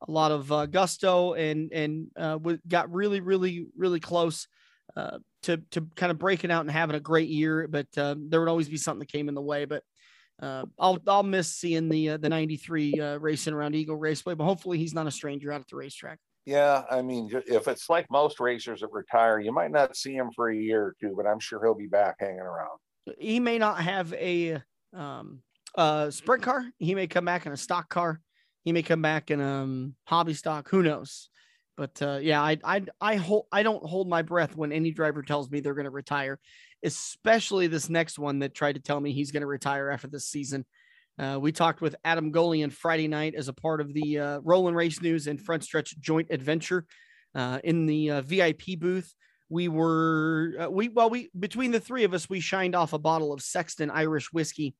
a 0.07 0.11
lot 0.11 0.31
of 0.31 0.51
uh, 0.51 0.65
gusto, 0.65 1.33
and 1.33 1.71
and 1.71 2.07
uh, 2.15 2.37
got 2.67 2.91
really 2.93 3.19
really 3.19 3.67
really 3.77 3.99
close 3.99 4.47
uh, 4.95 5.19
to 5.43 5.57
to 5.71 5.87
kind 5.95 6.11
of 6.11 6.19
breaking 6.19 6.51
out 6.51 6.61
and 6.61 6.71
having 6.71 6.95
a 6.95 7.01
great 7.01 7.29
year. 7.29 7.67
But 7.67 7.87
uh, 7.97 8.15
there 8.17 8.39
would 8.39 8.49
always 8.49 8.69
be 8.69 8.77
something 8.77 8.99
that 8.99 9.11
came 9.11 9.29
in 9.29 9.35
the 9.35 9.41
way. 9.41 9.65
But 9.65 9.83
uh, 10.41 10.65
I'll 10.77 10.99
I'll 11.07 11.23
miss 11.23 11.55
seeing 11.55 11.89
the 11.89 12.11
uh, 12.11 12.17
the 12.17 12.29
'93 12.29 12.99
uh, 12.99 13.17
racing 13.17 13.53
around 13.53 13.75
Eagle 13.75 13.97
Raceway, 13.97 14.35
but 14.35 14.45
hopefully 14.45 14.77
he's 14.77 14.93
not 14.93 15.07
a 15.07 15.11
stranger 15.11 15.51
out 15.51 15.61
at 15.61 15.67
the 15.67 15.75
racetrack. 15.75 16.19
Yeah, 16.45 16.83
I 16.89 17.01
mean, 17.01 17.29
if 17.47 17.67
it's 17.67 17.89
like 17.89 18.07
most 18.09 18.39
racers 18.39 18.79
that 18.79 18.91
retire, 18.91 19.39
you 19.39 19.51
might 19.51 19.71
not 19.71 19.95
see 19.95 20.15
him 20.15 20.31
for 20.35 20.49
a 20.49 20.55
year 20.55 20.83
or 20.83 20.95
two, 20.99 21.13
but 21.15 21.27
I'm 21.27 21.39
sure 21.39 21.61
he'll 21.61 21.75
be 21.75 21.87
back 21.87 22.15
hanging 22.19 22.39
around. 22.39 22.79
He 23.19 23.39
may 23.39 23.57
not 23.57 23.81
have 23.81 24.13
a 24.13 24.61
um, 24.93 25.41
a 25.75 26.07
sprint 26.11 26.43
car. 26.43 26.63
He 26.77 26.95
may 26.95 27.07
come 27.07 27.25
back 27.25 27.45
in 27.45 27.51
a 27.51 27.57
stock 27.57 27.89
car. 27.89 28.21
He 28.63 28.71
may 28.71 28.83
come 28.83 29.01
back 29.01 29.31
in 29.31 29.41
um, 29.41 29.95
hobby 30.05 30.33
stock. 30.33 30.69
Who 30.69 30.83
knows? 30.83 31.29
But 31.77 32.01
uh, 32.01 32.19
yeah, 32.21 32.41
I 32.41 32.57
I 32.63 32.83
I 32.99 33.15
hold 33.15 33.45
I 33.51 33.63
don't 33.63 33.85
hold 33.85 34.09
my 34.09 34.21
breath 34.21 34.55
when 34.55 34.71
any 34.71 34.91
driver 34.91 35.21
tells 35.21 35.49
me 35.49 35.59
they're 35.61 35.73
going 35.73 35.85
to 35.85 35.91
retire 35.91 36.39
especially 36.83 37.67
this 37.67 37.89
next 37.89 38.17
one 38.17 38.39
that 38.39 38.55
tried 38.55 38.75
to 38.75 38.81
tell 38.81 38.99
me 38.99 39.11
he's 39.11 39.31
going 39.31 39.41
to 39.41 39.47
retire 39.47 39.89
after 39.89 40.07
this 40.07 40.25
season. 40.25 40.65
Uh, 41.17 41.37
we 41.39 41.51
talked 41.51 41.81
with 41.81 41.95
Adam 42.05 42.31
Golian 42.31 42.71
Friday 42.71 43.07
night 43.07 43.35
as 43.35 43.49
a 43.49 43.53
part 43.53 43.81
of 43.81 43.93
the 43.93 44.19
uh, 44.19 44.39
Roland 44.43 44.77
Race 44.77 45.01
News 45.01 45.27
and 45.27 45.41
Front 45.41 45.63
Stretch 45.63 45.99
joint 45.99 46.27
adventure 46.29 46.85
uh, 47.35 47.59
in 47.63 47.85
the 47.85 48.11
uh, 48.11 48.21
VIP 48.21 48.79
booth. 48.79 49.13
We 49.49 49.67
were 49.67 50.53
uh, 50.61 50.69
we 50.69 50.87
well 50.89 51.09
we 51.09 51.29
between 51.37 51.71
the 51.71 51.79
three 51.79 52.03
of 52.03 52.13
us 52.13 52.29
we 52.29 52.39
shined 52.39 52.75
off 52.75 52.93
a 52.93 52.99
bottle 52.99 53.33
of 53.33 53.41
Sexton 53.41 53.89
Irish 53.89 54.31
whiskey, 54.31 54.75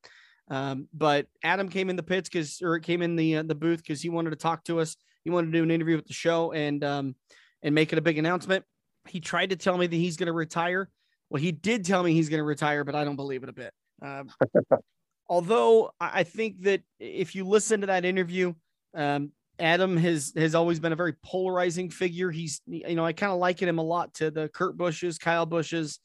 um, 0.50 0.88
but 0.92 1.26
Adam 1.44 1.68
came 1.68 1.88
in 1.88 1.96
the 1.96 2.02
pits 2.02 2.28
because 2.28 2.60
or 2.60 2.78
came 2.80 3.02
in 3.02 3.16
the 3.16 3.36
uh, 3.36 3.42
the 3.44 3.54
booth 3.54 3.78
because 3.78 4.02
he 4.02 4.08
wanted 4.08 4.30
to 4.30 4.36
talk 4.36 4.64
to 4.64 4.80
us. 4.80 4.96
He 5.22 5.30
wanted 5.30 5.52
to 5.52 5.58
do 5.58 5.62
an 5.62 5.70
interview 5.70 5.96
with 5.96 6.06
the 6.06 6.12
show 6.12 6.52
and 6.52 6.82
um, 6.82 7.14
and 7.62 7.74
make 7.74 7.92
it 7.92 7.98
a 7.98 8.02
big 8.02 8.18
announcement. 8.18 8.64
He 9.08 9.20
tried 9.20 9.50
to 9.50 9.56
tell 9.56 9.78
me 9.78 9.86
that 9.86 9.96
he's 9.96 10.16
going 10.16 10.26
to 10.26 10.32
retire. 10.32 10.90
Well, 11.30 11.40
he 11.40 11.52
did 11.52 11.84
tell 11.84 12.02
me 12.02 12.12
he's 12.12 12.28
going 12.28 12.40
to 12.40 12.44
retire, 12.44 12.84
but 12.84 12.96
I 12.96 13.04
don't 13.04 13.16
believe 13.16 13.44
it 13.44 13.48
a 13.48 13.52
bit. 13.52 13.72
Um, 14.02 14.30
although 15.28 15.92
I 16.00 16.24
think 16.24 16.62
that 16.62 16.82
if 16.98 17.36
you 17.36 17.44
listen 17.44 17.82
to 17.82 17.86
that 17.86 18.04
interview, 18.04 18.52
um, 18.94 19.30
Adam 19.60 19.96
has 19.96 20.32
has 20.36 20.56
always 20.56 20.80
been 20.80 20.92
a 20.92 20.96
very 20.96 21.14
polarizing 21.24 21.90
figure. 21.90 22.32
He's 22.32 22.60
you 22.66 22.96
know 22.96 23.06
I 23.06 23.12
kind 23.12 23.32
of 23.32 23.38
liken 23.38 23.68
him 23.68 23.78
a 23.78 23.84
lot 23.84 24.14
to 24.14 24.32
the 24.32 24.48
Kurt 24.48 24.76
Busches, 24.76 25.18
Kyle 25.18 25.46
Busches, 25.46 26.00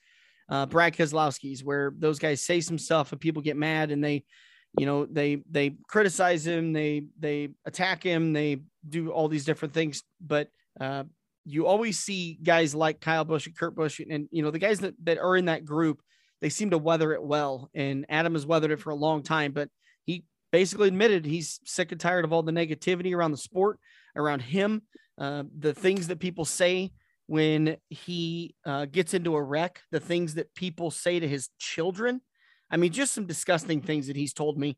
uh, 0.50 0.66
Brad 0.66 0.93
Keselowski's, 0.93 1.64
where 1.64 1.93
those 1.98 2.20
guys 2.20 2.41
say 2.41 2.62
some 2.62 2.78
stuff 2.78 3.12
and 3.12 3.22
people 3.22 3.41
get 3.41 3.58
mad 3.58 3.91
and 3.91 4.04
they, 4.04 4.24
you 4.78 4.86
know, 4.86 5.06
they 5.06 5.41
they 5.50 5.76
criticize 5.88 6.46
him, 6.46 6.74
they 6.74 7.06
they 7.20 7.50
attack 7.66 8.04
him, 8.04 8.34
they 8.34 8.62
do 8.88 9.12
all 9.12 9.28
these 9.28 9.46
different 9.46 9.74
things, 9.74 10.04
but 10.20 10.50
uh, 10.80 11.04
you 11.46 11.68
always 11.68 12.00
see 12.00 12.38
guys 12.41 12.74
like 12.74 13.00
Kyle 13.00 13.24
Busch 13.24 13.46
and 13.46 13.56
Kurt 13.56 13.76
Busch, 13.76 14.00
and 14.00 14.28
you 14.32 14.43
know 14.43 14.52
the 14.52 14.60
guys 14.60 14.80
that, 14.80 14.96
that 15.04 15.20
are 15.20 15.38
in 15.38 15.46
that 15.46 15.64
group, 15.64 16.02
they 16.41 16.50
seem 16.50 16.72
to 16.72 16.78
weather 16.78 17.14
it 17.14 17.24
well. 17.24 17.70
And 17.74 18.06
Adam 18.10 18.34
has 18.34 18.46
weathered 18.46 18.72
it 18.72 18.82
for 18.82 18.89
a 18.89 18.96
long 18.96 19.24
time, 19.24 19.52
but 19.52 19.70
he 20.06 20.26
basically 20.52 20.88
admitted 20.88 21.26
he's 21.26 21.60
sick 21.64 21.91
and 21.91 22.02
tired 22.02 22.26
of 22.26 22.34
all 22.34 22.43
the 22.43 22.52
negativity 22.52 23.16
around 23.16 23.32
the 23.32 23.38
sport, 23.38 23.80
around 24.16 24.41
him, 24.41 24.82
uh, 25.20 25.43
the 25.58 25.74
things 25.74 26.08
that 26.08 26.20
people 26.20 26.46
say 26.46 26.91
when 27.28 27.78
he 27.90 28.56
uh, 28.66 28.86
gets 28.86 29.14
into 29.14 29.36
a 29.36 29.42
wreck, 29.42 29.82
the 29.92 30.00
things 30.00 30.36
that 30.36 30.54
people 30.56 30.92
say 30.92 31.20
to 31.20 31.28
his 31.28 31.50
children. 31.60 32.22
I 32.70 32.78
mean, 32.78 32.92
just 32.92 33.14
some 33.14 33.26
disgusting 33.26 33.82
things 33.82 34.08
that 34.08 34.16
he's 34.16 34.34
told 34.34 34.58
me. 34.58 34.78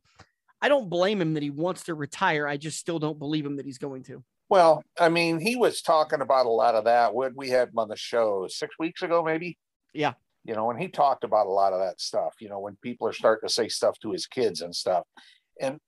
I 0.62 0.70
don't 0.70 0.90
blame 0.90 1.22
him 1.22 1.34
that 1.36 1.44
he 1.44 1.50
wants 1.50 1.84
to 1.84 1.94
retire. 1.94 2.48
I 2.48 2.58
just 2.58 2.80
still 2.80 3.00
don't 3.00 3.20
believe 3.20 3.46
him 3.46 3.58
that 3.58 3.66
he's 3.66 3.78
going 3.78 4.04
to. 4.06 4.24
Well, 4.50 4.84
I 5.00 5.10
mean, 5.10 5.40
he 5.40 5.56
was 5.56 5.82
talking 5.82 6.22
about 6.22 6.46
a 6.46 6.50
lot 6.50 6.76
of 6.76 6.86
that 6.86 7.14
when 7.14 7.34
we 7.36 7.50
had 7.50 7.70
him 7.70 7.80
on 7.80 7.90
the 7.90 7.98
show 7.98 8.48
six 8.48 8.76
weeks 8.80 9.02
ago, 9.02 9.24
maybe. 9.24 9.58
Yeah. 9.94 10.14
You 10.46 10.56
know, 10.56 10.70
and 10.72 10.80
he 10.80 10.88
talked 10.88 11.26
about 11.26 11.48
a 11.48 11.52
lot 11.52 11.74
of 11.74 11.80
that 11.80 12.00
stuff, 12.00 12.36
you 12.40 12.48
know, 12.48 12.60
when 12.60 12.78
people 12.82 13.08
are 13.08 13.14
starting 13.14 13.48
to 13.48 13.54
say 13.54 13.68
stuff 13.68 14.00
to 14.00 14.12
his 14.12 14.26
kids 14.26 14.62
and 14.62 14.74
stuff. 14.74 15.04
And 15.60 15.80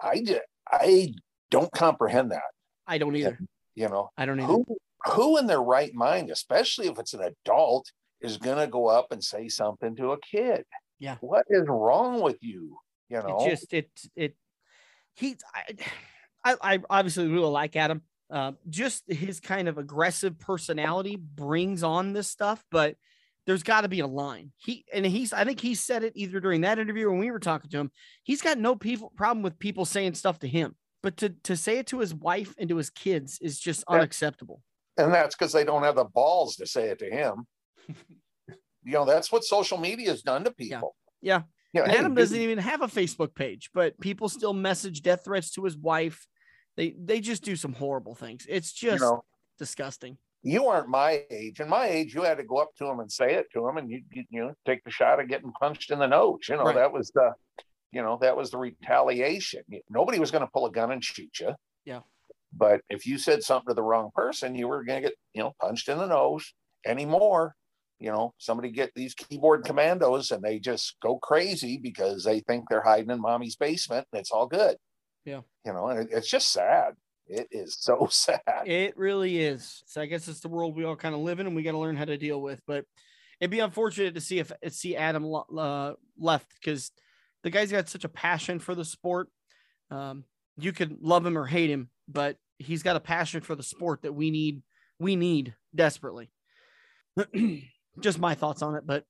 I 0.00 0.40
I 0.70 1.14
don't 1.50 1.72
comprehend 1.72 2.30
that. 2.30 2.42
I 2.86 2.98
don't 2.98 3.16
either. 3.16 3.36
And, 3.38 3.48
you 3.74 3.88
know, 3.88 4.10
I 4.16 4.24
don't 4.24 4.38
either. 4.38 4.52
Who, 4.52 4.64
who 5.08 5.38
in 5.38 5.46
their 5.46 5.62
right 5.62 5.94
mind, 5.94 6.30
especially 6.30 6.88
if 6.88 6.98
it's 6.98 7.14
an 7.14 7.22
adult, 7.22 7.90
is 8.20 8.36
going 8.36 8.58
to 8.58 8.66
go 8.66 8.86
up 8.86 9.12
and 9.12 9.22
say 9.22 9.48
something 9.48 9.96
to 9.96 10.12
a 10.12 10.20
kid? 10.20 10.64
Yeah. 10.98 11.16
What 11.20 11.46
is 11.50 11.64
wrong 11.68 12.20
with 12.20 12.38
you? 12.40 12.76
You 13.08 13.22
know, 13.22 13.38
it 13.40 13.50
just, 13.50 13.72
it, 13.72 13.90
it, 14.16 14.36
he, 15.14 15.36
I, 15.54 15.74
I, 16.44 16.74
I 16.74 16.78
obviously 16.90 17.28
really 17.28 17.50
like 17.50 17.76
Adam. 17.76 18.02
Uh, 18.28 18.52
just 18.68 19.04
his 19.06 19.38
kind 19.38 19.68
of 19.68 19.78
aggressive 19.78 20.38
personality 20.38 21.16
brings 21.16 21.84
on 21.84 22.12
this 22.12 22.28
stuff, 22.28 22.64
but 22.72 22.96
there's 23.46 23.62
got 23.62 23.82
to 23.82 23.88
be 23.88 24.00
a 24.00 24.06
line. 24.06 24.50
He 24.56 24.84
and 24.92 25.06
he's 25.06 25.32
I 25.32 25.44
think 25.44 25.60
he 25.60 25.76
said 25.76 26.02
it 26.02 26.12
either 26.16 26.40
during 26.40 26.62
that 26.62 26.78
interview 26.78 27.08
when 27.08 27.20
we 27.20 27.30
were 27.30 27.38
talking 27.38 27.70
to 27.70 27.78
him. 27.78 27.90
He's 28.24 28.42
got 28.42 28.58
no 28.58 28.74
people 28.74 29.12
problem 29.16 29.42
with 29.42 29.58
people 29.58 29.84
saying 29.84 30.14
stuff 30.14 30.40
to 30.40 30.48
him, 30.48 30.74
but 31.02 31.16
to 31.18 31.30
to 31.44 31.56
say 31.56 31.78
it 31.78 31.86
to 31.88 32.00
his 32.00 32.12
wife 32.12 32.54
and 32.58 32.68
to 32.68 32.76
his 32.76 32.90
kids 32.90 33.38
is 33.40 33.60
just 33.60 33.84
unacceptable. 33.86 34.60
And 34.98 35.12
that's 35.12 35.34
because 35.34 35.52
they 35.52 35.64
don't 35.64 35.82
have 35.82 35.96
the 35.96 36.04
balls 36.04 36.56
to 36.56 36.66
say 36.66 36.88
it 36.88 36.98
to 37.00 37.10
him. 37.10 37.46
you 37.88 38.92
know, 38.92 39.04
that's 39.04 39.30
what 39.30 39.44
social 39.44 39.78
media 39.78 40.10
has 40.10 40.22
done 40.22 40.44
to 40.44 40.50
people. 40.50 40.96
Yeah. 41.20 41.42
yeah. 41.72 41.84
yeah 41.84 41.92
hey, 41.92 41.98
Adam 41.98 42.14
doesn't 42.14 42.38
even 42.38 42.58
have 42.58 42.82
a 42.82 42.86
Facebook 42.86 43.34
page, 43.34 43.70
but 43.74 43.98
people 44.00 44.28
still 44.28 44.52
message 44.52 45.02
death 45.02 45.24
threats 45.24 45.50
to 45.52 45.64
his 45.64 45.76
wife 45.76 46.26
they 46.76 46.94
they 47.02 47.20
just 47.20 47.42
do 47.42 47.56
some 47.56 47.72
horrible 47.72 48.14
things. 48.14 48.46
It's 48.48 48.72
just 48.72 49.00
you 49.00 49.06
know, 49.06 49.24
disgusting. 49.58 50.18
You 50.42 50.66
aren't 50.66 50.88
my 50.88 51.22
age. 51.30 51.60
In 51.60 51.68
my 51.68 51.86
age, 51.86 52.14
you 52.14 52.22
had 52.22 52.36
to 52.36 52.44
go 52.44 52.58
up 52.58 52.70
to 52.78 52.86
him 52.86 53.00
and 53.00 53.10
say 53.10 53.34
it 53.34 53.46
to 53.54 53.66
him, 53.66 53.78
and 53.78 53.90
you 53.90 54.02
you, 54.12 54.24
you 54.30 54.40
know 54.42 54.54
take 54.66 54.84
the 54.84 54.90
shot 54.90 55.20
of 55.20 55.28
getting 55.28 55.52
punched 55.52 55.90
in 55.90 55.98
the 55.98 56.06
nose. 56.06 56.40
You 56.48 56.56
know 56.56 56.64
right. 56.64 56.74
that 56.74 56.92
was 56.92 57.10
the 57.10 57.32
you 57.92 58.02
know 58.02 58.18
that 58.20 58.36
was 58.36 58.50
the 58.50 58.58
retaliation. 58.58 59.62
Nobody 59.88 60.18
was 60.18 60.30
going 60.30 60.44
to 60.44 60.50
pull 60.52 60.66
a 60.66 60.70
gun 60.70 60.92
and 60.92 61.02
shoot 61.02 61.40
you. 61.40 61.54
Yeah. 61.84 62.00
But 62.56 62.80
if 62.88 63.06
you 63.06 63.18
said 63.18 63.42
something 63.42 63.68
to 63.68 63.74
the 63.74 63.82
wrong 63.82 64.10
person, 64.14 64.54
you 64.54 64.68
were 64.68 64.84
going 64.84 65.02
to 65.02 65.08
get 65.08 65.18
you 65.34 65.42
know 65.42 65.52
punched 65.60 65.88
in 65.88 65.98
the 65.98 66.06
nose. 66.06 66.52
Anymore, 66.86 67.54
you 67.98 68.10
know, 68.10 68.34
somebody 68.38 68.70
get 68.70 68.92
these 68.94 69.14
keyboard 69.14 69.64
commandos 69.64 70.30
and 70.30 70.42
they 70.42 70.58
just 70.58 70.96
go 71.00 71.18
crazy 71.18 71.78
because 71.78 72.24
they 72.24 72.40
think 72.40 72.64
they're 72.68 72.82
hiding 72.82 73.10
in 73.10 73.20
mommy's 73.20 73.56
basement 73.56 74.06
and 74.12 74.20
it's 74.20 74.30
all 74.30 74.46
good. 74.46 74.76
Yeah. 75.24 75.40
You 75.64 75.72
know, 75.72 75.88
and 75.88 76.00
it, 76.00 76.08
it's 76.12 76.30
just 76.30 76.52
sad. 76.52 76.94
It 77.26 77.48
is 77.50 77.76
so 77.80 78.06
sad. 78.10 78.40
It 78.66 78.96
really 78.96 79.38
is. 79.38 79.82
So 79.86 80.00
I 80.00 80.06
guess 80.06 80.28
it's 80.28 80.40
the 80.40 80.48
world 80.48 80.76
we 80.76 80.84
all 80.84 80.96
kind 80.96 81.14
of 81.14 81.20
live 81.20 81.40
in 81.40 81.46
and 81.46 81.56
we 81.56 81.62
got 81.62 81.72
to 81.72 81.78
learn 81.78 81.96
how 81.96 82.04
to 82.04 82.18
deal 82.18 82.40
with. 82.40 82.60
But 82.66 82.84
it'd 83.40 83.50
be 83.50 83.60
unfortunate 83.60 84.14
to 84.14 84.20
see 84.20 84.38
if 84.38 84.52
see 84.68 84.96
Adam 84.96 85.34
uh, 85.34 85.92
left 86.18 86.52
because 86.60 86.90
the 87.42 87.50
guy's 87.50 87.72
got 87.72 87.88
such 87.88 88.04
a 88.04 88.10
passion 88.10 88.58
for 88.58 88.74
the 88.74 88.84
sport. 88.84 89.28
Um, 89.90 90.24
you 90.58 90.72
could 90.72 90.98
love 91.00 91.24
him 91.24 91.38
or 91.38 91.46
hate 91.46 91.70
him, 91.70 91.90
but 92.08 92.36
he's 92.58 92.82
got 92.82 92.96
a 92.96 93.00
passion 93.00 93.40
for 93.40 93.54
the 93.54 93.62
sport 93.62 94.02
that 94.02 94.12
we 94.12 94.30
need. 94.30 94.62
We 94.98 95.16
need 95.16 95.54
desperately. 95.74 96.30
Just 98.00 98.18
my 98.18 98.34
thoughts 98.34 98.62
on 98.62 98.74
it, 98.74 98.86
but 98.86 99.04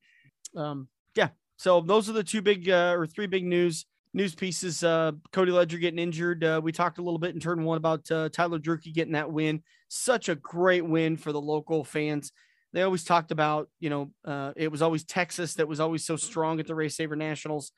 um, 0.56 0.88
yeah. 1.14 1.28
So 1.56 1.80
those 1.80 2.08
are 2.08 2.12
the 2.12 2.24
two 2.24 2.42
big 2.42 2.68
uh, 2.68 2.94
or 2.96 3.06
three 3.06 3.26
big 3.26 3.44
news 3.44 3.86
news 4.14 4.34
pieces. 4.34 4.82
Uh, 4.82 5.12
Cody 5.32 5.52
Ledger 5.52 5.78
getting 5.78 5.98
injured. 5.98 6.42
Uh, 6.42 6.60
we 6.62 6.72
talked 6.72 6.98
a 6.98 7.02
little 7.02 7.18
bit 7.18 7.34
in 7.34 7.40
turn 7.40 7.62
one 7.64 7.76
about 7.76 8.10
uh, 8.10 8.28
Tyler 8.30 8.58
Drueke 8.58 8.94
getting 8.94 9.12
that 9.12 9.30
win. 9.30 9.62
Such 9.88 10.28
a 10.28 10.34
great 10.34 10.84
win 10.86 11.16
for 11.16 11.32
the 11.32 11.40
local 11.40 11.84
fans. 11.84 12.32
They 12.72 12.82
always 12.82 13.04
talked 13.04 13.30
about, 13.30 13.68
you 13.78 13.90
know, 13.90 14.10
uh, 14.24 14.52
it 14.56 14.70
was 14.70 14.82
always 14.82 15.04
Texas 15.04 15.54
that 15.54 15.68
was 15.68 15.80
always 15.80 16.04
so 16.04 16.16
strong 16.16 16.60
at 16.60 16.66
the 16.66 16.74
Race 16.74 16.96
Saver 16.96 17.16
Nationals. 17.16 17.72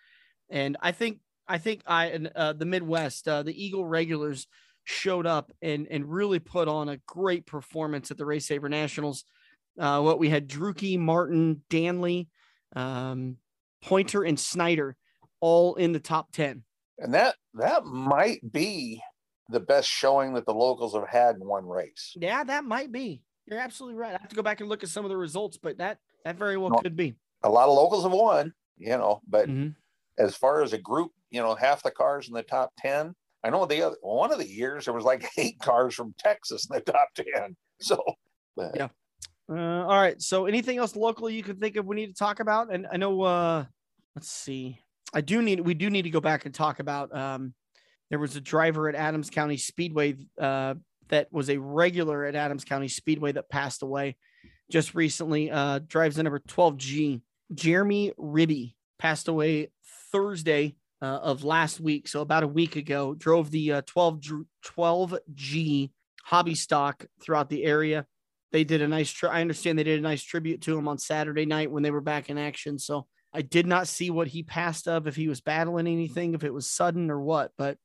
And 0.48 0.76
I 0.80 0.92
think 0.92 1.20
I 1.46 1.58
think 1.58 1.82
I 1.86 2.28
uh, 2.34 2.52
the 2.52 2.66
Midwest, 2.66 3.26
uh, 3.26 3.42
the 3.42 3.64
Eagle 3.64 3.84
regulars 3.84 4.46
showed 4.88 5.26
up 5.26 5.52
and 5.60 5.86
and 5.90 6.10
really 6.10 6.38
put 6.38 6.66
on 6.66 6.88
a 6.88 6.96
great 7.06 7.44
performance 7.46 8.10
at 8.10 8.16
the 8.16 8.24
Race 8.24 8.46
Saver 8.46 8.68
Nationals. 8.68 9.24
Uh, 9.78 10.00
what 10.00 10.18
we 10.18 10.28
had 10.28 10.48
Drueke, 10.48 10.98
Martin, 10.98 11.62
Danley, 11.70 12.28
um, 12.74 13.36
Pointer, 13.82 14.24
and 14.24 14.40
Snyder 14.40 14.96
all 15.40 15.76
in 15.76 15.92
the 15.92 16.00
top 16.00 16.32
10. 16.32 16.64
And 16.98 17.14
that 17.14 17.36
that 17.54 17.84
might 17.84 18.40
be 18.50 19.00
the 19.50 19.60
best 19.60 19.88
showing 19.88 20.34
that 20.34 20.46
the 20.46 20.54
locals 20.54 20.94
have 20.94 21.08
had 21.08 21.36
in 21.36 21.46
one 21.46 21.66
race. 21.66 22.14
Yeah, 22.16 22.42
that 22.44 22.64
might 22.64 22.90
be. 22.90 23.22
You're 23.46 23.60
absolutely 23.60 23.98
right. 23.98 24.14
I 24.14 24.18
have 24.20 24.28
to 24.28 24.36
go 24.36 24.42
back 24.42 24.60
and 24.60 24.68
look 24.68 24.82
at 24.82 24.88
some 24.88 25.04
of 25.04 25.10
the 25.10 25.16
results, 25.16 25.58
but 25.62 25.78
that 25.78 25.98
that 26.24 26.36
very 26.36 26.56
well 26.56 26.70
could 26.80 26.96
be. 26.96 27.14
A 27.44 27.48
lot 27.48 27.68
of 27.68 27.74
locals 27.74 28.02
have 28.02 28.12
won, 28.12 28.52
you 28.78 28.88
know, 28.88 29.20
but 29.28 29.48
mm-hmm. 29.48 29.68
as 30.18 30.34
far 30.34 30.62
as 30.62 30.72
a 30.72 30.78
group, 30.78 31.12
you 31.30 31.40
know, 31.40 31.54
half 31.54 31.82
the 31.82 31.90
cars 31.90 32.28
in 32.28 32.34
the 32.34 32.42
top 32.42 32.72
10. 32.78 33.14
I 33.44 33.50
know 33.50 33.66
the 33.66 33.82
other 33.82 33.96
one 34.02 34.32
of 34.32 34.38
the 34.38 34.48
years 34.48 34.84
there 34.84 34.94
was 34.94 35.04
like 35.04 35.28
eight 35.38 35.58
cars 35.60 35.94
from 35.94 36.14
Texas 36.18 36.66
in 36.70 36.74
the 36.76 36.92
top 36.92 37.08
10. 37.14 37.56
So 37.80 38.02
but. 38.56 38.74
yeah. 38.74 38.88
Uh, 39.48 39.84
all 39.86 40.00
right. 40.00 40.20
So 40.20 40.46
anything 40.46 40.78
else 40.78 40.96
locally 40.96 41.36
you 41.36 41.44
can 41.44 41.60
think 41.60 41.76
of 41.76 41.86
we 41.86 41.94
need 41.94 42.08
to 42.08 42.14
talk 42.14 42.40
about? 42.40 42.72
And 42.72 42.88
I 42.90 42.96
know 42.96 43.22
uh 43.22 43.66
let's 44.16 44.28
see. 44.28 44.80
I 45.14 45.20
do 45.20 45.40
need 45.42 45.60
we 45.60 45.74
do 45.74 45.90
need 45.90 46.02
to 46.02 46.10
go 46.10 46.20
back 46.20 46.44
and 46.44 46.52
talk 46.52 46.80
about 46.80 47.14
um 47.16 47.54
there 48.10 48.18
was 48.18 48.34
a 48.34 48.40
driver 48.40 48.88
at 48.88 48.96
Adams 48.96 49.30
County 49.30 49.56
Speedway 49.56 50.16
uh 50.40 50.74
that 51.06 51.28
was 51.32 51.50
a 51.50 51.58
regular 51.58 52.24
at 52.24 52.34
Adams 52.34 52.64
County 52.64 52.88
Speedway 52.88 53.30
that 53.30 53.48
passed 53.48 53.84
away 53.84 54.16
just 54.68 54.96
recently. 54.96 55.52
Uh 55.52 55.78
drives 55.86 56.16
the 56.16 56.24
number 56.24 56.40
12G. 56.40 57.20
Jeremy 57.54 58.12
Ribby 58.18 58.74
passed 58.98 59.28
away 59.28 59.70
Thursday 60.10 60.74
uh, 61.00 61.06
of 61.22 61.44
last 61.44 61.80
week, 61.80 62.08
so 62.08 62.20
about 62.20 62.42
a 62.42 62.48
week 62.48 62.76
ago, 62.76 63.14
drove 63.14 63.50
the 63.50 63.72
uh, 63.74 63.82
12 63.86 64.20
12G 64.64 65.90
hobby 66.24 66.54
stock 66.54 67.06
throughout 67.22 67.48
the 67.48 67.64
area. 67.64 68.06
They 68.50 68.64
did 68.64 68.82
a 68.82 68.88
nice. 68.88 69.10
Tri- 69.10 69.30
I 69.30 69.40
understand 69.40 69.78
they 69.78 69.84
did 69.84 69.98
a 69.98 70.02
nice 70.02 70.22
tribute 70.22 70.62
to 70.62 70.76
him 70.76 70.88
on 70.88 70.98
Saturday 70.98 71.46
night 71.46 71.70
when 71.70 71.82
they 71.82 71.90
were 71.90 72.00
back 72.00 72.30
in 72.30 72.38
action. 72.38 72.78
So 72.78 73.06
I 73.32 73.42
did 73.42 73.66
not 73.66 73.88
see 73.88 74.10
what 74.10 74.28
he 74.28 74.42
passed 74.42 74.88
of, 74.88 75.06
if 75.06 75.14
he 75.14 75.28
was 75.28 75.40
battling 75.40 75.86
anything, 75.86 76.34
if 76.34 76.44
it 76.44 76.52
was 76.52 76.68
sudden 76.68 77.10
or 77.10 77.20
what, 77.20 77.52
but 77.58 77.76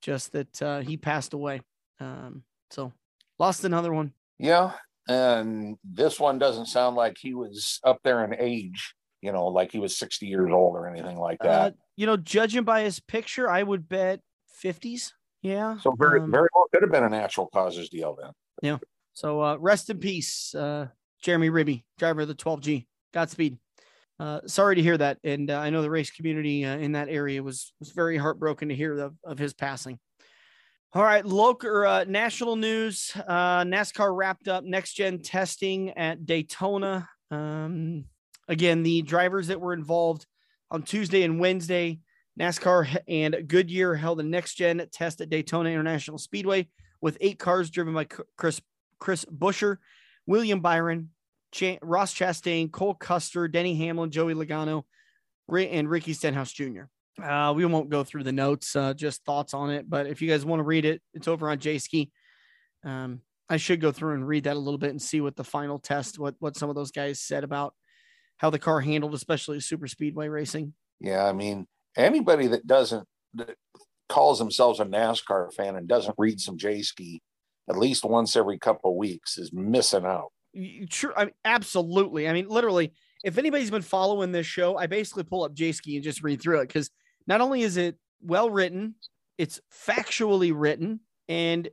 just 0.00 0.32
that 0.32 0.62
uh, 0.62 0.80
he 0.80 0.96
passed 0.96 1.34
away. 1.34 1.62
Um, 2.00 2.42
so 2.70 2.92
lost 3.38 3.64
another 3.64 3.92
one. 3.92 4.12
Yeah, 4.38 4.72
and 5.08 5.76
this 5.84 6.18
one 6.18 6.38
doesn't 6.38 6.66
sound 6.66 6.96
like 6.96 7.16
he 7.18 7.32
was 7.32 7.78
up 7.84 8.00
there 8.02 8.24
in 8.24 8.34
age 8.38 8.94
you 9.22 9.32
know, 9.32 9.46
like 9.46 9.72
he 9.72 9.78
was 9.78 9.96
60 9.96 10.26
years 10.26 10.50
old 10.52 10.76
or 10.76 10.86
anything 10.86 11.16
like 11.16 11.38
that. 11.40 11.72
Uh, 11.72 11.76
you 11.96 12.06
know, 12.06 12.16
judging 12.16 12.64
by 12.64 12.82
his 12.82 13.00
picture, 13.00 13.48
I 13.48 13.62
would 13.62 13.88
bet 13.88 14.20
50s. 14.62 15.12
Yeah. 15.42 15.78
So 15.78 15.94
very, 15.98 16.20
um, 16.20 16.30
very 16.30 16.48
well 16.54 16.66
could 16.72 16.82
have 16.82 16.92
been 16.92 17.04
a 17.04 17.08
natural 17.08 17.46
causes 17.46 17.88
deal 17.88 18.16
then. 18.20 18.32
Yeah. 18.62 18.78
So 19.14 19.42
uh, 19.42 19.56
rest 19.56 19.88
in 19.90 19.98
peace, 19.98 20.54
uh, 20.54 20.88
Jeremy 21.22 21.50
Ribby, 21.50 21.84
driver 21.98 22.22
of 22.22 22.28
the 22.28 22.34
12G. 22.34 22.86
Godspeed. 23.14 23.58
Uh, 24.18 24.40
sorry 24.46 24.76
to 24.76 24.82
hear 24.82 24.96
that, 24.96 25.18
and 25.24 25.50
uh, 25.50 25.58
I 25.58 25.70
know 25.70 25.82
the 25.82 25.90
race 25.90 26.10
community 26.10 26.64
uh, 26.64 26.76
in 26.76 26.92
that 26.92 27.08
area 27.08 27.42
was 27.42 27.72
was 27.80 27.90
very 27.90 28.16
heartbroken 28.16 28.68
to 28.68 28.74
hear 28.74 28.96
of, 28.98 29.14
of 29.24 29.38
his 29.38 29.52
passing. 29.52 29.98
All 30.94 31.02
right, 31.02 31.24
local 31.24 31.86
uh, 31.86 32.04
national 32.04 32.56
news. 32.56 33.10
Uh, 33.16 33.64
NASCAR 33.64 34.14
wrapped 34.14 34.46
up 34.46 34.62
next 34.62 34.94
gen 34.94 35.18
testing 35.20 35.90
at 35.90 36.24
Daytona. 36.24 37.08
Um, 37.30 38.04
again, 38.52 38.82
the 38.82 39.02
drivers 39.02 39.48
that 39.48 39.60
were 39.60 39.72
involved 39.72 40.26
on 40.70 40.82
Tuesday 40.82 41.22
and 41.22 41.40
Wednesday, 41.40 42.00
NASCAR 42.38 42.98
and 43.08 43.44
Goodyear 43.46 43.94
held 43.94 44.20
a 44.20 44.22
next 44.22 44.54
gen 44.54 44.86
test 44.92 45.20
at 45.20 45.30
Daytona 45.30 45.70
International 45.70 46.18
Speedway 46.18 46.68
with 47.00 47.18
eight 47.20 47.38
cars 47.38 47.70
driven 47.70 47.94
by 47.94 48.06
Chris 48.36 48.60
Chris 48.98 49.24
Buescher, 49.24 49.78
William 50.26 50.60
Byron, 50.60 51.10
Ch- 51.50 51.78
Ross 51.82 52.14
Chastain, 52.14 52.70
Cole 52.70 52.94
Custer, 52.94 53.48
Denny 53.48 53.74
Hamlin, 53.74 54.10
Joey 54.10 54.34
Logano, 54.34 54.84
and 55.52 55.90
Ricky 55.90 56.12
Stenhouse 56.12 56.52
Jr. 56.52 56.82
Uh, 57.22 57.52
we 57.52 57.66
won't 57.66 57.90
go 57.90 58.04
through 58.04 58.22
the 58.22 58.32
notes, 58.32 58.76
uh, 58.76 58.94
just 58.94 59.24
thoughts 59.24 59.52
on 59.52 59.70
it. 59.70 59.90
But 59.90 60.06
if 60.06 60.22
you 60.22 60.28
guys 60.28 60.44
want 60.44 60.60
to 60.60 60.64
read 60.64 60.84
it, 60.84 61.02
it's 61.14 61.28
over 61.28 61.50
on 61.50 61.58
Jayski. 61.58 62.10
Um, 62.84 63.20
I 63.48 63.56
should 63.56 63.80
go 63.80 63.92
through 63.92 64.14
and 64.14 64.26
read 64.26 64.44
that 64.44 64.56
a 64.56 64.60
little 64.60 64.78
bit 64.78 64.90
and 64.90 65.02
see 65.02 65.20
what 65.20 65.36
the 65.36 65.44
final 65.44 65.78
test, 65.78 66.18
what 66.18 66.36
what 66.38 66.56
some 66.56 66.70
of 66.70 66.76
those 66.76 66.92
guys 66.92 67.20
said 67.20 67.44
about 67.44 67.74
how 68.42 68.50
the 68.50 68.58
car 68.58 68.80
handled, 68.80 69.14
especially 69.14 69.60
super 69.60 69.86
speedway 69.86 70.28
racing. 70.28 70.74
Yeah, 71.00 71.24
I 71.24 71.32
mean, 71.32 71.66
anybody 71.96 72.48
that 72.48 72.66
doesn't 72.66 73.06
that 73.34 73.54
calls 74.08 74.38
themselves 74.38 74.80
a 74.80 74.84
NASCAR 74.84 75.54
fan 75.54 75.76
and 75.76 75.88
doesn't 75.88 76.16
read 76.18 76.40
some 76.40 76.58
Jayski 76.58 77.20
at 77.70 77.78
least 77.78 78.04
once 78.04 78.34
every 78.34 78.58
couple 78.58 78.90
of 78.90 78.96
weeks 78.96 79.38
is 79.38 79.52
missing 79.52 80.04
out. 80.04 80.32
True, 80.90 81.12
I 81.16 81.26
mean, 81.26 81.34
absolutely. 81.44 82.28
I 82.28 82.32
mean, 82.32 82.48
literally, 82.48 82.92
if 83.24 83.38
anybody's 83.38 83.70
been 83.70 83.80
following 83.80 84.32
this 84.32 84.46
show, 84.46 84.76
I 84.76 84.88
basically 84.88 85.22
pull 85.22 85.44
up 85.44 85.54
Jayski 85.54 85.94
and 85.94 86.02
just 86.02 86.22
read 86.22 86.42
through 86.42 86.60
it 86.60 86.66
because 86.66 86.90
not 87.28 87.40
only 87.40 87.62
is 87.62 87.76
it 87.76 87.96
well 88.20 88.50
written, 88.50 88.96
it's 89.38 89.60
factually 89.72 90.52
written, 90.54 91.00
and 91.28 91.68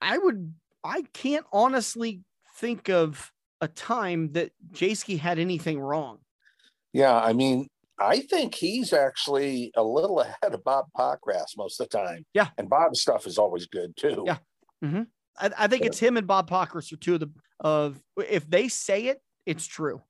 I 0.00 0.16
would, 0.16 0.54
I 0.84 1.02
can't 1.12 1.44
honestly 1.52 2.22
think 2.58 2.88
of 2.88 3.31
a 3.62 3.68
time 3.68 4.32
that 4.32 4.50
Jayski 4.74 5.18
had 5.18 5.38
anything 5.38 5.80
wrong. 5.80 6.18
Yeah, 6.92 7.16
I 7.16 7.32
mean, 7.32 7.68
I 7.98 8.20
think 8.20 8.54
he's 8.54 8.92
actually 8.92 9.70
a 9.76 9.82
little 9.82 10.20
ahead 10.20 10.52
of 10.52 10.62
Bob 10.64 10.86
Pockrass 10.98 11.56
most 11.56 11.80
of 11.80 11.88
the 11.88 11.96
time. 11.96 12.26
Yeah, 12.34 12.48
and 12.58 12.68
Bob's 12.68 13.00
stuff 13.00 13.26
is 13.26 13.38
always 13.38 13.66
good 13.66 13.96
too. 13.96 14.24
Yeah, 14.26 14.38
mm-hmm. 14.84 15.02
I, 15.38 15.50
I, 15.56 15.66
think 15.68 15.86
it's 15.86 15.98
him 15.98 16.16
and 16.16 16.26
Bob 16.26 16.50
Pockrass 16.50 16.92
are 16.92 16.96
two 16.96 17.14
of 17.14 17.20
the 17.20 17.30
of 17.60 18.02
if 18.16 18.48
they 18.50 18.68
say 18.68 19.06
it, 19.06 19.22
it's 19.46 19.66
true. 19.66 20.02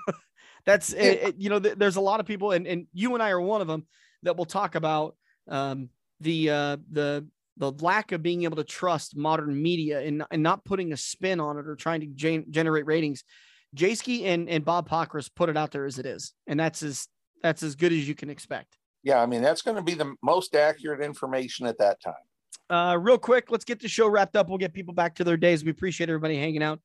That's 0.66 0.94
it, 0.94 1.22
it, 1.22 1.34
you 1.38 1.50
know, 1.50 1.60
th- 1.60 1.76
there's 1.76 1.96
a 1.96 2.00
lot 2.00 2.20
of 2.20 2.26
people, 2.26 2.52
and 2.52 2.66
and 2.66 2.86
you 2.94 3.12
and 3.12 3.22
I 3.22 3.30
are 3.30 3.40
one 3.40 3.60
of 3.60 3.66
them 3.66 3.86
that 4.22 4.38
will 4.38 4.46
talk 4.46 4.74
about 4.74 5.14
um, 5.46 5.90
the 6.20 6.50
uh, 6.50 6.76
the 6.90 7.26
the 7.56 7.72
lack 7.80 8.12
of 8.12 8.22
being 8.22 8.44
able 8.44 8.56
to 8.56 8.64
trust 8.64 9.16
modern 9.16 9.60
media 9.60 10.00
and, 10.00 10.24
and 10.30 10.42
not 10.42 10.64
putting 10.64 10.92
a 10.92 10.96
spin 10.96 11.40
on 11.40 11.58
it 11.58 11.66
or 11.66 11.76
trying 11.76 12.00
to 12.00 12.06
gen- 12.06 12.46
generate 12.50 12.86
ratings. 12.86 13.24
Jayski 13.76 14.24
and, 14.24 14.48
and 14.48 14.64
Bob 14.64 14.88
Pockrass 14.88 15.30
put 15.34 15.48
it 15.48 15.56
out 15.56 15.70
there 15.70 15.84
as 15.84 15.98
it 15.98 16.06
is. 16.06 16.32
And 16.46 16.58
that's 16.58 16.82
as, 16.82 17.08
that's 17.42 17.62
as 17.62 17.74
good 17.74 17.92
as 17.92 18.08
you 18.08 18.14
can 18.14 18.30
expect. 18.30 18.76
Yeah. 19.02 19.20
I 19.20 19.26
mean, 19.26 19.42
that's 19.42 19.62
going 19.62 19.76
to 19.76 19.82
be 19.82 19.94
the 19.94 20.14
most 20.22 20.54
accurate 20.54 21.00
information 21.00 21.66
at 21.66 21.78
that 21.78 22.00
time. 22.00 22.14
Uh, 22.70 22.96
real 22.96 23.18
quick, 23.18 23.50
let's 23.50 23.64
get 23.64 23.80
the 23.80 23.88
show 23.88 24.08
wrapped 24.08 24.36
up. 24.36 24.48
We'll 24.48 24.58
get 24.58 24.72
people 24.72 24.94
back 24.94 25.16
to 25.16 25.24
their 25.24 25.36
days. 25.36 25.64
We 25.64 25.70
appreciate 25.70 26.08
everybody 26.08 26.36
hanging 26.36 26.62
out 26.62 26.80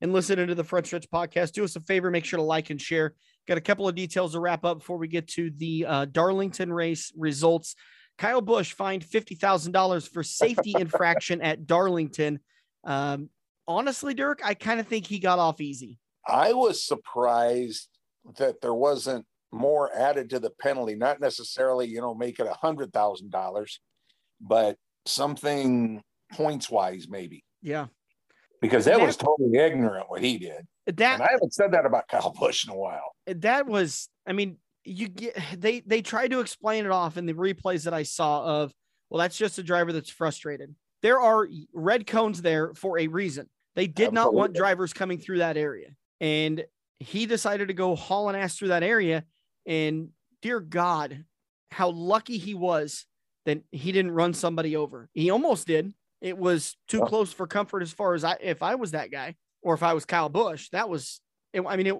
and 0.00 0.12
listening 0.12 0.46
to 0.46 0.54
the 0.54 0.64
Front 0.64 0.86
Stretch 0.86 1.10
podcast. 1.10 1.52
Do 1.52 1.64
us 1.64 1.76
a 1.76 1.80
favor, 1.80 2.10
make 2.10 2.24
sure 2.24 2.38
to 2.38 2.42
like 2.42 2.70
and 2.70 2.80
share. 2.80 3.14
Got 3.46 3.58
a 3.58 3.62
couple 3.62 3.88
of 3.88 3.94
details 3.94 4.32
to 4.32 4.40
wrap 4.40 4.64
up 4.64 4.78
before 4.78 4.96
we 4.96 5.08
get 5.08 5.28
to 5.28 5.50
the 5.50 5.86
uh, 5.86 6.04
Darlington 6.06 6.72
race 6.72 7.12
results. 7.16 7.74
Kyle 8.18 8.40
Busch 8.40 8.72
fined 8.72 9.04
$50,000 9.04 10.08
for 10.08 10.22
safety 10.22 10.74
infraction 10.76 11.40
at 11.40 11.66
Darlington. 11.66 12.40
Um, 12.84 13.30
honestly, 13.66 14.12
Dirk, 14.12 14.40
I 14.44 14.54
kind 14.54 14.80
of 14.80 14.88
think 14.88 15.06
he 15.06 15.20
got 15.20 15.38
off 15.38 15.60
easy. 15.60 15.98
I 16.26 16.52
was 16.52 16.84
surprised 16.84 17.88
that 18.36 18.60
there 18.60 18.74
wasn't 18.74 19.24
more 19.52 19.90
added 19.94 20.30
to 20.30 20.40
the 20.40 20.50
penalty, 20.50 20.94
not 20.94 21.20
necessarily, 21.20 21.86
you 21.86 22.00
know, 22.00 22.14
make 22.14 22.38
it 22.38 22.46
a 22.46 22.54
hundred 22.54 22.92
thousand 22.92 23.30
dollars, 23.30 23.80
but 24.40 24.76
something 25.06 26.02
points 26.32 26.68
wise, 26.68 27.06
maybe. 27.08 27.44
Yeah. 27.62 27.86
Because 28.60 28.84
that, 28.86 28.98
that, 28.98 29.06
was 29.06 29.16
totally 29.16 29.56
ignorant 29.56 30.10
what 30.10 30.22
he 30.22 30.38
did. 30.38 30.66
That 30.86 31.14
and 31.14 31.22
I 31.22 31.28
haven't 31.30 31.54
said 31.54 31.72
that 31.72 31.86
about 31.86 32.08
Kyle 32.08 32.34
Busch 32.38 32.66
in 32.66 32.72
a 32.72 32.76
while. 32.76 33.14
That 33.26 33.66
was, 33.66 34.08
I 34.26 34.32
mean, 34.32 34.56
you 34.88 35.08
get 35.08 35.36
they 35.56 35.80
they 35.80 36.02
tried 36.02 36.30
to 36.30 36.40
explain 36.40 36.84
it 36.84 36.90
off 36.90 37.16
in 37.16 37.26
the 37.26 37.34
replays 37.34 37.84
that 37.84 37.94
I 37.94 38.02
saw 38.02 38.62
of 38.62 38.72
well 39.10 39.18
that's 39.18 39.36
just 39.36 39.58
a 39.58 39.62
driver 39.62 39.92
that's 39.92 40.10
frustrated. 40.10 40.74
There 41.02 41.20
are 41.20 41.48
red 41.72 42.06
cones 42.06 42.42
there 42.42 42.74
for 42.74 42.98
a 42.98 43.06
reason. 43.06 43.48
They 43.76 43.86
did 43.86 44.08
Absolutely. 44.08 44.14
not 44.14 44.34
want 44.34 44.54
drivers 44.54 44.92
coming 44.92 45.18
through 45.18 45.38
that 45.38 45.56
area. 45.56 45.90
And 46.20 46.64
he 46.98 47.26
decided 47.26 47.68
to 47.68 47.74
go 47.74 47.94
hauling 47.94 48.34
ass 48.34 48.56
through 48.56 48.68
that 48.68 48.82
area 48.82 49.24
and 49.66 50.08
dear 50.42 50.58
god 50.58 51.24
how 51.70 51.90
lucky 51.90 52.38
he 52.38 52.54
was 52.54 53.06
that 53.44 53.62
he 53.70 53.92
didn't 53.92 54.10
run 54.10 54.34
somebody 54.34 54.76
over. 54.76 55.08
He 55.14 55.30
almost 55.30 55.66
did. 55.66 55.92
It 56.20 56.36
was 56.36 56.76
too 56.88 57.02
close 57.02 57.32
for 57.32 57.46
comfort 57.46 57.82
as 57.82 57.92
far 57.92 58.14
as 58.14 58.24
I 58.24 58.36
if 58.40 58.62
I 58.62 58.74
was 58.74 58.90
that 58.90 59.12
guy 59.12 59.36
or 59.62 59.74
if 59.74 59.82
I 59.82 59.94
was 59.94 60.04
Kyle 60.04 60.28
Busch, 60.28 60.70
that 60.70 60.88
was 60.88 61.20
it, 61.52 61.62
I 61.66 61.76
mean 61.76 61.86
it 61.86 61.96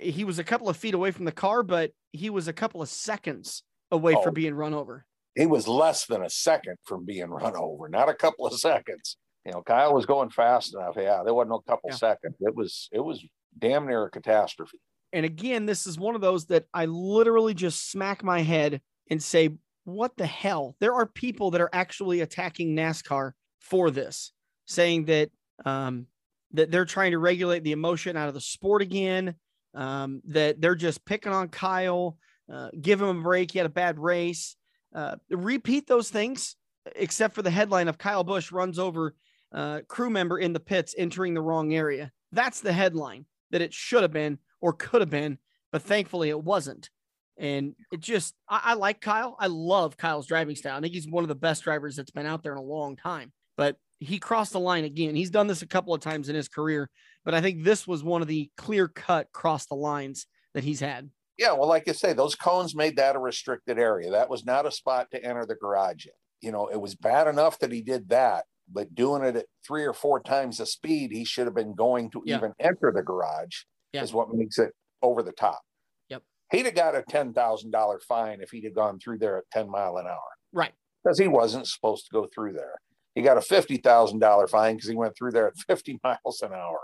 he 0.00 0.24
was 0.24 0.38
a 0.38 0.44
couple 0.44 0.68
of 0.68 0.76
feet 0.76 0.94
away 0.94 1.10
from 1.10 1.24
the 1.24 1.32
car, 1.32 1.62
but 1.62 1.92
he 2.12 2.30
was 2.30 2.48
a 2.48 2.52
couple 2.52 2.82
of 2.82 2.88
seconds 2.88 3.62
away 3.90 4.14
oh, 4.14 4.22
from 4.22 4.34
being 4.34 4.54
run 4.54 4.74
over. 4.74 5.04
He 5.34 5.46
was 5.46 5.66
less 5.66 6.06
than 6.06 6.22
a 6.22 6.30
second 6.30 6.76
from 6.84 7.04
being 7.04 7.28
run 7.28 7.56
over, 7.56 7.88
not 7.88 8.08
a 8.08 8.14
couple 8.14 8.46
of 8.46 8.58
seconds. 8.58 9.16
You 9.44 9.52
know, 9.52 9.62
Kyle 9.62 9.94
was 9.94 10.06
going 10.06 10.30
fast 10.30 10.74
enough. 10.74 10.94
Yeah, 10.96 11.22
there 11.24 11.34
wasn't 11.34 11.50
no 11.50 11.60
couple 11.60 11.90
yeah. 11.90 11.96
seconds. 11.96 12.34
It 12.40 12.54
was 12.54 12.88
it 12.92 13.00
was 13.00 13.24
damn 13.58 13.86
near 13.86 14.04
a 14.04 14.10
catastrophe. 14.10 14.78
And 15.12 15.26
again, 15.26 15.66
this 15.66 15.86
is 15.86 15.98
one 15.98 16.14
of 16.14 16.20
those 16.20 16.46
that 16.46 16.66
I 16.72 16.84
literally 16.84 17.54
just 17.54 17.90
smack 17.90 18.22
my 18.22 18.42
head 18.42 18.80
and 19.10 19.20
say, 19.20 19.50
what 19.84 20.16
the 20.16 20.26
hell? 20.26 20.76
There 20.78 20.94
are 20.94 21.06
people 21.06 21.50
that 21.52 21.60
are 21.60 21.70
actually 21.72 22.20
attacking 22.20 22.76
NASCAR 22.76 23.32
for 23.60 23.90
this, 23.90 24.32
saying 24.66 25.06
that 25.06 25.30
um, 25.64 26.06
that 26.52 26.70
they're 26.70 26.84
trying 26.84 27.12
to 27.12 27.18
regulate 27.18 27.64
the 27.64 27.72
emotion 27.72 28.16
out 28.16 28.28
of 28.28 28.34
the 28.34 28.40
sport 28.40 28.82
again. 28.82 29.34
Um, 29.74 30.20
that 30.26 30.60
they're 30.60 30.74
just 30.74 31.04
picking 31.04 31.32
on 31.32 31.48
Kyle, 31.48 32.16
uh, 32.52 32.70
give 32.80 33.00
him 33.00 33.08
a 33.08 33.22
break. 33.22 33.52
He 33.52 33.58
had 33.58 33.66
a 33.66 33.70
bad 33.70 33.98
race. 33.98 34.56
Uh, 34.94 35.16
repeat 35.30 35.86
those 35.86 36.10
things, 36.10 36.56
except 36.96 37.34
for 37.34 37.42
the 37.42 37.50
headline 37.50 37.86
of 37.86 37.98
Kyle 37.98 38.24
Busch 38.24 38.50
runs 38.50 38.78
over 38.78 39.14
uh, 39.52 39.80
crew 39.88 40.10
member 40.10 40.38
in 40.38 40.52
the 40.52 40.60
pits 40.60 40.94
entering 40.98 41.34
the 41.34 41.42
wrong 41.42 41.72
area. 41.74 42.10
That's 42.32 42.60
the 42.60 42.72
headline 42.72 43.26
that 43.50 43.62
it 43.62 43.72
should 43.72 44.02
have 44.02 44.12
been 44.12 44.38
or 44.60 44.72
could 44.72 45.00
have 45.00 45.10
been, 45.10 45.38
but 45.72 45.82
thankfully 45.82 46.28
it 46.28 46.42
wasn't. 46.42 46.90
And 47.38 47.74
it 47.90 48.00
just, 48.00 48.34
I, 48.48 48.60
I, 48.64 48.74
like 48.74 49.00
Kyle. 49.00 49.36
I 49.38 49.46
love 49.46 49.96
Kyle's 49.96 50.26
driving 50.26 50.56
style. 50.56 50.76
I 50.76 50.80
think 50.80 50.92
he's 50.92 51.08
one 51.08 51.24
of 51.24 51.28
the 51.28 51.34
best 51.34 51.64
drivers 51.64 51.96
that's 51.96 52.10
been 52.10 52.26
out 52.26 52.42
there 52.42 52.52
in 52.52 52.58
a 52.58 52.62
long 52.62 52.96
time. 52.96 53.32
But 53.56 53.76
he 53.98 54.18
crossed 54.18 54.52
the 54.52 54.60
line 54.60 54.84
again. 54.84 55.14
He's 55.14 55.30
done 55.30 55.46
this 55.46 55.62
a 55.62 55.66
couple 55.66 55.94
of 55.94 56.00
times 56.00 56.28
in 56.28 56.34
his 56.34 56.48
career, 56.48 56.90
but 57.24 57.34
I 57.34 57.40
think 57.40 57.64
this 57.64 57.86
was 57.86 58.02
one 58.02 58.22
of 58.22 58.28
the 58.28 58.50
clear 58.56 58.88
cut 58.88 59.28
cross 59.32 59.66
the 59.66 59.74
lines 59.74 60.26
that 60.54 60.64
he's 60.64 60.80
had. 60.80 61.10
Yeah, 61.38 61.52
well, 61.52 61.68
like 61.68 61.88
I 61.88 61.92
say, 61.92 62.12
those 62.12 62.34
cones 62.34 62.74
made 62.74 62.96
that 62.96 63.16
a 63.16 63.18
restricted 63.18 63.78
area. 63.78 64.10
That 64.10 64.28
was 64.28 64.44
not 64.44 64.66
a 64.66 64.70
spot 64.70 65.08
to 65.12 65.24
enter 65.24 65.46
the 65.46 65.54
garage 65.54 66.04
in. 66.06 66.12
You 66.42 66.52
know, 66.52 66.68
it 66.68 66.80
was 66.80 66.94
bad 66.94 67.28
enough 67.28 67.58
that 67.60 67.72
he 67.72 67.80
did 67.82 68.08
that, 68.10 68.44
but 68.70 68.94
doing 68.94 69.24
it 69.24 69.36
at 69.36 69.46
three 69.66 69.84
or 69.84 69.92
four 69.92 70.20
times 70.20 70.58
the 70.58 70.66
speed 70.66 71.12
he 71.12 71.24
should 71.24 71.46
have 71.46 71.54
been 71.54 71.74
going 71.74 72.10
to 72.10 72.22
yeah. 72.26 72.36
even 72.36 72.52
enter 72.60 72.92
the 72.94 73.02
garage 73.02 73.62
yeah. 73.92 74.02
is 74.02 74.12
what 74.12 74.32
makes 74.34 74.58
it 74.58 74.72
over 75.02 75.22
the 75.22 75.32
top. 75.32 75.60
Yep. 76.08 76.22
He'd 76.52 76.66
have 76.66 76.74
got 76.74 76.94
a 76.94 77.02
ten 77.08 77.32
thousand 77.32 77.70
dollar 77.70 78.00
fine 78.06 78.40
if 78.40 78.50
he'd 78.50 78.64
have 78.64 78.74
gone 78.74 78.98
through 78.98 79.18
there 79.18 79.38
at 79.38 79.44
ten 79.52 79.70
mile 79.70 79.96
an 79.96 80.06
hour. 80.06 80.20
Right. 80.52 80.72
Because 81.02 81.18
he 81.18 81.28
wasn't 81.28 81.66
supposed 81.66 82.06
to 82.06 82.12
go 82.12 82.28
through 82.34 82.52
there. 82.52 82.74
He 83.14 83.22
got 83.22 83.38
a 83.38 83.42
fifty 83.42 83.78
thousand 83.78 84.18
dollar 84.18 84.46
fine 84.46 84.76
because 84.76 84.90
he 84.90 84.96
went 84.96 85.16
through 85.16 85.32
there 85.32 85.48
at 85.48 85.56
fifty 85.66 85.98
miles 86.04 86.42
an 86.42 86.52
hour. 86.52 86.80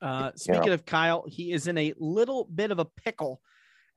Uh, 0.00 0.32
speaking 0.36 0.62
you 0.64 0.68
know? 0.68 0.74
of 0.74 0.84
Kyle, 0.84 1.24
he 1.26 1.52
is 1.52 1.66
in 1.66 1.78
a 1.78 1.94
little 1.98 2.44
bit 2.44 2.70
of 2.70 2.78
a 2.78 2.84
pickle 2.84 3.40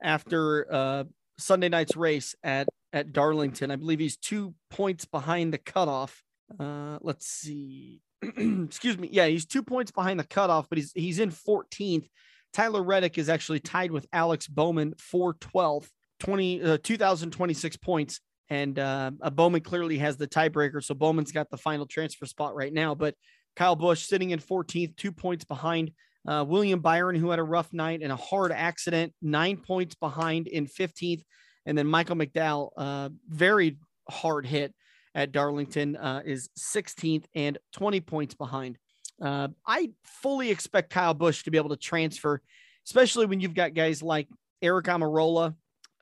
after 0.02 0.72
uh, 0.72 1.04
Sunday 1.38 1.68
night's 1.68 1.96
race 1.96 2.34
at 2.42 2.68
at 2.92 3.12
Darlington. 3.12 3.70
I 3.70 3.76
believe 3.76 4.00
he's 4.00 4.16
two 4.16 4.54
points 4.70 5.04
behind 5.04 5.52
the 5.52 5.58
cutoff. 5.58 6.22
Uh, 6.58 6.98
let's 7.02 7.26
see. 7.26 8.00
Excuse 8.22 8.98
me. 8.98 9.08
Yeah, 9.12 9.26
he's 9.26 9.46
two 9.46 9.62
points 9.62 9.90
behind 9.90 10.18
the 10.18 10.24
cutoff, 10.24 10.68
but 10.68 10.78
he's 10.78 10.92
he's 10.94 11.18
in 11.18 11.30
14th. 11.30 12.08
Tyler 12.52 12.82
Reddick 12.82 13.16
is 13.18 13.28
actually 13.28 13.60
tied 13.60 13.92
with 13.92 14.06
Alex 14.12 14.48
Bowman 14.48 14.94
for 14.98 15.34
12th, 15.34 15.88
20, 16.18 16.62
uh, 16.62 16.78
2026 16.82 17.76
points. 17.76 18.20
And 18.48 18.76
uh, 18.80 19.12
Bowman 19.32 19.60
clearly 19.60 19.98
has 19.98 20.16
the 20.16 20.26
tiebreaker. 20.26 20.82
So 20.82 20.94
Bowman's 20.94 21.30
got 21.30 21.48
the 21.50 21.56
final 21.56 21.86
transfer 21.86 22.26
spot 22.26 22.56
right 22.56 22.72
now. 22.72 22.96
But 22.96 23.14
Kyle 23.56 23.76
Busch 23.76 24.06
sitting 24.06 24.30
in 24.30 24.38
14th, 24.38 24.96
two 24.96 25.12
points 25.12 25.44
behind 25.44 25.92
uh, 26.26 26.44
William 26.46 26.80
Byron, 26.80 27.16
who 27.16 27.30
had 27.30 27.38
a 27.38 27.44
rough 27.44 27.72
night 27.72 28.00
and 28.02 28.12
a 28.12 28.16
hard 28.16 28.52
accident, 28.52 29.12
nine 29.22 29.56
points 29.56 29.94
behind 29.94 30.46
in 30.46 30.66
15th. 30.66 31.22
And 31.66 31.76
then 31.76 31.86
Michael 31.86 32.16
McDowell, 32.16 32.70
uh, 32.76 33.08
very 33.28 33.78
hard 34.08 34.46
hit 34.46 34.74
at 35.14 35.32
Darlington, 35.32 35.96
uh, 35.96 36.22
is 36.24 36.48
16th 36.58 37.24
and 37.34 37.58
20 37.72 38.00
points 38.00 38.34
behind. 38.34 38.78
Uh, 39.20 39.48
I 39.66 39.90
fully 40.04 40.50
expect 40.50 40.90
Kyle 40.90 41.14
Busch 41.14 41.44
to 41.44 41.50
be 41.50 41.58
able 41.58 41.68
to 41.70 41.76
transfer, 41.76 42.40
especially 42.86 43.26
when 43.26 43.40
you've 43.40 43.54
got 43.54 43.74
guys 43.74 44.02
like 44.02 44.28
Aric 44.62 44.84
Almirola 44.84 45.54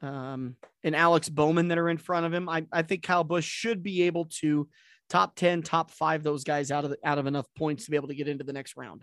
um, 0.03 0.57
and 0.85 0.95
Alex 0.95 1.29
Bowman 1.29 1.69
that 1.69 1.79
are 1.79 1.89
in 1.89 1.99
front 1.99 2.27
of 2.27 2.33
him. 2.33 2.49
I, 2.49 2.67
I 2.73 2.83
think 2.83 3.03
Kyle 3.03 3.25
Busch 3.25 3.47
should 3.47 3.83
be 3.83 4.03
able 4.03 4.27
to 4.41 4.69
top 5.09 5.35
10, 5.37 5.63
top 5.63 5.91
five 5.91 6.23
those 6.23 6.45
guys 6.45 6.71
out 6.71 6.85
of 6.85 6.91
the, 6.91 6.99
out 7.05 7.19
of 7.19 7.27
enough 7.27 7.47
points 7.57 7.85
to 7.85 7.91
be 7.91 7.97
able 7.97 8.09
to 8.09 8.15
get 8.15 8.29
into 8.29 8.45
the 8.45 8.53
next 8.53 8.77
round. 8.77 9.03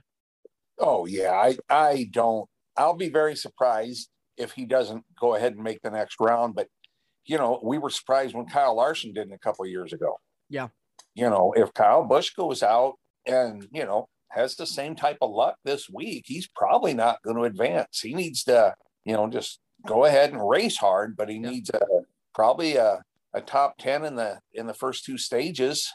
Oh 0.77 1.05
yeah, 1.05 1.31
I 1.31 1.57
I 1.69 2.09
don't. 2.11 2.49
I'll 2.77 2.95
be 2.95 3.09
very 3.09 3.35
surprised 3.35 4.09
if 4.37 4.51
he 4.51 4.65
doesn't 4.65 5.05
go 5.19 5.35
ahead 5.35 5.53
and 5.53 5.63
make 5.63 5.81
the 5.81 5.91
next 5.91 6.17
round. 6.19 6.55
But 6.55 6.67
you 7.25 7.37
know, 7.37 7.59
we 7.63 7.77
were 7.77 7.89
surprised 7.89 8.35
when 8.35 8.45
Kyle 8.45 8.75
Larson 8.75 9.13
didn't 9.13 9.33
a 9.33 9.39
couple 9.39 9.65
years 9.65 9.93
ago. 9.93 10.17
Yeah. 10.49 10.67
You 11.13 11.29
know, 11.29 11.53
if 11.55 11.73
Kyle 11.73 12.03
Busch 12.03 12.31
goes 12.31 12.61
out 12.61 12.95
and 13.25 13.67
you 13.71 13.85
know 13.85 14.09
has 14.29 14.55
the 14.55 14.65
same 14.65 14.95
type 14.95 15.17
of 15.21 15.31
luck 15.31 15.55
this 15.63 15.89
week, 15.89 16.25
he's 16.27 16.47
probably 16.47 16.93
not 16.93 17.21
going 17.23 17.37
to 17.37 17.43
advance. 17.43 18.01
He 18.01 18.13
needs 18.13 18.43
to, 18.43 18.75
you 19.05 19.13
know, 19.13 19.29
just 19.29 19.59
go 19.87 20.03
ahead 20.03 20.33
and 20.33 20.47
race 20.47 20.77
hard, 20.77 21.15
but 21.15 21.29
he 21.29 21.35
yeah. 21.35 21.49
needs 21.49 21.69
a 21.69 21.79
probably 22.33 22.75
a, 22.75 23.01
a 23.35 23.41
top 23.41 23.77
10 23.77 24.05
in 24.05 24.15
the 24.15 24.39
in 24.53 24.65
the 24.65 24.73
first 24.73 25.05
two 25.05 25.17
stages, 25.17 25.91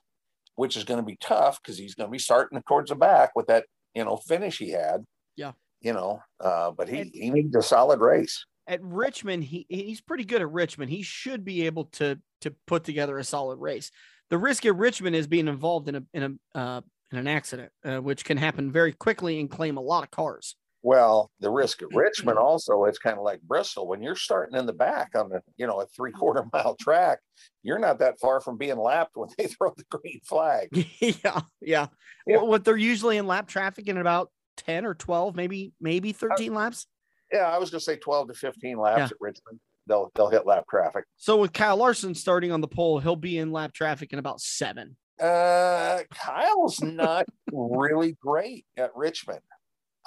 which 0.54 0.76
is 0.76 0.84
going 0.84 1.00
to 1.00 1.06
be 1.06 1.16
tough 1.20 1.58
because 1.60 1.78
he's 1.78 1.94
going 1.94 2.06
to 2.06 2.12
be 2.12 2.18
starting 2.18 2.62
towards 2.68 2.90
the 2.90 2.94
back 2.94 3.30
with 3.34 3.46
that 3.46 3.64
you 3.94 4.04
know 4.04 4.16
finish 4.16 4.58
he 4.58 4.70
had. 4.70 5.04
Yeah. 5.36 5.52
You 5.80 5.94
know, 5.94 6.20
uh, 6.38 6.70
but 6.72 6.88
he 6.88 7.10
he 7.14 7.30
needs 7.30 7.56
a 7.56 7.62
solid 7.62 8.00
race. 8.00 8.44
At 8.66 8.82
Richmond, 8.82 9.44
he 9.44 9.64
he's 9.68 10.02
pretty 10.02 10.24
good 10.24 10.42
at 10.42 10.50
Richmond. 10.50 10.90
He 10.90 11.02
should 11.02 11.44
be 11.44 11.66
able 11.66 11.86
to 11.92 12.20
to 12.42 12.54
put 12.66 12.84
together 12.84 13.18
a 13.18 13.24
solid 13.24 13.58
race. 13.58 13.90
The 14.28 14.38
risk 14.38 14.66
at 14.66 14.76
Richmond 14.76 15.16
is 15.16 15.26
being 15.26 15.48
involved 15.48 15.88
in 15.88 15.94
a 15.96 16.02
in 16.12 16.38
a 16.54 16.58
uh, 16.58 16.80
in 17.10 17.18
an 17.18 17.26
accident, 17.26 17.72
uh, 17.84 17.98
which 17.98 18.24
can 18.24 18.36
happen 18.36 18.70
very 18.70 18.92
quickly 18.92 19.40
and 19.40 19.50
claim 19.50 19.78
a 19.78 19.80
lot 19.80 20.04
of 20.04 20.10
cars. 20.10 20.54
Well, 20.82 21.30
the 21.40 21.50
risk 21.50 21.82
at 21.82 21.88
Richmond 21.92 22.38
also, 22.38 22.84
it's 22.84 22.98
kind 22.98 23.18
of 23.18 23.22
like 23.22 23.42
Bristol. 23.42 23.86
When 23.86 24.02
you're 24.02 24.16
starting 24.16 24.58
in 24.58 24.64
the 24.64 24.72
back 24.72 25.10
on 25.14 25.30
a 25.32 25.40
you 25.56 25.66
know, 25.66 25.80
a 25.80 25.86
three 25.86 26.12
quarter 26.12 26.44
mile 26.52 26.76
track, 26.80 27.18
you're 27.62 27.78
not 27.78 27.98
that 27.98 28.18
far 28.18 28.40
from 28.40 28.56
being 28.56 28.78
lapped 28.78 29.16
when 29.16 29.28
they 29.36 29.46
throw 29.46 29.72
the 29.76 29.84
green 29.90 30.20
flag. 30.24 30.68
yeah, 31.00 31.40
yeah. 31.60 31.86
yeah. 32.26 32.42
What 32.42 32.64
they're 32.64 32.76
usually 32.76 33.18
in 33.18 33.26
lap 33.26 33.46
traffic 33.46 33.88
in 33.88 33.98
about 33.98 34.30
10 34.58 34.86
or 34.86 34.94
12, 34.94 35.36
maybe, 35.36 35.72
maybe 35.80 36.12
13 36.12 36.52
uh, 36.52 36.56
laps. 36.56 36.86
Yeah, 37.32 37.48
I 37.48 37.58
was 37.58 37.70
gonna 37.70 37.80
say 37.80 37.96
12 37.96 38.28
to 38.28 38.34
15 38.34 38.78
laps 38.78 38.98
yeah. 38.98 39.04
at 39.04 39.12
Richmond. 39.20 39.60
They'll 39.86 40.10
they'll 40.14 40.30
hit 40.30 40.46
lap 40.46 40.64
traffic. 40.68 41.04
So 41.16 41.36
with 41.36 41.52
Kyle 41.52 41.76
Larson 41.76 42.14
starting 42.14 42.52
on 42.52 42.60
the 42.60 42.68
pole, 42.68 42.98
he'll 42.98 43.16
be 43.16 43.38
in 43.38 43.52
lap 43.52 43.72
traffic 43.72 44.12
in 44.12 44.18
about 44.18 44.40
seven. 44.40 44.96
Uh 45.20 46.00
Kyle's 46.12 46.80
not 46.80 47.26
really 47.52 48.16
great 48.20 48.64
at 48.76 48.90
Richmond. 48.96 49.40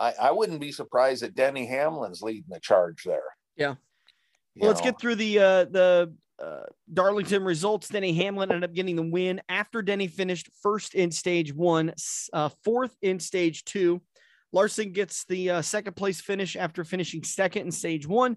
I, 0.03 0.13
I 0.21 0.31
wouldn't 0.31 0.59
be 0.59 0.71
surprised 0.71 1.23
that 1.23 1.33
Denny 1.33 1.65
Hamlin's 1.65 2.21
leading 2.21 2.43
the 2.49 2.59
charge 2.59 3.03
there. 3.03 3.23
Yeah. 3.55 3.75
Well, 4.55 4.69
let's 4.69 4.81
get 4.81 4.99
through 4.99 5.15
the 5.15 5.39
uh, 5.39 5.65
the 5.65 6.13
uh, 6.43 6.63
Darlington 6.91 7.43
results. 7.43 7.87
Denny 7.87 8.13
Hamlin 8.13 8.51
ended 8.51 8.69
up 8.69 8.75
getting 8.75 8.97
the 8.97 9.09
win 9.09 9.41
after 9.47 9.81
Denny 9.81 10.07
finished 10.07 10.49
first 10.61 10.93
in 10.93 11.09
stage 11.09 11.53
one, 11.53 11.93
uh, 12.33 12.49
fourth 12.63 12.95
in 13.01 13.19
stage 13.19 13.63
two. 13.63 14.01
Larson 14.51 14.91
gets 14.91 15.25
the 15.25 15.49
uh, 15.49 15.61
second 15.61 15.95
place 15.95 16.19
finish 16.19 16.55
after 16.55 16.83
finishing 16.83 17.23
second 17.23 17.63
in 17.63 17.71
stage 17.71 18.05
one, 18.05 18.35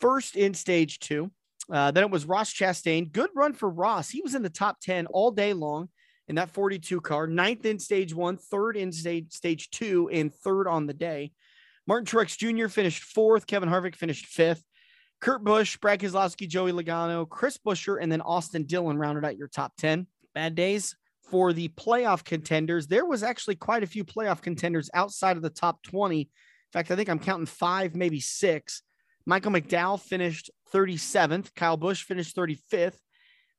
first 0.00 0.36
in 0.36 0.52
stage 0.52 0.98
two. 1.00 1.30
Uh, 1.72 1.90
then 1.90 2.04
it 2.04 2.10
was 2.10 2.26
Ross 2.26 2.52
Chastain. 2.52 3.10
Good 3.10 3.30
run 3.34 3.54
for 3.54 3.68
Ross. 3.68 4.10
He 4.10 4.22
was 4.22 4.34
in 4.34 4.42
the 4.42 4.50
top 4.50 4.80
10 4.80 5.06
all 5.06 5.30
day 5.30 5.52
long 5.52 5.88
in 6.28 6.36
that 6.36 6.50
42 6.50 7.00
car, 7.00 7.26
ninth 7.26 7.64
in 7.64 7.78
stage 7.78 8.14
one, 8.14 8.36
third 8.36 8.76
in 8.76 8.92
stage, 8.92 9.32
stage 9.32 9.70
two, 9.70 10.08
and 10.12 10.32
third 10.32 10.68
on 10.68 10.86
the 10.86 10.94
day. 10.94 11.32
Martin 11.86 12.06
Truex 12.06 12.36
Jr. 12.36 12.68
finished 12.68 13.02
fourth. 13.02 13.46
Kevin 13.46 13.68
Harvick 13.68 13.96
finished 13.96 14.26
fifth. 14.26 14.62
Kurt 15.20 15.42
Busch, 15.42 15.76
Brad 15.78 16.00
Keselowski, 16.00 16.46
Joey 16.46 16.72
Logano, 16.72 17.28
Chris 17.28 17.58
Buescher, 17.58 17.98
and 18.00 18.12
then 18.12 18.20
Austin 18.20 18.64
Dillon 18.64 18.98
rounded 18.98 19.24
out 19.24 19.36
your 19.36 19.48
top 19.48 19.72
10. 19.78 20.06
Bad 20.34 20.54
days 20.54 20.94
for 21.30 21.52
the 21.52 21.68
playoff 21.70 22.24
contenders. 22.24 22.86
There 22.86 23.04
was 23.04 23.22
actually 23.22 23.56
quite 23.56 23.82
a 23.82 23.86
few 23.88 24.04
playoff 24.04 24.42
contenders 24.42 24.90
outside 24.94 25.36
of 25.36 25.42
the 25.42 25.50
top 25.50 25.82
20. 25.82 26.20
In 26.20 26.28
fact, 26.72 26.90
I 26.90 26.96
think 26.96 27.08
I'm 27.08 27.18
counting 27.18 27.46
five, 27.46 27.96
maybe 27.96 28.20
six. 28.20 28.82
Michael 29.26 29.52
McDowell 29.52 30.00
finished 30.00 30.50
37th. 30.72 31.54
Kyle 31.54 31.76
Busch 31.76 32.02
finished 32.02 32.36
35th. 32.36 32.98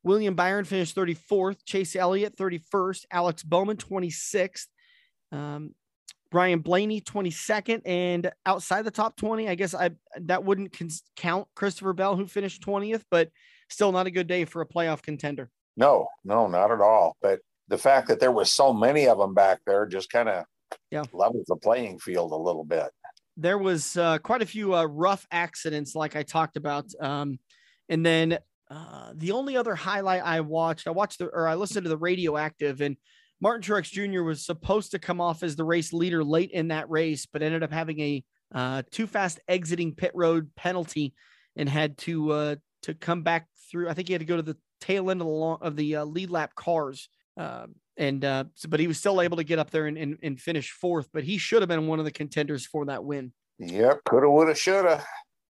William 0.04 0.36
Byron 0.36 0.66
finished 0.66 0.96
34th. 0.96 1.64
Chase 1.66 1.96
Elliott 1.96 2.36
31st. 2.38 3.06
Alex 3.12 3.44
Bowman 3.44 3.78
26th. 3.78 4.68
Um, 5.32 5.76
Ryan 6.32 6.60
Blaney 6.60 7.02
22nd. 7.02 7.82
And 7.86 8.32
outside 8.46 8.84
the 8.84 8.92
top 8.92 9.16
20, 9.18 9.50
I 9.50 9.56
guess 9.56 9.74
I 9.74 9.92
that 10.22 10.44
wouldn't 10.44 10.78
count 11.16 11.48
Christopher 11.56 11.94
Bell, 11.94 12.16
who 12.16 12.28
finished 12.28 12.64
20th, 12.64 13.04
but 13.10 13.30
still 13.70 13.92
not 13.92 14.08
a 14.08 14.12
good 14.12 14.28
day 14.28 14.46
for 14.46 14.62
a 14.62 14.68
playoff 14.68 15.02
contender. 15.02 15.50
No, 15.76 16.08
no, 16.24 16.48
not 16.48 16.72
at 16.72 16.82
all. 16.82 17.16
But 17.22 17.40
the 17.68 17.78
fact 17.78 18.08
that 18.08 18.20
there 18.20 18.32
was 18.32 18.52
so 18.52 18.74
many 18.74 19.08
of 19.08 19.18
them 19.18 19.34
back 19.34 19.60
there 19.66 19.86
just 19.86 20.10
kind 20.10 20.30
of 20.30 20.46
yeah. 20.92 21.04
levels 21.14 21.46
the 21.48 21.56
playing 21.56 22.00
field 22.00 22.32
a 22.32 22.36
little 22.36 22.66
bit. 22.66 22.90
There 23.38 23.58
was 23.58 23.96
uh, 23.96 24.18
quite 24.20 24.42
a 24.42 24.46
few 24.46 24.76
uh, 24.76 24.86
rough 24.86 25.26
accidents, 25.32 25.96
like 25.96 26.16
I 26.16 26.24
talked 26.24 26.58
about. 26.58 26.86
Um, 27.00 27.40
and 27.88 28.06
then 28.06 28.40
uh, 28.70 29.14
the 29.16 29.32
only 29.32 29.58
other 29.58 29.76
highlight 29.76 30.24
I 30.24 30.42
watched, 30.42 30.88
I 30.88 30.92
watched 30.92 31.20
the, 31.20 31.26
or 31.28 31.48
I 31.48 31.56
listened 31.56 31.86
to 31.86 31.90
the 31.90 31.98
radioactive 31.98 32.82
and 32.82 32.98
Martin 33.42 33.62
Truex 33.62 33.90
Jr. 33.90 34.24
was 34.24 34.46
supposed 34.46 34.92
to 34.92 35.00
come 35.00 35.22
off 35.22 35.44
as 35.44 35.56
the 35.56 35.64
race 35.64 35.94
leader 35.94 36.24
late 36.24 36.52
in 36.52 36.70
that 36.70 36.90
race, 36.90 37.26
but 37.26 37.42
ended 37.42 37.64
up 37.64 37.72
having 37.72 38.00
a 38.00 38.24
uh, 38.54 38.84
too 38.92 39.08
fast 39.08 39.40
exiting 39.48 39.96
pit 39.96 40.12
road 40.14 40.50
penalty 40.56 41.14
and 41.56 41.70
had 41.70 41.98
to 42.00 42.32
uh, 42.32 42.56
to 42.84 42.94
come 42.94 43.24
back 43.24 43.48
through. 43.72 43.90
I 43.90 43.94
think 43.94 44.08
he 44.08 44.14
had 44.14 44.22
to 44.22 44.26
go 44.26 44.36
to 44.36 44.42
the 44.42 44.58
tail 44.82 45.10
end 45.10 45.22
of 45.22 45.28
the 45.28 45.34
long, 45.34 45.60
of 45.62 45.76
the 45.76 45.98
uh, 45.98 46.06
lead 46.06 46.30
lap 46.30 46.56
cars. 46.56 47.10
Uh, 47.38 47.68
and 47.96 48.26
uh, 48.26 48.46
but 48.68 48.80
he 48.80 48.88
was 48.88 48.98
still 48.98 49.22
able 49.22 49.38
to 49.38 49.44
get 49.44 49.60
up 49.60 49.72
there 49.72 49.88
and, 49.88 49.98
and, 49.98 50.18
and 50.22 50.40
finish 50.40 50.72
fourth. 50.72 51.10
But 51.14 51.24
he 51.24 51.38
should 51.38 51.62
have 51.62 51.70
been 51.70 51.88
one 51.88 52.00
of 52.00 52.06
the 52.06 52.12
contenders 52.12 52.66
for 52.66 52.86
that 52.86 53.04
win. 53.04 53.32
Yep, 53.60 54.02
coulda, 54.06 54.30
woulda, 54.30 54.56
shoulda. 54.56 55.04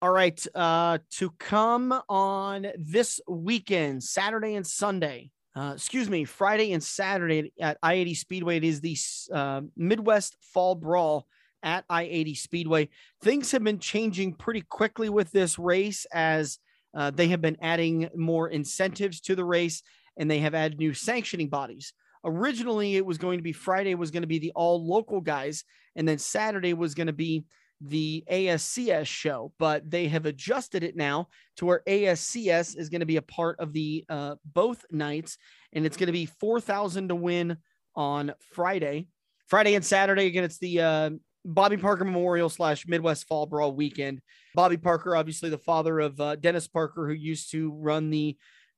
All 0.03 0.11
right, 0.11 0.45
uh, 0.57 0.99
to 1.13 1.31
come 1.39 1.95
on 2.09 2.67
this 2.77 3.21
weekend, 3.29 4.03
Saturday 4.03 4.57
and 4.57 4.67
Sunday. 4.67 5.31
Uh, 5.55 5.75
excuse 5.77 6.11
me, 6.11 6.25
Friday 6.25 6.73
and 6.73 6.83
Saturday 6.83 7.53
at 7.61 7.79
I 7.85 7.95
80 7.95 8.15
Speedway. 8.15 8.57
It 8.57 8.65
is 8.65 8.81
the 8.81 8.97
uh, 9.33 9.61
Midwest 9.77 10.37
Fall 10.41 10.75
Brawl 10.75 11.29
at 11.63 11.85
I 11.89 12.03
80 12.03 12.35
Speedway. 12.35 12.89
Things 13.23 13.53
have 13.53 13.63
been 13.63 13.79
changing 13.79 14.35
pretty 14.35 14.63
quickly 14.63 15.09
with 15.09 15.31
this 15.31 15.57
race 15.57 16.05
as 16.13 16.59
uh, 16.97 17.13
they 17.13 17.29
have 17.29 17.41
been 17.41 17.59
adding 17.63 18.09
more 18.17 18.49
incentives 18.49 19.21
to 19.21 19.37
the 19.37 19.45
race 19.45 19.85
and 20.17 20.29
they 20.29 20.41
have 20.41 20.53
added 20.57 20.81
new 20.81 20.95
sanctioning 20.95 21.49
bodies. 21.49 21.93
Originally, 22.25 22.97
it 22.97 23.07
was 23.07 23.19
going 23.19 23.39
to 23.39 23.45
be 23.45 23.53
Friday 23.53 23.95
was 23.95 24.11
going 24.11 24.25
to 24.25 24.27
be 24.27 24.41
the 24.41 24.53
all 24.57 24.85
local 24.85 25.21
guys, 25.21 25.63
and 25.95 26.09
then 26.09 26.19
Saturday 26.19 26.75
was 26.75 26.97
going 26.97 27.07
to 27.07 27.13
be 27.13 27.45
the 27.85 28.25
ASCS 28.31 29.07
show, 29.07 29.53
but 29.59 29.91
they 29.91 30.09
have 30.09 30.27
adjusted 30.27 30.83
it 30.83 30.97
now 30.97 31.29
to 31.57 31.67
where 31.67 31.83
ASCS 31.87 32.77
is 32.77 32.89
going 32.89 33.01
to 33.01 33.07
be 33.07 33.17
a 33.17 33.23
part 33.23 33.59
of 33.59 33.73
the 33.73 34.05
uh, 34.09 34.37
both 34.45 34.85
nights, 34.91 35.37
and 35.73 35.85
it's 35.85 35.97
going 35.97 36.07
to 36.07 36.13
be 36.13 36.27
four 36.27 36.61
thousand 36.61 37.09
to 37.09 37.15
win 37.15 37.57
on 37.95 38.33
Friday, 38.53 39.09
Friday 39.49 39.75
and 39.75 39.85
Saturday. 39.85 40.27
Again, 40.27 40.45
it's 40.45 40.59
the 40.59 40.81
uh, 40.81 41.11
Bobby 41.45 41.77
Parker 41.77 42.05
Memorial 42.05 42.49
slash 42.49 42.87
Midwest 42.87 43.27
Fall 43.27 43.47
Brawl 43.47 43.73
weekend. 43.73 44.21
Bobby 44.55 44.77
Parker, 44.77 45.17
obviously 45.17 45.51
the 45.51 45.59
father 45.59 45.99
of 46.01 46.21
uh, 46.21 46.37
Dennis 46.37 46.69
Parker, 46.69 47.07
who 47.07 47.15
used 47.15 47.51
to 47.53 47.73
run 47.73 48.11
the 48.11 48.37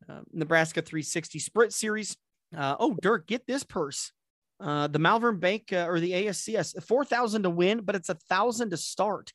uh, 0.09 0.21
Nebraska 0.33 0.83
360 0.83 1.39
Sprint 1.39 1.73
Series. 1.73 2.17
Uh, 2.57 2.77
oh, 2.79 2.97
Dirk, 3.01 3.27
get 3.27 3.47
this 3.47 3.65
purse. 3.65 4.13
Uh, 4.65 4.87
the 4.87 4.99
Malvern 4.99 5.39
Bank 5.39 5.73
uh, 5.73 5.87
or 5.87 6.01
the 6.01 6.13
ASCS, 6.13 6.83
four 6.83 7.05
thousand 7.05 7.43
to 7.43 7.51
win, 7.51 7.83
but 7.83 7.95
it's 7.95 8.09
a 8.09 8.15
thousand 8.15 8.71
to 8.71 8.79
start. 8.79 9.31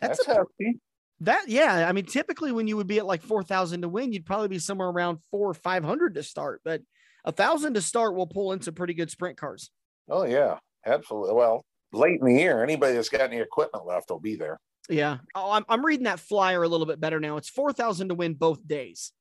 That's, 0.00 0.18
That's 0.18 0.28
a, 0.28 0.34
hefty. 0.40 0.78
That 1.20 1.48
yeah, 1.48 1.88
I 1.88 1.92
mean, 1.92 2.04
typically 2.04 2.52
when 2.52 2.68
you 2.68 2.76
would 2.76 2.86
be 2.86 2.98
at 2.98 3.06
like 3.06 3.22
four 3.22 3.42
thousand 3.42 3.80
to 3.80 3.88
win, 3.88 4.12
you'd 4.12 4.26
probably 4.26 4.48
be 4.48 4.58
somewhere 4.58 4.88
around 4.88 5.20
four 5.30 5.48
or 5.48 5.54
five 5.54 5.84
hundred 5.84 6.16
to 6.16 6.22
start. 6.22 6.60
But 6.64 6.82
a 7.24 7.32
thousand 7.32 7.74
to 7.74 7.80
start 7.80 8.14
will 8.14 8.26
pull 8.26 8.52
in 8.52 8.60
some 8.60 8.74
pretty 8.74 8.92
good 8.92 9.10
sprint 9.10 9.38
cars. 9.38 9.70
Oh 10.10 10.26
yeah, 10.26 10.58
absolutely. 10.84 11.34
Well, 11.34 11.64
late 11.92 12.20
in 12.20 12.26
the 12.26 12.34
year, 12.34 12.62
anybody 12.62 12.92
that's 12.92 13.08
got 13.08 13.22
any 13.22 13.38
equipment 13.38 13.86
left 13.86 14.10
will 14.10 14.20
be 14.20 14.36
there. 14.36 14.60
Yeah. 14.90 15.18
Oh, 15.34 15.52
I'm, 15.52 15.64
I'm 15.66 15.84
reading 15.84 16.04
that 16.04 16.20
flyer 16.20 16.62
a 16.62 16.68
little 16.68 16.86
bit 16.86 17.00
better 17.00 17.18
now. 17.18 17.38
It's 17.38 17.48
4,000 17.48 18.08
to 18.08 18.14
win 18.14 18.34
both 18.34 18.66
days. 18.66 19.12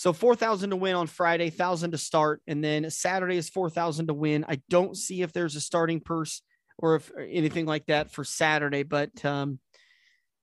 So 0.00 0.14
4,000 0.14 0.70
to 0.70 0.76
win 0.76 0.94
on 0.94 1.08
Friday, 1.08 1.50
1,000 1.50 1.90
to 1.90 1.98
start. 1.98 2.40
And 2.46 2.64
then 2.64 2.88
Saturday 2.88 3.36
is 3.36 3.50
4,000 3.50 4.06
to 4.06 4.14
win. 4.14 4.46
I 4.48 4.62
don't 4.70 4.96
see 4.96 5.20
if 5.20 5.34
there's 5.34 5.56
a 5.56 5.60
starting 5.60 6.00
purse 6.00 6.40
or 6.78 6.94
if 6.94 7.10
or 7.10 7.20
anything 7.20 7.66
like 7.66 7.84
that 7.84 8.10
for 8.10 8.24
Saturday, 8.24 8.82
but 8.82 9.22
um, 9.26 9.58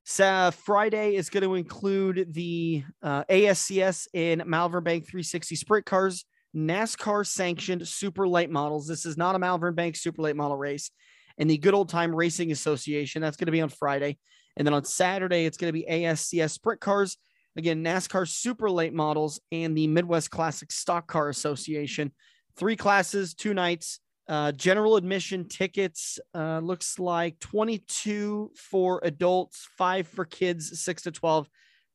so 0.03 0.51
Friday 0.63 1.15
is 1.15 1.31
going 1.31 1.43
to 1.43 1.55
include 1.55 2.35
the 2.35 2.83
uh, 3.01 3.23
ASCS 3.23 4.05
in 4.13 4.43
Malvern 4.45 4.83
Bank 4.83 5.05
360 5.05 5.55
sprint 5.55 5.87
cars, 5.87 6.23
NASCAR 6.55 7.25
sanctioned 7.25 7.87
super 7.87 8.27
late 8.27 8.51
models. 8.51 8.85
This 8.85 9.07
is 9.07 9.17
not 9.17 9.33
a 9.33 9.39
Malvern 9.39 9.73
Bank 9.73 9.95
super 9.95 10.21
late 10.21 10.35
model 10.35 10.55
race 10.55 10.91
and 11.39 11.49
the 11.49 11.57
Good 11.57 11.73
Old 11.73 11.89
Time 11.89 12.13
Racing 12.13 12.51
Association. 12.51 13.23
That's 13.23 13.37
going 13.37 13.47
to 13.47 13.51
be 13.51 13.61
on 13.61 13.69
Friday. 13.69 14.19
And 14.55 14.67
then 14.67 14.75
on 14.75 14.85
Saturday, 14.85 15.45
it's 15.45 15.57
going 15.57 15.69
to 15.69 15.79
be 15.79 15.87
ASCS 15.89 16.51
Sprint 16.51 16.79
Cars, 16.79 17.17
again, 17.57 17.83
NASCAR 17.83 18.27
Super 18.27 18.69
Late 18.69 18.93
Models, 18.93 19.41
and 19.51 19.75
the 19.75 19.87
Midwest 19.87 20.31
Classic 20.31 20.71
Stock 20.71 21.07
Car 21.07 21.29
Association. 21.29 22.11
Three 22.55 22.75
classes, 22.75 23.33
two 23.33 23.53
nights. 23.53 23.99
Uh, 24.29 24.51
general 24.51 24.97
admission 24.97 25.47
tickets 25.47 26.19
uh, 26.35 26.59
looks 26.59 26.99
like 26.99 27.39
22 27.39 28.51
for 28.55 28.99
adults, 29.03 29.67
five 29.77 30.07
for 30.07 30.25
kids, 30.25 30.81
six 30.81 31.03
to 31.03 31.11
12. 31.11 31.47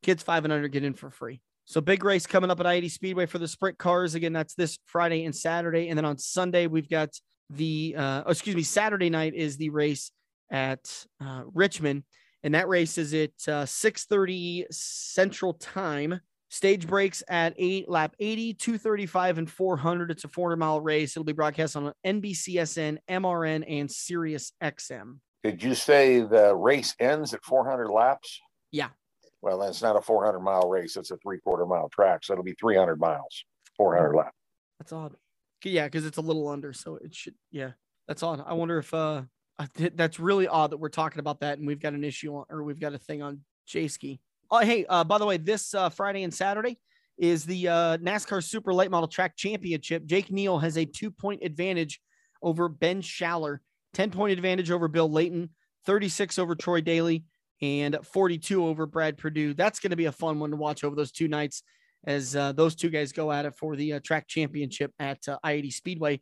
Kids 0.03 0.23
five 0.23 0.45
and 0.45 0.53
under 0.53 0.69
get 0.69 0.83
in 0.83 0.95
for 0.95 1.11
free. 1.11 1.41
So 1.65 1.81
big 1.81 2.05
race 2.05 2.27
coming 2.27 2.51
up 2.51 2.59
at 2.59 2.67
I-80 2.67 2.91
Speedway 2.91 3.27
for 3.27 3.39
the 3.39 3.47
sprint 3.47 3.79
cars. 3.79 4.15
Again, 4.15 4.33
that's 4.33 4.55
this 4.55 4.79
Friday 4.87 5.25
and 5.25 5.35
Saturday. 5.35 5.89
And 5.89 5.97
then 5.97 6.05
on 6.05 6.19
Sunday, 6.19 6.67
we've 6.67 6.89
got 6.89 7.11
the 7.51 7.95
uh, 7.97 8.23
oh, 8.27 8.31
excuse 8.31 8.57
me, 8.57 8.63
Saturday 8.63 9.11
night 9.11 9.35
is 9.35 9.59
the 9.59 9.71
race 9.71 10.11
at 10.51 11.07
uh, 11.21 11.43
Richmond, 11.55 12.05
and 12.43 12.55
that 12.55 12.69
race 12.69 12.99
is 12.99 13.15
at 13.15 13.31
uh, 13.49 13.65
6:30 13.65 14.65
Central 14.71 15.55
Time. 15.55 16.21
Stage 16.49 16.87
breaks 16.87 17.23
at 17.29 17.55
eight, 17.57 17.89
lap 17.89 18.15
80, 18.21 18.55
235, 18.55 19.39
and 19.39 19.51
400. 19.51 20.11
It's 20.11 20.25
a 20.25 20.29
400 20.29 20.57
mile 20.57 20.83
race. 20.83 21.17
It'll 21.17 21.25
be 21.25 21.33
broadcast 21.33 21.77
on 21.77 21.95
NBCSN, 22.07 22.99
MRN, 23.09 23.65
and 23.67 23.91
Sirius 23.91 24.53
XM. 24.63 25.19
Did 25.43 25.63
you 25.63 25.75
say 25.75 26.21
the 26.21 26.55
race 26.55 26.95
ends 27.01 27.33
at 27.33 27.43
400 27.43 27.89
laps? 27.89 28.39
Yeah. 28.71 28.91
Well, 29.41 29.59
that's 29.59 29.81
not 29.81 29.97
a 29.97 30.03
400 30.03 30.41
mile 30.41 30.69
race. 30.69 30.97
It's 30.97 31.11
a 31.11 31.17
three 31.17 31.39
quarter 31.41 31.65
mile 31.65 31.89
track. 31.89 32.23
So 32.23 32.35
it'll 32.35 32.45
be 32.45 32.55
300 32.61 33.01
miles, 33.01 33.45
400 33.79 34.15
laps. 34.15 34.37
That's 34.79 34.93
odd. 34.93 35.17
Yeah, 35.65 35.87
because 35.87 36.05
it's 36.05 36.19
a 36.19 36.23
little 36.23 36.49
under, 36.49 36.73
so 36.73 36.97
it 36.97 37.15
should. 37.15 37.35
Yeah, 37.51 37.71
that's 38.07 38.23
odd. 38.23 38.45
I 38.47 38.53
wonder 38.53 38.79
if 38.79 38.93
uh, 38.93 39.23
that's 39.75 40.19
really 40.19 40.49
odd 40.49 40.71
that 40.71 40.79
we're 40.79 40.89
talking 40.89 41.21
about 41.21 41.41
that, 41.41 41.59
and 41.59 41.67
we've 41.67 41.81
got 41.81 41.93
an 41.93 42.05
issue 42.05 42.35
on, 42.35 42.45
or 42.51 42.63
we've 42.63 42.81
got 42.81 42.95
a 42.95 42.99
thing 42.99 43.23
on 43.23 43.41
Jayski. 43.69 44.21
Oh, 44.51 44.59
hey, 44.59 44.85
uh, 44.89 45.05
by 45.05 45.19
the 45.19 45.27
way, 45.27 45.37
this 45.37 45.75
uh, 45.75 45.89
Friday 45.89 46.23
and 46.23 46.33
Saturday 46.33 46.79
is 47.19 47.45
the 47.45 47.69
uh, 47.69 47.97
NASCAR 47.99 48.43
Super 48.43 48.75
Late 48.75 48.91
Model 48.91 49.09
Track 49.09 49.37
Championship. 49.37 50.05
Jake 50.05 50.31
Neal 50.31 50.59
has 50.59 50.77
a 50.77 50.85
two 50.85 51.11
point 51.11 51.43
advantage 51.43 52.01
over 52.43 52.69
Ben 52.69 53.01
Schaller, 53.03 53.59
10 53.95 54.11
point 54.11 54.33
advantage 54.33 54.71
over 54.71 54.89
Bill 54.89 55.11
Layton, 55.11 55.51
36 55.87 56.39
over 56.39 56.55
Troy 56.55 56.81
Daly, 56.81 57.25
and 57.61 57.97
42 58.03 58.65
over 58.65 58.87
Brad 58.87 59.19
Purdue. 59.19 59.55
That's 59.55 59.79
going 59.79 59.91
to 59.91 59.97
be 59.97 60.07
a 60.07 60.13
fun 60.13 60.39
one 60.41 60.51
to 60.51 60.57
watch 60.57 60.85
over 60.85 60.97
those 60.97 61.13
two 61.13 61.29
nights 61.29 61.63
as 62.05 62.35
uh, 62.35 62.53
those 62.53 62.75
two 62.75 62.91
guys 62.91 63.13
go 63.13 63.31
at 63.31 63.47
it 63.47 63.55
for 63.57 63.77
the 63.77 63.95
uh, 63.95 64.01
track 64.01 64.27
championship 64.27 64.93
at 64.99 65.27
uh, 65.29 65.39
I 65.45 65.53
80 65.53 65.71
Speedway 65.71 66.21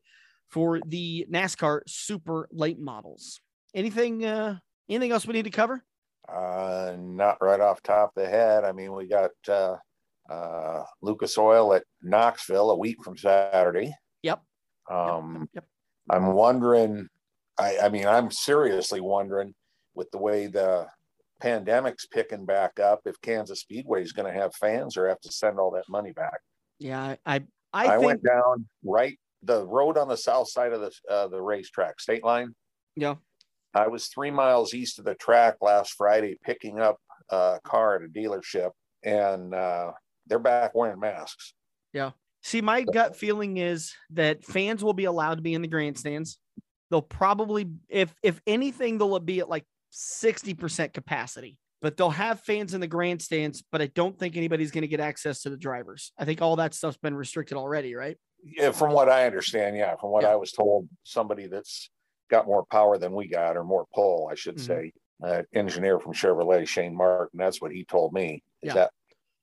for 0.50 0.80
the 0.86 1.26
NASCAR 1.30 1.80
Super 1.86 2.48
Late 2.52 2.78
Models. 2.78 3.40
Anything, 3.74 4.24
uh, 4.24 4.58
anything 4.88 5.12
else 5.12 5.26
we 5.26 5.34
need 5.34 5.44
to 5.44 5.50
cover? 5.50 5.84
Uh, 6.28 6.96
not 6.98 7.38
right 7.40 7.60
off 7.60 7.82
top 7.82 8.12
of 8.16 8.22
the 8.22 8.28
head. 8.28 8.64
I 8.64 8.72
mean, 8.72 8.92
we 8.92 9.06
got 9.06 9.30
uh, 9.48 9.76
uh, 10.30 10.84
Lucas 11.02 11.36
Oil 11.38 11.74
at 11.74 11.84
Knoxville 12.02 12.70
a 12.70 12.76
week 12.76 13.02
from 13.02 13.16
Saturday. 13.16 13.94
Yep. 14.22 14.42
Um, 14.90 15.48
yep. 15.54 15.64
yep. 15.64 15.64
I'm 16.10 16.32
wondering. 16.32 17.08
I, 17.58 17.78
I 17.84 17.88
mean, 17.88 18.06
I'm 18.06 18.30
seriously 18.30 19.00
wondering 19.00 19.54
with 19.94 20.10
the 20.10 20.18
way 20.18 20.46
the 20.46 20.86
pandemic's 21.40 22.06
picking 22.06 22.46
back 22.46 22.78
up 22.80 23.00
if 23.06 23.20
Kansas 23.20 23.60
Speedway 23.60 24.02
is 24.02 24.12
going 24.12 24.32
to 24.32 24.38
have 24.38 24.54
fans 24.54 24.96
or 24.96 25.08
have 25.08 25.20
to 25.20 25.32
send 25.32 25.58
all 25.58 25.70
that 25.72 25.88
money 25.88 26.12
back. 26.12 26.40
Yeah, 26.78 27.16
I 27.26 27.36
I, 27.72 27.86
I 27.86 27.88
think... 27.90 28.04
went 28.04 28.22
down 28.22 28.66
right 28.84 29.18
the 29.42 29.66
road 29.66 29.96
on 29.96 30.08
the 30.08 30.16
south 30.16 30.48
side 30.48 30.72
of 30.72 30.80
the 30.80 30.92
uh, 31.12 31.28
the 31.28 31.40
racetrack, 31.40 32.00
state 32.00 32.24
line. 32.24 32.54
Yeah. 32.96 33.16
I 33.74 33.88
was 33.88 34.08
three 34.08 34.30
miles 34.30 34.74
east 34.74 34.98
of 34.98 35.04
the 35.04 35.14
track 35.14 35.56
last 35.60 35.94
Friday 35.96 36.36
picking 36.44 36.80
up 36.80 36.98
a 37.30 37.60
car 37.64 37.96
at 37.96 38.02
a 38.02 38.08
dealership, 38.08 38.70
and 39.04 39.54
uh, 39.54 39.92
they're 40.26 40.38
back 40.38 40.74
wearing 40.74 40.98
masks. 40.98 41.54
Yeah. 41.92 42.10
See, 42.42 42.62
my 42.62 42.82
gut 42.82 43.16
feeling 43.16 43.58
is 43.58 43.94
that 44.10 44.44
fans 44.44 44.82
will 44.82 44.94
be 44.94 45.04
allowed 45.04 45.36
to 45.36 45.42
be 45.42 45.54
in 45.54 45.62
the 45.62 45.68
grandstands. 45.68 46.38
They'll 46.90 47.02
probably, 47.02 47.70
if 47.88 48.14
if 48.22 48.40
anything, 48.46 48.98
they'll 48.98 49.18
be 49.20 49.40
at 49.40 49.48
like 49.48 49.64
60% 49.92 50.92
capacity, 50.92 51.58
but 51.82 51.96
they'll 51.96 52.10
have 52.10 52.40
fans 52.40 52.74
in 52.74 52.80
the 52.80 52.86
grandstands. 52.86 53.62
But 53.70 53.82
I 53.82 53.86
don't 53.86 54.18
think 54.18 54.36
anybody's 54.36 54.70
going 54.70 54.82
to 54.82 54.88
get 54.88 55.00
access 55.00 55.42
to 55.42 55.50
the 55.50 55.56
drivers. 55.56 56.12
I 56.18 56.24
think 56.24 56.42
all 56.42 56.56
that 56.56 56.74
stuff's 56.74 56.96
been 56.96 57.14
restricted 57.14 57.56
already, 57.56 57.94
right? 57.94 58.16
Yeah, 58.42 58.70
from 58.72 58.92
what 58.92 59.08
I 59.08 59.26
understand, 59.26 59.76
yeah. 59.76 59.96
From 59.96 60.10
what 60.10 60.22
yeah. 60.22 60.30
I 60.30 60.36
was 60.36 60.52
told, 60.52 60.88
somebody 61.02 61.46
that's 61.46 61.90
got 62.30 62.46
more 62.46 62.64
power 62.70 62.98
than 62.98 63.12
we 63.12 63.28
got, 63.28 63.56
or 63.56 63.64
more 63.64 63.86
pull, 63.94 64.28
I 64.30 64.34
should 64.34 64.56
mm-hmm. 64.56 64.66
say, 64.66 64.92
uh, 65.22 65.42
engineer 65.54 65.98
from 65.98 66.12
Chevrolet, 66.12 66.66
Shane 66.66 66.96
Martin. 66.96 67.38
That's 67.38 67.60
what 67.60 67.72
he 67.72 67.84
told 67.84 68.12
me. 68.12 68.42
Yeah. 68.62 68.74
That 68.74 68.90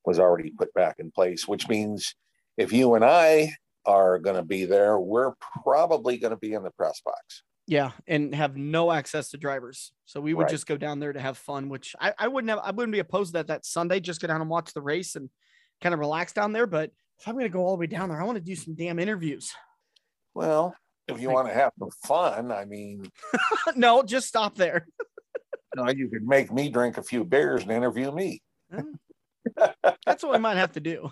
was 0.05 0.19
already 0.19 0.51
put 0.51 0.73
back 0.73 0.95
in 0.99 1.11
place, 1.11 1.47
which 1.47 1.67
means 1.67 2.15
if 2.57 2.73
you 2.73 2.95
and 2.95 3.05
I 3.05 3.53
are 3.85 4.19
going 4.19 4.35
to 4.35 4.43
be 4.43 4.65
there, 4.65 4.99
we're 4.99 5.33
probably 5.63 6.17
going 6.17 6.31
to 6.31 6.37
be 6.37 6.53
in 6.53 6.63
the 6.63 6.71
press 6.71 7.01
box. 7.01 7.43
Yeah, 7.67 7.91
and 8.07 8.33
have 8.33 8.55
no 8.55 8.91
access 8.93 9.29
to 9.31 9.37
drivers. 9.37 9.91
So 10.05 10.21
we 10.21 10.33
would 10.33 10.43
right. 10.43 10.49
just 10.49 10.67
go 10.67 10.77
down 10.77 10.99
there 10.99 11.11
to 11.11 11.19
have 11.19 11.37
fun, 11.37 11.67
which 11.67 11.95
I, 11.99 12.13
I 12.17 12.29
wouldn't 12.29 12.49
have 12.49 12.59
I 12.63 12.71
wouldn't 12.71 12.93
be 12.93 12.99
opposed 12.99 13.29
to 13.29 13.39
that 13.39 13.47
that 13.47 13.65
Sunday, 13.65 13.99
just 13.99 14.21
go 14.21 14.27
down 14.27 14.39
and 14.39 14.49
watch 14.49 14.73
the 14.73 14.81
race 14.81 15.17
and 15.17 15.29
kind 15.81 15.93
of 15.93 15.99
relax 15.99 16.31
down 16.31 16.53
there. 16.53 16.65
But 16.65 16.91
if 17.19 17.27
I'm 17.27 17.35
gonna 17.35 17.49
go 17.49 17.61
all 17.61 17.75
the 17.75 17.79
way 17.79 17.87
down 17.87 18.09
there, 18.09 18.21
I 18.21 18.25
want 18.25 18.37
to 18.37 18.43
do 18.43 18.55
some 18.55 18.75
damn 18.75 18.99
interviews. 18.99 19.53
Well, 20.33 20.75
if 21.07 21.19
you 21.19 21.29
want 21.29 21.47
to 21.47 21.53
have 21.53 21.71
some 21.79 21.89
fun, 22.03 22.51
I 22.51 22.65
mean 22.65 23.09
no, 23.75 24.03
just 24.03 24.27
stop 24.27 24.55
there. 24.55 24.87
no, 25.75 25.89
you 25.89 26.09
could 26.09 26.27
make 26.27 26.51
me 26.51 26.69
drink 26.69 26.97
a 26.97 27.03
few 27.03 27.23
beers 27.23 27.63
and 27.63 27.71
interview 27.71 28.11
me. 28.11 28.41
That's 30.05 30.23
what 30.23 30.35
I 30.35 30.39
might 30.39 30.57
have 30.57 30.73
to 30.73 30.79
do. 30.79 31.11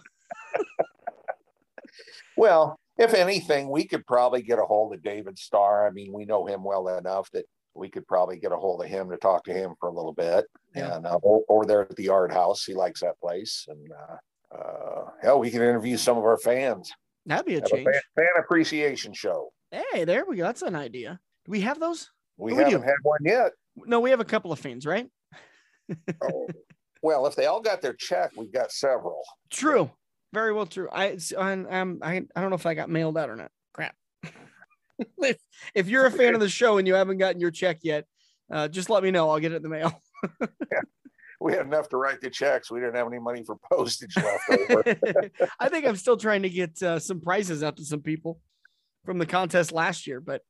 Well, 2.37 2.79
if 2.97 3.13
anything, 3.13 3.69
we 3.69 3.85
could 3.85 4.05
probably 4.05 4.41
get 4.41 4.59
a 4.59 4.65
hold 4.65 4.93
of 4.93 5.01
David 5.01 5.37
Starr. 5.37 5.87
I 5.87 5.91
mean, 5.91 6.11
we 6.13 6.25
know 6.25 6.45
him 6.45 6.63
well 6.63 6.87
enough 6.89 7.29
that 7.31 7.45
we 7.73 7.89
could 7.89 8.07
probably 8.07 8.37
get 8.37 8.51
a 8.51 8.57
hold 8.57 8.83
of 8.83 8.89
him 8.89 9.09
to 9.09 9.17
talk 9.17 9.43
to 9.45 9.53
him 9.53 9.75
for 9.79 9.89
a 9.89 9.93
little 9.93 10.13
bit. 10.13 10.45
Yeah. 10.75 10.95
And 10.95 11.05
uh, 11.05 11.19
over 11.49 11.65
there 11.65 11.81
at 11.81 11.95
the 11.95 12.09
Art 12.09 12.31
House, 12.31 12.63
he 12.63 12.73
likes 12.73 13.01
that 13.01 13.19
place. 13.19 13.65
And 13.67 13.91
uh, 13.91 14.15
uh, 14.57 15.05
hell, 15.21 15.39
we 15.39 15.49
can 15.51 15.61
interview 15.61 15.97
some 15.97 16.17
of 16.17 16.23
our 16.23 16.37
fans. 16.37 16.91
That'd 17.25 17.45
be 17.45 17.53
a 17.53 17.57
Have 17.57 17.65
a 17.65 17.69
change. 17.69 17.85
fan, 17.85 18.01
fan 18.15 18.27
appreciation 18.43 19.13
show. 19.13 19.51
Hey, 19.71 20.05
there 20.05 20.25
we 20.27 20.37
go. 20.37 20.43
That's 20.43 20.61
an 20.61 20.75
idea. 20.75 21.19
Do 21.45 21.51
we 21.51 21.61
have 21.61 21.79
those? 21.79 22.09
We 22.37 22.53
We 22.53 22.59
do. 22.63 22.71
haven't 22.71 22.83
had 22.83 22.95
one 23.03 23.19
yet. 23.23 23.51
No, 23.75 23.99
we 23.99 24.09
have 24.11 24.19
a 24.19 24.25
couple 24.25 24.51
of 24.51 24.59
fans, 24.59 24.85
right? 24.85 25.07
Oh, 26.23 26.47
well, 27.03 27.27
if 27.27 27.35
they 27.35 27.45
all 27.45 27.61
got 27.61 27.79
their 27.81 27.93
check, 27.93 28.31
we've 28.35 28.51
got 28.51 28.71
several. 28.71 29.21
True. 29.51 29.91
Very 30.33 30.51
well 30.51 30.65
true. 30.65 30.89
I 30.91 31.17
I'm, 31.37 31.67
I'm 31.69 31.99
I 32.01 32.23
I 32.35 32.41
don't 32.41 32.49
know 32.49 32.55
if 32.55 32.65
I 32.65 32.73
got 32.73 32.89
mailed 32.89 33.17
out 33.19 33.29
or 33.29 33.35
not. 33.35 33.51
Crap. 33.73 33.95
if, 35.19 35.37
if 35.75 35.87
you're 35.87 36.07
a 36.07 36.11
fan 36.11 36.33
of 36.33 36.39
the 36.41 36.49
show 36.49 36.79
and 36.79 36.87
you 36.87 36.95
haven't 36.95 37.19
gotten 37.19 37.39
your 37.39 37.51
check 37.51 37.79
yet, 37.83 38.05
uh, 38.51 38.67
just 38.67 38.89
let 38.89 39.03
me 39.03 39.11
know. 39.11 39.29
I'll 39.29 39.39
get 39.39 39.51
it 39.51 39.57
in 39.57 39.61
the 39.61 39.69
mail. 39.69 40.01
We 41.39 41.53
had 41.53 41.65
enough 41.65 41.89
to 41.89 41.97
write 41.97 42.21
the 42.21 42.29
checks. 42.29 42.71
We 42.71 42.79
didn't 42.79 42.95
have 42.95 43.07
any 43.07 43.19
money 43.19 43.43
for 43.43 43.57
postage 43.71 44.15
left 44.17 44.49
over. 44.49 44.83
I 45.59 45.69
think 45.69 45.85
I'm 45.85 45.95
still 45.95 46.17
trying 46.17 46.43
to 46.43 46.49
get 46.49 46.81
uh, 46.81 46.99
some 46.99 47.21
prizes 47.21 47.63
out 47.63 47.77
to 47.77 47.85
some 47.85 48.01
people 48.01 48.39
from 49.05 49.17
the 49.17 49.25
contest 49.25 49.71
last 49.71 50.07
year. 50.07 50.19
But 50.19 50.41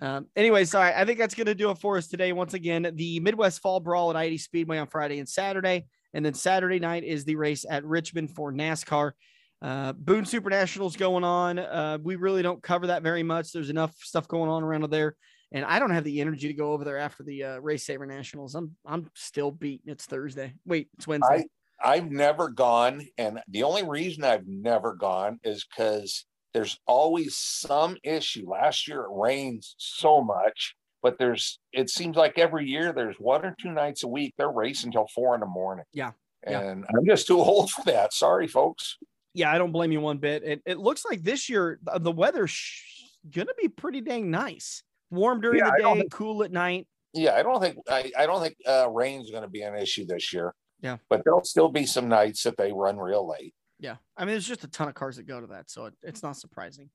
um, 0.00 0.26
anyway, 0.36 0.64
sorry. 0.64 0.92
I 0.94 1.04
think 1.04 1.18
that's 1.18 1.34
going 1.34 1.46
to 1.46 1.54
do 1.54 1.70
it 1.70 1.78
for 1.78 1.96
us 1.96 2.06
today. 2.06 2.32
Once 2.32 2.54
again, 2.54 2.90
the 2.94 3.20
Midwest 3.20 3.60
Fall 3.60 3.80
Brawl 3.80 4.10
at 4.10 4.16
I-80 4.16 4.40
Speedway 4.40 4.78
on 4.78 4.86
Friday 4.86 5.18
and 5.18 5.28
Saturday. 5.28 5.86
And 6.14 6.24
then 6.24 6.34
Saturday 6.34 6.78
night 6.78 7.04
is 7.04 7.24
the 7.24 7.36
race 7.36 7.64
at 7.68 7.84
Richmond 7.84 8.30
for 8.34 8.52
NASCAR. 8.52 9.12
Uh, 9.60 9.92
Boone 9.92 10.24
Super 10.24 10.50
Nationals 10.50 10.96
going 10.96 11.24
on. 11.24 11.58
Uh, 11.58 11.98
we 12.02 12.16
really 12.16 12.42
don't 12.42 12.62
cover 12.62 12.88
that 12.88 13.02
very 13.02 13.22
much. 13.22 13.52
There's 13.52 13.70
enough 13.70 13.94
stuff 13.98 14.28
going 14.28 14.48
on 14.48 14.62
around 14.62 14.88
there. 14.90 15.16
And 15.52 15.64
I 15.64 15.78
don't 15.78 15.90
have 15.90 16.04
the 16.04 16.20
energy 16.20 16.48
to 16.48 16.54
go 16.54 16.72
over 16.72 16.84
there 16.84 16.98
after 16.98 17.22
the 17.22 17.44
uh, 17.44 17.58
Race 17.58 17.84
Saver 17.86 18.06
Nationals. 18.06 18.54
I'm 18.54 18.76
I'm 18.84 19.08
still 19.14 19.50
beaten. 19.50 19.90
It's 19.90 20.04
Thursday. 20.06 20.54
Wait, 20.66 20.88
it's 20.96 21.06
Wednesday. 21.06 21.46
I've 21.82 22.10
never 22.10 22.48
gone, 22.48 23.06
and 23.18 23.40
the 23.48 23.62
only 23.62 23.84
reason 23.84 24.24
I've 24.24 24.46
never 24.46 24.94
gone 24.94 25.38
is 25.44 25.64
because 25.64 26.26
there's 26.52 26.78
always 26.86 27.36
some 27.36 27.96
issue. 28.02 28.50
Last 28.50 28.88
year 28.88 29.02
it 29.02 29.10
rains 29.12 29.74
so 29.78 30.20
much, 30.20 30.74
but 31.02 31.18
there's 31.18 31.60
it 31.72 31.88
seems 31.88 32.16
like 32.16 32.38
every 32.38 32.66
year 32.66 32.92
there's 32.92 33.16
one 33.18 33.44
or 33.44 33.54
two 33.60 33.70
nights 33.70 34.02
a 34.02 34.08
week 34.08 34.34
they're 34.36 34.50
racing 34.50 34.88
until 34.88 35.06
four 35.14 35.34
in 35.34 35.40
the 35.40 35.46
morning. 35.46 35.84
Yeah. 35.92 36.12
Yeah. 36.46 36.60
And 36.60 36.84
I'm 36.88 37.06
just 37.06 37.26
too 37.26 37.38
old 37.40 37.70
for 37.70 37.82
that. 37.84 38.12
Sorry, 38.12 38.48
folks. 38.48 38.96
yeah, 39.34 39.52
I 39.52 39.58
don't 39.58 39.72
blame 39.72 39.92
you 39.92 40.00
one 40.00 40.18
bit. 40.18 40.42
It, 40.44 40.62
it 40.66 40.78
looks 40.78 41.04
like 41.04 41.22
this 41.22 41.48
year 41.48 41.78
the 42.00 42.12
weather's 42.12 42.50
sh- 42.50 43.02
gonna 43.30 43.54
be 43.60 43.68
pretty 43.68 44.00
dang 44.00 44.30
nice. 44.30 44.82
Warm 45.10 45.40
during 45.40 45.58
Yeah, 45.58 45.70
the 45.76 46.02
day, 46.02 46.08
cool 46.10 46.42
at 46.42 46.52
night. 46.52 46.86
Yeah, 47.14 47.34
I 47.34 47.42
don't 47.42 47.60
think 47.60 47.78
I, 47.88 48.10
I 48.18 48.26
don't 48.26 48.42
think 48.42 48.56
uh, 48.66 48.88
rain's 48.90 49.30
going 49.30 49.42
to 49.42 49.48
be 49.48 49.62
an 49.62 49.74
issue 49.74 50.06
this 50.06 50.32
year. 50.32 50.54
Yeah. 50.80 50.98
but 51.10 51.24
there'll 51.24 51.42
still 51.42 51.68
be 51.68 51.86
some 51.86 52.08
nights 52.08 52.44
that 52.44 52.56
they 52.56 52.72
run 52.72 52.98
real 52.98 53.28
late. 53.28 53.52
Yeah, 53.80 53.96
I 54.16 54.24
mean, 54.24 54.34
there's 54.34 54.46
just 54.46 54.62
a 54.64 54.68
ton 54.68 54.88
of 54.88 54.94
cars 54.94 55.16
that 55.16 55.26
go 55.26 55.40
to 55.40 55.46
that, 55.48 55.70
so 55.70 55.86
it, 55.86 55.94
it's 56.02 56.22
not 56.22 56.36
surprising. 56.36 56.90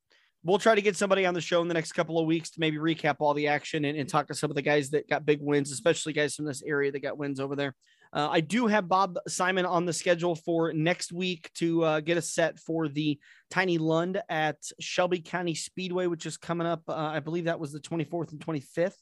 We'll 0.45 0.59
try 0.59 0.76
to 0.76 0.82
get 0.82 0.97
somebody 0.97 1.26
on 1.26 1.34
the 1.34 1.41
show 1.41 1.61
in 1.61 1.70
the 1.70 1.74
next 1.74 1.93
couple 1.93 2.20
of 2.20 2.26
weeks 2.26 2.49
to 2.51 2.59
maybe 2.59 2.78
recap 2.78 3.18
all 3.20 3.34
the 3.34 3.47
action 3.47 3.86
and, 3.86 3.97
and 3.97 4.07
talk 4.07 4.28
to 4.28 4.36
some 4.36 4.51
of 4.51 4.55
the 4.55 4.61
guys 4.61 4.89
that 4.89 5.09
got 5.09 5.26
big 5.26 5.39
wins, 5.41 5.72
especially 5.72 6.11
guys 6.11 6.36
from 6.36 6.45
this 6.45 6.61
area 6.64 6.91
that 6.91 6.99
got 6.99 7.18
wins 7.18 7.39
over 7.39 7.55
there. 7.55 7.74
Uh, 8.14 8.30
I 8.32 8.41
do 8.41 8.68
have 8.68 8.88
Bob 8.88 9.18
Simon 9.28 9.66
on 9.66 9.86
the 9.86 9.93
schedule 9.93 10.36
for 10.36 10.72
next 10.72 11.11
week 11.11 11.51
to 11.55 11.84
uh, 11.84 11.99
get 11.99 12.18
us 12.18 12.30
set 12.30 12.59
for 12.59 12.88
the 12.88 13.20
Tiny 13.49 13.80
Lund 13.80 14.22
at 14.30 14.57
Shelby 14.80 15.20
County 15.20 15.55
Speedway, 15.55 16.05
which 16.05 16.28
is 16.28 16.38
coming 16.38 16.68
up. 16.68 16.84
Uh, 16.88 16.93
I 16.93 17.20
believe 17.22 17.45
that 17.45 17.59
was 17.59 17.72
the 17.72 17.80
24th 17.80 18.32
and 18.32 18.39
25th 18.39 18.93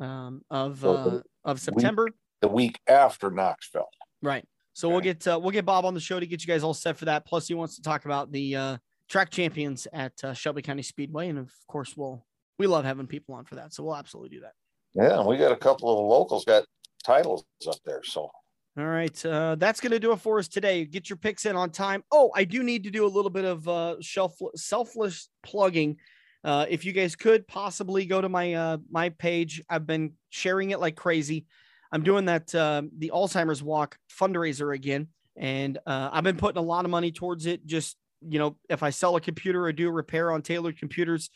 um, 0.00 0.42
of 0.50 0.84
uh, 0.84 1.20
of 1.44 1.60
September. 1.60 2.08
The 2.42 2.48
week 2.48 2.78
after 2.86 3.30
Knoxville. 3.30 3.88
Right. 4.22 4.46
So 4.72 4.88
we'll 4.88 5.00
get 5.00 5.26
uh, 5.26 5.38
we'll 5.42 5.50
get 5.50 5.66
Bob 5.66 5.84
on 5.84 5.94
the 5.94 6.00
show 6.00 6.20
to 6.20 6.26
get 6.26 6.40
you 6.42 6.46
guys 6.46 6.62
all 6.62 6.74
set 6.74 6.96
for 6.96 7.06
that. 7.06 7.26
Plus, 7.26 7.48
he 7.48 7.54
wants 7.54 7.74
to 7.76 7.82
talk 7.82 8.04
about 8.04 8.30
the 8.30 8.54
uh, 8.54 8.76
track 9.08 9.30
champions 9.30 9.88
at 9.92 10.12
uh, 10.22 10.32
Shelby 10.32 10.62
County 10.62 10.82
Speedway, 10.82 11.28
and 11.28 11.38
of 11.38 11.50
course, 11.66 11.96
we'll 11.96 12.24
we 12.56 12.68
love 12.68 12.84
having 12.84 13.08
people 13.08 13.34
on 13.34 13.44
for 13.44 13.56
that. 13.56 13.74
So 13.74 13.82
we'll 13.82 13.96
absolutely 13.96 14.36
do 14.36 14.42
that. 14.42 14.52
Yeah, 14.94 15.24
we 15.24 15.36
got 15.38 15.50
a 15.52 15.56
couple 15.56 15.90
of 15.90 16.06
locals 16.06 16.44
got 16.44 16.64
titles 17.04 17.44
up 17.66 17.76
there. 17.84 18.02
So 18.04 18.30
All 18.78 18.86
right, 18.86 19.26
uh, 19.26 19.56
that's 19.56 19.80
going 19.80 19.90
to 19.90 19.98
do 19.98 20.12
it 20.12 20.20
for 20.20 20.38
us 20.38 20.46
today. 20.46 20.84
Get 20.84 21.10
your 21.10 21.16
picks 21.16 21.44
in 21.44 21.56
on 21.56 21.70
time. 21.70 22.04
Oh, 22.12 22.30
I 22.36 22.44
do 22.44 22.62
need 22.62 22.84
to 22.84 22.90
do 22.90 23.04
a 23.04 23.08
little 23.08 23.30
bit 23.30 23.44
of 23.44 23.66
uh, 23.66 23.96
shelf 24.00 24.36
selfless 24.54 25.28
plugging. 25.42 25.96
Uh, 26.44 26.66
if 26.68 26.84
you 26.84 26.92
guys 26.92 27.16
could 27.16 27.48
possibly 27.48 28.06
go 28.06 28.20
to 28.20 28.28
my 28.28 28.54
uh, 28.54 28.78
my 28.88 29.08
page, 29.08 29.60
I've 29.68 29.88
been 29.88 30.12
sharing 30.28 30.70
it 30.70 30.78
like 30.78 30.94
crazy. 30.94 31.46
I'm 31.90 32.04
doing 32.04 32.26
that 32.26 32.54
uh, 32.54 32.82
the 32.96 33.10
Alzheimer's 33.12 33.60
Walk 33.60 33.98
fundraiser 34.08 34.72
again, 34.72 35.08
and 35.36 35.76
uh, 35.84 36.10
I've 36.12 36.24
been 36.24 36.36
putting 36.36 36.58
a 36.58 36.64
lot 36.64 36.84
of 36.84 36.92
money 36.92 37.10
towards 37.10 37.46
it. 37.46 37.66
Just 37.66 37.96
you 38.22 38.38
know, 38.38 38.56
if 38.68 38.84
I 38.84 38.90
sell 38.90 39.16
a 39.16 39.20
computer 39.20 39.64
or 39.64 39.72
do 39.72 39.88
a 39.88 39.92
repair 39.92 40.30
on 40.30 40.42
tailored 40.42 40.78
computers, 40.78 41.28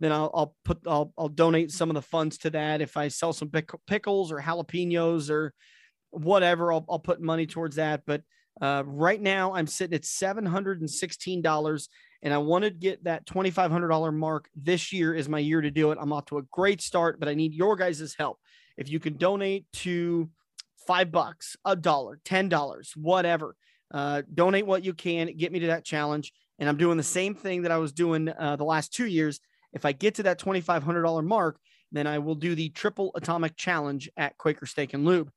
then 0.00 0.10
I'll, 0.10 0.30
I'll 0.34 0.54
put 0.64 0.80
I'll, 0.88 1.12
I'll 1.16 1.28
donate 1.28 1.70
some 1.70 1.88
of 1.88 1.94
the 1.94 2.02
funds 2.02 2.38
to 2.38 2.50
that. 2.50 2.80
If 2.80 2.96
I 2.96 3.08
sell 3.08 3.32
some 3.32 3.48
pick, 3.48 3.70
pickles 3.86 4.32
or 4.32 4.40
jalapenos 4.40 5.30
or 5.30 5.54
whatever, 6.10 6.72
I'll, 6.72 6.84
I'll 6.88 6.98
put 6.98 7.20
money 7.20 7.46
towards 7.46 7.76
that. 7.76 8.02
But 8.06 8.22
uh, 8.60 8.82
right 8.86 9.20
now, 9.20 9.54
I'm 9.54 9.66
sitting 9.66 9.94
at 9.94 10.04
seven 10.04 10.44
hundred 10.44 10.80
and 10.80 10.90
sixteen 10.90 11.42
dollars, 11.42 11.88
and 12.22 12.34
I 12.34 12.38
want 12.38 12.64
to 12.64 12.70
get 12.70 13.04
that 13.04 13.26
twenty 13.26 13.50
five 13.50 13.70
hundred 13.70 13.88
dollar 13.88 14.12
mark. 14.12 14.48
This 14.54 14.92
year 14.92 15.14
is 15.14 15.28
my 15.28 15.38
year 15.38 15.60
to 15.60 15.70
do 15.70 15.92
it. 15.92 15.98
I'm 16.00 16.12
off 16.12 16.26
to 16.26 16.38
a 16.38 16.42
great 16.50 16.80
start, 16.80 17.18
but 17.18 17.28
I 17.28 17.34
need 17.34 17.54
your 17.54 17.76
guys' 17.76 18.14
help. 18.18 18.38
If 18.76 18.90
you 18.90 19.00
can 19.00 19.16
donate 19.16 19.66
to 19.74 20.28
five 20.86 21.10
bucks, 21.12 21.56
a 21.64 21.76
dollar, 21.76 22.20
ten 22.24 22.48
dollars, 22.48 22.92
whatever, 22.96 23.56
uh, 23.92 24.22
donate 24.32 24.66
what 24.66 24.84
you 24.84 24.94
can. 24.94 25.36
Get 25.36 25.52
me 25.52 25.60
to 25.60 25.68
that 25.68 25.84
challenge. 25.84 26.32
And 26.58 26.68
I'm 26.68 26.76
doing 26.76 26.98
the 26.98 27.02
same 27.02 27.34
thing 27.34 27.62
that 27.62 27.72
I 27.72 27.78
was 27.78 27.92
doing 27.92 28.28
uh, 28.28 28.56
the 28.56 28.64
last 28.64 28.92
two 28.92 29.06
years. 29.06 29.40
If 29.72 29.86
I 29.86 29.92
get 29.92 30.16
to 30.16 30.24
that 30.24 30.38
twenty 30.38 30.60
five 30.60 30.82
hundred 30.82 31.02
dollar 31.02 31.22
mark, 31.22 31.58
then 31.92 32.06
I 32.06 32.18
will 32.18 32.34
do 32.34 32.54
the 32.54 32.68
triple 32.70 33.12
atomic 33.14 33.56
challenge 33.56 34.10
at 34.16 34.36
Quaker 34.36 34.66
Steak 34.66 34.92
and 34.92 35.04
Lube, 35.04 35.30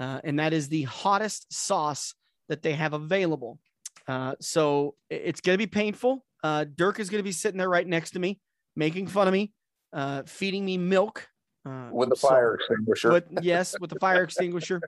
uh, 0.00 0.20
and 0.24 0.38
that 0.38 0.52
is 0.52 0.68
the 0.68 0.82
hottest 0.84 1.52
sauce 1.52 2.14
that 2.48 2.62
they 2.62 2.72
have 2.72 2.94
available. 2.94 3.60
Uh, 4.08 4.34
so 4.40 4.96
it's 5.10 5.40
going 5.40 5.54
to 5.54 5.58
be 5.58 5.68
painful. 5.68 6.24
Uh, 6.42 6.64
Dirk 6.74 6.98
is 6.98 7.10
going 7.10 7.20
to 7.20 7.24
be 7.24 7.32
sitting 7.32 7.58
there 7.58 7.68
right 7.68 7.86
next 7.86 8.12
to 8.12 8.18
me, 8.18 8.40
making 8.74 9.06
fun 9.06 9.28
of 9.28 9.32
me, 9.32 9.52
uh, 9.92 10.22
feeding 10.26 10.64
me 10.64 10.78
milk 10.78 11.28
uh, 11.68 11.90
with 11.92 12.08
the 12.08 12.16
so- 12.16 12.28
fire 12.28 12.54
extinguisher. 12.54 13.12
with 13.12 13.24
yes, 13.42 13.78
with 13.78 13.90
the 13.90 13.98
fire 14.00 14.22
extinguisher. 14.22 14.80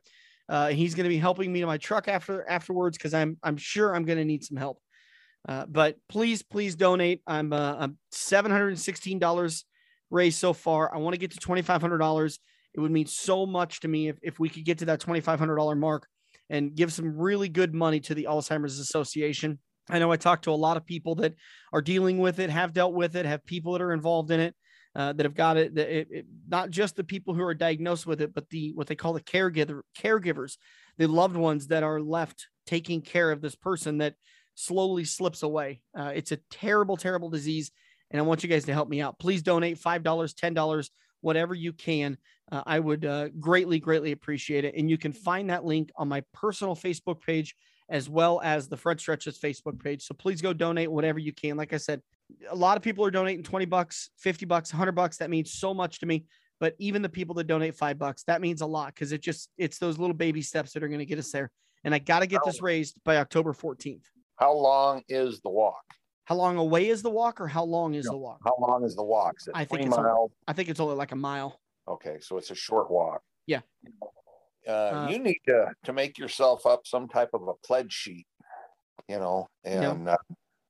Uh, 0.48 0.68
he's 0.68 0.94
going 0.94 1.04
to 1.04 1.08
be 1.08 1.18
helping 1.18 1.52
me 1.52 1.60
to 1.60 1.66
my 1.66 1.78
truck 1.78 2.08
after 2.08 2.48
afterwards 2.48 2.98
because 2.98 3.14
I'm 3.14 3.36
I'm 3.42 3.56
sure 3.56 3.94
I'm 3.94 4.04
going 4.04 4.18
to 4.18 4.24
need 4.24 4.42
some 4.42 4.56
help. 4.56 4.80
Uh, 5.48 5.66
but 5.66 5.96
please, 6.08 6.42
please 6.42 6.74
donate. 6.74 7.22
I'm 7.26 7.52
uh, 7.52 7.76
I'm 7.78 7.98
seven 8.10 8.50
hundred 8.50 8.68
and 8.68 8.80
sixteen 8.80 9.18
dollars 9.18 9.64
raised 10.10 10.38
so 10.38 10.52
far. 10.52 10.92
I 10.92 10.98
want 10.98 11.14
to 11.14 11.18
get 11.18 11.32
to 11.32 11.38
twenty 11.38 11.62
five 11.62 11.80
hundred 11.80 11.98
dollars. 11.98 12.38
It 12.74 12.80
would 12.80 12.90
mean 12.90 13.06
so 13.06 13.46
much 13.46 13.80
to 13.80 13.88
me 13.88 14.08
if 14.08 14.18
if 14.22 14.38
we 14.38 14.48
could 14.48 14.64
get 14.64 14.78
to 14.78 14.84
that 14.86 15.00
twenty 15.00 15.20
five 15.20 15.38
hundred 15.38 15.56
dollar 15.56 15.74
mark 15.74 16.06
and 16.50 16.74
give 16.74 16.92
some 16.92 17.16
really 17.16 17.48
good 17.48 17.74
money 17.74 18.00
to 18.00 18.14
the 18.14 18.26
Alzheimer's 18.30 18.78
Association. 18.78 19.58
I 19.90 19.98
know 19.98 20.12
I 20.12 20.16
talked 20.16 20.44
to 20.44 20.50
a 20.50 20.54
lot 20.66 20.76
of 20.76 20.86
people 20.86 21.14
that 21.16 21.34
are 21.72 21.82
dealing 21.82 22.18
with 22.18 22.38
it, 22.38 22.50
have 22.50 22.72
dealt 22.72 22.94
with 22.94 23.16
it, 23.16 23.26
have 23.26 23.44
people 23.44 23.72
that 23.72 23.82
are 23.82 23.92
involved 23.92 24.30
in 24.30 24.40
it 24.40 24.54
uh, 24.94 25.12
that 25.14 25.24
have 25.24 25.34
got 25.34 25.56
it, 25.56 25.76
it, 25.76 26.08
it- 26.10 26.26
Not 26.48 26.70
just 26.70 26.96
the 26.96 27.04
people 27.04 27.34
who 27.34 27.42
are 27.42 27.54
diagnosed 27.54 28.06
with 28.06 28.20
it, 28.20 28.34
but 28.34 28.48
the 28.50 28.72
what 28.74 28.86
they 28.86 28.94
call 28.94 29.12
the 29.12 29.20
caregiver 29.20 29.80
caregivers, 29.98 30.56
the 30.98 31.08
loved 31.08 31.36
ones 31.36 31.68
that 31.68 31.82
are 31.82 32.00
left 32.00 32.46
taking 32.66 33.00
care 33.02 33.30
of 33.30 33.40
this 33.40 33.54
person 33.54 33.98
that 33.98 34.14
slowly 34.54 35.04
slips 35.04 35.42
away. 35.42 35.82
Uh, 35.98 36.12
it's 36.14 36.32
a 36.32 36.38
terrible, 36.50 36.96
terrible 36.96 37.30
disease, 37.30 37.70
and 38.10 38.20
I 38.20 38.22
want 38.22 38.42
you 38.42 38.48
guys 38.48 38.66
to 38.66 38.72
help 38.74 38.88
me 38.88 39.00
out. 39.00 39.18
Please 39.18 39.42
donate 39.42 39.78
five 39.78 40.02
dollars, 40.02 40.34
ten 40.34 40.54
dollars, 40.54 40.90
whatever 41.22 41.54
you 41.54 41.72
can. 41.72 42.18
Uh, 42.52 42.62
I 42.66 42.78
would 42.78 43.06
uh, 43.06 43.30
greatly, 43.40 43.80
greatly 43.80 44.12
appreciate 44.12 44.66
it. 44.66 44.74
And 44.76 44.90
you 44.90 44.98
can 44.98 45.12
find 45.12 45.48
that 45.48 45.64
link 45.64 45.90
on 45.96 46.06
my 46.06 46.22
personal 46.34 46.76
Facebook 46.76 47.22
page 47.22 47.56
as 47.88 48.10
well 48.10 48.40
as 48.44 48.68
the 48.68 48.76
Front 48.76 49.00
Stretches 49.00 49.38
Facebook 49.38 49.82
page. 49.82 50.04
So 50.04 50.14
please 50.14 50.42
go 50.42 50.52
donate 50.52 50.92
whatever 50.92 51.18
you 51.18 51.32
can. 51.32 51.56
Like 51.56 51.72
I 51.72 51.78
said, 51.78 52.02
a 52.50 52.54
lot 52.54 52.76
of 52.76 52.82
people 52.82 53.04
are 53.06 53.10
donating 53.10 53.42
20 53.42 53.64
bucks, 53.64 54.10
50 54.18 54.44
bucks, 54.46 54.72
100 54.72 54.92
bucks. 54.92 55.16
That 55.16 55.30
means 55.30 55.54
so 55.54 55.72
much 55.72 55.98
to 56.00 56.06
me. 56.06 56.26
But 56.60 56.74
even 56.78 57.02
the 57.02 57.08
people 57.08 57.34
that 57.36 57.46
donate 57.46 57.74
five 57.74 57.98
bucks, 57.98 58.22
that 58.24 58.40
means 58.40 58.60
a 58.60 58.66
lot 58.66 58.94
because 58.94 59.12
it 59.12 59.22
just, 59.22 59.48
it's 59.56 59.78
those 59.78 59.98
little 59.98 60.14
baby 60.14 60.42
steps 60.42 60.72
that 60.72 60.82
are 60.82 60.88
going 60.88 61.00
to 61.00 61.06
get 61.06 61.18
us 61.18 61.32
there. 61.32 61.50
And 61.84 61.94
I 61.94 61.98
got 61.98 62.20
to 62.20 62.26
get 62.26 62.42
this 62.44 62.62
raised 62.62 62.96
by 63.04 63.16
October 63.16 63.52
14th. 63.52 64.04
How 64.36 64.52
long 64.54 65.02
is 65.08 65.40
the 65.40 65.50
walk? 65.50 65.82
How 66.24 66.36
long 66.36 66.56
away 66.56 66.88
is 66.88 67.02
the 67.02 67.10
walk 67.10 67.40
or 67.40 67.48
how 67.48 67.64
long 67.64 67.94
is 67.94 68.06
No, 68.06 68.12
the 68.12 68.18
walk? 68.18 68.40
How 68.44 68.56
long 68.60 68.84
is 68.84 68.94
the 68.94 69.02
walk? 69.02 69.36
Is 69.40 69.48
I 69.54 69.64
think 69.64 69.86
it's 69.86 69.96
a- 69.96 70.02
miles? 70.02 70.30
I 70.46 70.52
think 70.52 70.68
it's 70.68 70.80
only 70.80 70.94
like 70.94 71.12
a 71.12 71.16
mile. 71.16 71.58
Okay, 71.88 72.18
so 72.20 72.38
it's 72.38 72.50
a 72.50 72.54
short 72.54 72.90
walk. 72.90 73.22
Yeah. 73.46 73.60
Uh, 74.66 74.70
Uh, 74.72 75.06
you 75.10 75.18
need 75.18 75.40
to 75.46 75.72
to 75.84 75.92
make 75.92 76.18
yourself 76.18 76.66
up 76.66 76.86
some 76.86 77.08
type 77.08 77.30
of 77.34 77.48
a 77.48 77.54
pledge 77.66 77.92
sheet, 77.92 78.26
you 79.08 79.18
know, 79.18 79.48
and 79.64 80.08
uh, 80.08 80.16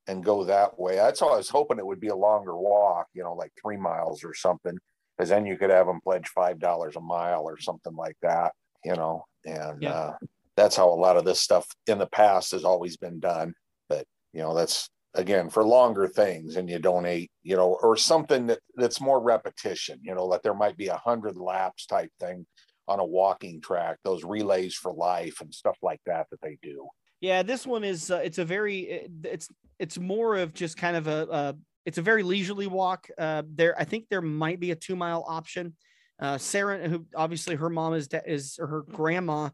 and 0.07 0.25
go 0.25 0.45
that 0.45 0.79
way. 0.79 0.97
That's 0.97 1.21
all 1.23 1.35
I 1.35 1.37
was 1.37 1.51
hoping 1.51 1.79
it 1.79 1.87
would 1.87 2.01
be 2.01 2.09
a 2.09 2.17
longer 2.17 2.57
walk, 2.57 3.09
you 3.13 3.23
know, 3.23 3.35
like 3.35 3.53
three 3.61 3.77
miles 3.77 4.25
or 4.25 4.35
something, 4.35 4.79
because 5.17 5.29
then 5.29 5.45
you 5.47 5.57
could 5.59 5.71
have 5.71 5.87
them 5.87 6.01
pledge 6.01 6.29
five 6.29 6.59
dollars 6.59 6.97
a 6.97 7.01
mile 7.01 7.43
or 7.43 7.61
something 7.61 7.95
like 7.95 8.17
that, 8.23 8.53
you 8.85 8.95
know. 8.95 9.27
And 9.45 9.83
Yeah. 9.83 9.91
uh, 9.93 10.13
that's 10.57 10.77
how 10.77 10.89
a 10.89 11.03
lot 11.07 11.17
of 11.17 11.25
this 11.25 11.41
stuff 11.41 11.67
in 11.87 11.99
the 11.99 12.07
past 12.07 12.53
has 12.53 12.65
always 12.65 12.97
been 12.97 13.21
done. 13.21 13.55
But 13.89 14.07
you 14.33 14.41
know, 14.41 14.55
that's 14.55 14.89
again 15.15 15.51
for 15.51 15.65
longer 15.65 16.07
things, 16.09 16.57
and 16.57 16.69
you 16.69 16.79
donate, 16.79 17.31
you 17.43 17.57
know, 17.57 17.79
or 17.83 17.97
something 17.97 18.47
that 18.47 18.61
that's 18.77 19.01
more 19.01 19.21
repetition. 19.21 19.99
You 20.03 20.15
know, 20.15 20.27
like 20.27 20.43
there 20.43 20.55
might 20.55 20.77
be 20.77 20.89
a 20.89 20.97
hundred 20.97 21.37
laps 21.37 21.87
type 21.87 22.11
thing 22.21 22.47
on 22.89 23.01
a 23.01 23.05
walking 23.05 23.61
track, 23.61 23.99
those 24.05 24.25
relays 24.25 24.75
for 24.75 24.93
life 24.93 25.41
and 25.41 25.55
stuff 25.55 25.77
like 25.83 26.01
that 26.07 26.27
that 26.31 26.41
they 26.41 26.59
do. 26.63 26.89
Yeah, 27.21 27.43
this 27.43 27.67
one 27.67 27.85
is 27.85 28.11
uh, 28.11 28.21
it's 28.25 28.39
a 28.39 28.45
very 28.45 29.09
it's 29.25 29.49
it's 29.79 29.99
more 29.99 30.37
of 30.37 30.53
just 30.55 30.77
kind 30.77 30.97
of 30.97 31.07
a 31.07 31.29
uh, 31.31 31.53
it's 31.87 31.99
a 31.99 32.03
very 32.03 32.23
leisurely 32.23 32.67
walk. 32.67 33.09
Uh, 33.19 33.43
there, 33.47 33.79
I 33.79 33.85
think 33.85 34.07
there 34.09 34.23
might 34.23 34.61
be 34.61 34.71
a 34.71 34.77
two 34.77 34.97
mile 34.97 35.25
option. 35.27 35.75
Uh, 36.21 36.39
Sarah, 36.39 36.89
who 36.89 37.07
obviously 37.17 37.57
her 37.57 37.71
mom 37.71 37.95
is 37.95 38.09
is 38.27 38.59
or 38.61 38.67
her 38.67 38.83
grandma 38.83 39.51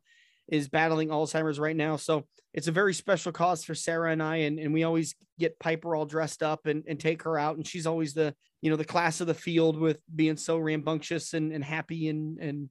is 0.48 0.68
battling 0.68 1.08
Alzheimer's 1.08 1.58
right 1.60 1.76
now, 1.76 1.96
so 1.96 2.24
it's 2.54 2.68
a 2.68 2.72
very 2.72 2.94
special 2.94 3.30
cause 3.32 3.64
for 3.64 3.74
Sarah 3.74 4.10
and 4.10 4.22
I, 4.22 4.36
and, 4.36 4.58
and 4.58 4.72
we 4.72 4.82
always 4.82 5.14
get 5.38 5.58
Piper 5.58 5.94
all 5.94 6.06
dressed 6.06 6.42
up 6.42 6.66
and, 6.66 6.82
and 6.88 6.98
take 6.98 7.22
her 7.22 7.38
out, 7.38 7.56
and 7.56 7.66
she's 7.66 7.86
always 7.86 8.14
the 8.14 8.34
you 8.62 8.70
know 8.70 8.76
the 8.76 8.84
class 8.84 9.20
of 9.20 9.26
the 9.26 9.34
field 9.34 9.78
with 9.78 10.00
being 10.14 10.36
so 10.36 10.58
rambunctious 10.58 11.34
and, 11.34 11.52
and 11.52 11.62
happy 11.62 12.08
and 12.08 12.38
and 12.38 12.70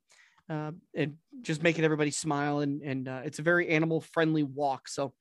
uh, 0.50 0.72
and 0.96 1.16
just 1.42 1.62
making 1.64 1.86
everybody 1.86 2.12
smile 2.12 2.60
and 2.60 2.82
and 2.82 3.08
uh, 3.08 3.22
it's 3.24 3.40
a 3.40 3.44
very 3.44 3.70
animal 3.70 4.02
friendly 4.02 4.44
walk. 4.44 4.88
So 4.88 5.14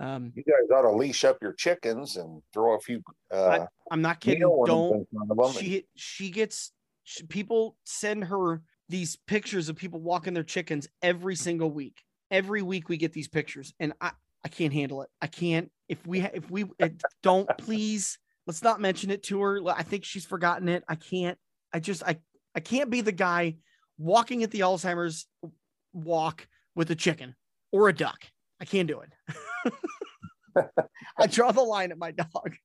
um, 0.00 0.32
You 0.34 0.44
guys 0.44 0.70
ought 0.72 0.82
to 0.82 0.90
leash 0.90 1.24
up 1.24 1.38
your 1.42 1.52
chickens 1.52 2.16
and 2.16 2.40
throw 2.54 2.76
a 2.76 2.80
few 2.80 3.02
uh, 3.30 3.66
I'm 3.90 4.02
not 4.02 4.20
kidding. 4.20 4.40
Don't 4.40 4.66
in 4.94 5.06
front 5.12 5.30
of 5.30 5.36
them 5.36 5.46
and- 5.46 5.54
she 5.54 5.84
she 5.96 6.30
gets 6.30 6.72
she, 7.04 7.24
people 7.26 7.76
send 7.84 8.24
her 8.24 8.62
these 8.88 9.16
pictures 9.26 9.68
of 9.68 9.76
people 9.76 10.00
walking 10.00 10.34
their 10.34 10.42
chickens 10.42 10.88
every 11.02 11.36
single 11.36 11.70
week. 11.70 12.02
Every 12.30 12.62
week 12.62 12.88
we 12.88 12.96
get 12.96 13.12
these 13.12 13.28
pictures, 13.28 13.72
and 13.80 13.92
I 14.00 14.12
I 14.44 14.48
can't 14.48 14.72
handle 14.72 15.02
it. 15.02 15.08
I 15.20 15.26
can't. 15.26 15.70
If 15.88 16.06
we 16.06 16.20
if 16.20 16.50
we 16.50 16.64
uh, 16.80 16.88
don't 17.22 17.48
please 17.58 18.18
let's 18.46 18.62
not 18.62 18.80
mention 18.80 19.10
it 19.10 19.22
to 19.24 19.40
her. 19.42 19.60
I 19.68 19.82
think 19.82 20.04
she's 20.04 20.24
forgotten 20.24 20.68
it. 20.68 20.84
I 20.88 20.94
can't. 20.96 21.38
I 21.72 21.80
just 21.80 22.02
I 22.02 22.18
I 22.54 22.60
can't 22.60 22.90
be 22.90 23.00
the 23.00 23.12
guy 23.12 23.56
walking 23.98 24.42
at 24.42 24.50
the 24.50 24.60
Alzheimer's 24.60 25.26
walk 25.92 26.48
with 26.74 26.90
a 26.90 26.94
chicken 26.94 27.34
or 27.72 27.88
a 27.88 27.92
duck. 27.92 28.24
I 28.60 28.64
can't 28.64 28.88
do 28.88 29.00
it. 29.00 29.74
I 31.18 31.26
draw 31.26 31.52
the 31.52 31.62
line 31.62 31.92
at 31.92 31.98
my 31.98 32.10
dog. 32.10 32.56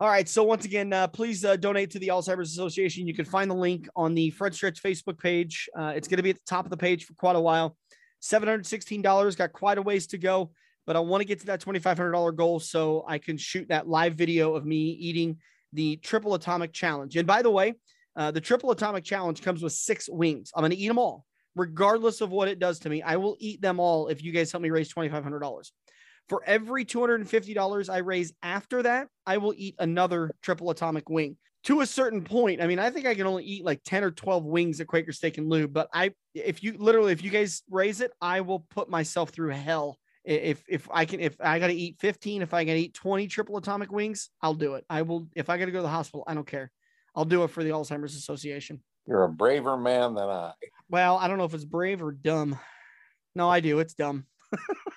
All 0.00 0.08
right. 0.08 0.28
So 0.28 0.44
once 0.44 0.64
again, 0.64 0.92
uh, 0.92 1.08
please 1.08 1.44
uh, 1.44 1.56
donate 1.56 1.90
to 1.90 1.98
the 1.98 2.08
Alzheimer's 2.08 2.52
Association. 2.52 3.08
You 3.08 3.14
can 3.14 3.24
find 3.24 3.50
the 3.50 3.56
link 3.56 3.88
on 3.96 4.14
the 4.14 4.30
Front 4.30 4.54
Stretch 4.54 4.80
Facebook 4.80 5.18
page. 5.18 5.68
Uh, 5.76 5.92
it's 5.96 6.06
going 6.06 6.18
to 6.18 6.22
be 6.22 6.30
at 6.30 6.36
the 6.36 6.42
top 6.46 6.64
of 6.64 6.70
the 6.70 6.76
page 6.76 7.04
for 7.04 7.14
quite 7.14 7.34
a 7.34 7.40
while. 7.40 7.76
Seven 8.20 8.48
hundred 8.48 8.64
sixteen 8.66 9.02
dollars. 9.02 9.34
Got 9.34 9.52
quite 9.52 9.76
a 9.76 9.82
ways 9.82 10.06
to 10.08 10.18
go, 10.18 10.52
but 10.86 10.94
I 10.94 11.00
want 11.00 11.22
to 11.22 11.24
get 11.24 11.40
to 11.40 11.46
that 11.46 11.58
twenty 11.58 11.80
five 11.80 11.96
hundred 11.96 12.12
dollar 12.12 12.30
goal 12.30 12.60
so 12.60 13.04
I 13.08 13.18
can 13.18 13.36
shoot 13.36 13.66
that 13.70 13.88
live 13.88 14.14
video 14.14 14.54
of 14.54 14.64
me 14.64 14.76
eating 14.76 15.38
the 15.72 15.96
triple 15.96 16.34
atomic 16.34 16.72
challenge. 16.72 17.16
And 17.16 17.26
by 17.26 17.42
the 17.42 17.50
way, 17.50 17.74
uh, 18.14 18.30
the 18.30 18.40
triple 18.40 18.70
atomic 18.70 19.02
challenge 19.02 19.42
comes 19.42 19.64
with 19.64 19.72
six 19.72 20.08
wings. 20.08 20.52
I'm 20.54 20.62
going 20.62 20.70
to 20.70 20.76
eat 20.76 20.86
them 20.86 20.98
all, 20.98 21.24
regardless 21.56 22.20
of 22.20 22.30
what 22.30 22.46
it 22.46 22.60
does 22.60 22.78
to 22.80 22.88
me. 22.88 23.02
I 23.02 23.16
will 23.16 23.36
eat 23.40 23.60
them 23.60 23.80
all 23.80 24.06
if 24.06 24.22
you 24.22 24.30
guys 24.30 24.52
help 24.52 24.62
me 24.62 24.70
raise 24.70 24.88
twenty 24.88 25.08
five 25.08 25.24
hundred 25.24 25.40
dollars. 25.40 25.72
For 26.28 26.42
every 26.44 26.84
$250 26.84 27.88
I 27.88 27.98
raise 27.98 28.32
after 28.42 28.82
that, 28.82 29.08
I 29.26 29.38
will 29.38 29.54
eat 29.56 29.76
another 29.78 30.34
triple 30.42 30.70
atomic 30.70 31.08
wing 31.08 31.36
to 31.64 31.80
a 31.80 31.86
certain 31.86 32.22
point. 32.22 32.62
I 32.62 32.66
mean, 32.66 32.78
I 32.78 32.90
think 32.90 33.06
I 33.06 33.14
can 33.14 33.26
only 33.26 33.44
eat 33.44 33.64
like 33.64 33.82
10 33.84 34.04
or 34.04 34.10
12 34.10 34.44
wings 34.44 34.80
at 34.80 34.86
Quaker 34.86 35.12
Steak 35.12 35.38
and 35.38 35.48
Lube, 35.48 35.72
but 35.72 35.88
I, 35.92 36.12
if 36.34 36.62
you 36.62 36.74
literally, 36.78 37.12
if 37.12 37.22
you 37.22 37.30
guys 37.30 37.62
raise 37.70 38.00
it, 38.00 38.10
I 38.20 38.42
will 38.42 38.60
put 38.70 38.90
myself 38.90 39.30
through 39.30 39.50
hell. 39.50 39.98
If, 40.24 40.62
if 40.68 40.86
I 40.92 41.06
can, 41.06 41.20
if 41.20 41.36
I 41.40 41.58
got 41.58 41.68
to 41.68 41.74
eat 41.74 41.96
15, 42.00 42.42
if 42.42 42.52
I 42.52 42.64
to 42.64 42.72
eat 42.72 42.92
20 42.92 43.26
triple 43.28 43.56
atomic 43.56 43.90
wings, 43.90 44.28
I'll 44.42 44.54
do 44.54 44.74
it. 44.74 44.84
I 44.90 45.02
will, 45.02 45.28
if 45.34 45.48
I 45.48 45.56
got 45.56 45.66
to 45.66 45.70
go 45.70 45.78
to 45.78 45.82
the 45.82 45.88
hospital, 45.88 46.24
I 46.26 46.34
don't 46.34 46.46
care. 46.46 46.70
I'll 47.14 47.24
do 47.24 47.44
it 47.44 47.48
for 47.48 47.64
the 47.64 47.70
Alzheimer's 47.70 48.14
Association. 48.14 48.82
You're 49.06 49.24
a 49.24 49.28
braver 49.28 49.78
man 49.78 50.14
than 50.14 50.28
I. 50.28 50.52
Well, 50.90 51.16
I 51.16 51.28
don't 51.28 51.38
know 51.38 51.44
if 51.44 51.54
it's 51.54 51.64
brave 51.64 52.02
or 52.02 52.12
dumb. 52.12 52.58
No, 53.34 53.48
I 53.48 53.60
do. 53.60 53.78
It's 53.78 53.94
dumb. 53.94 54.26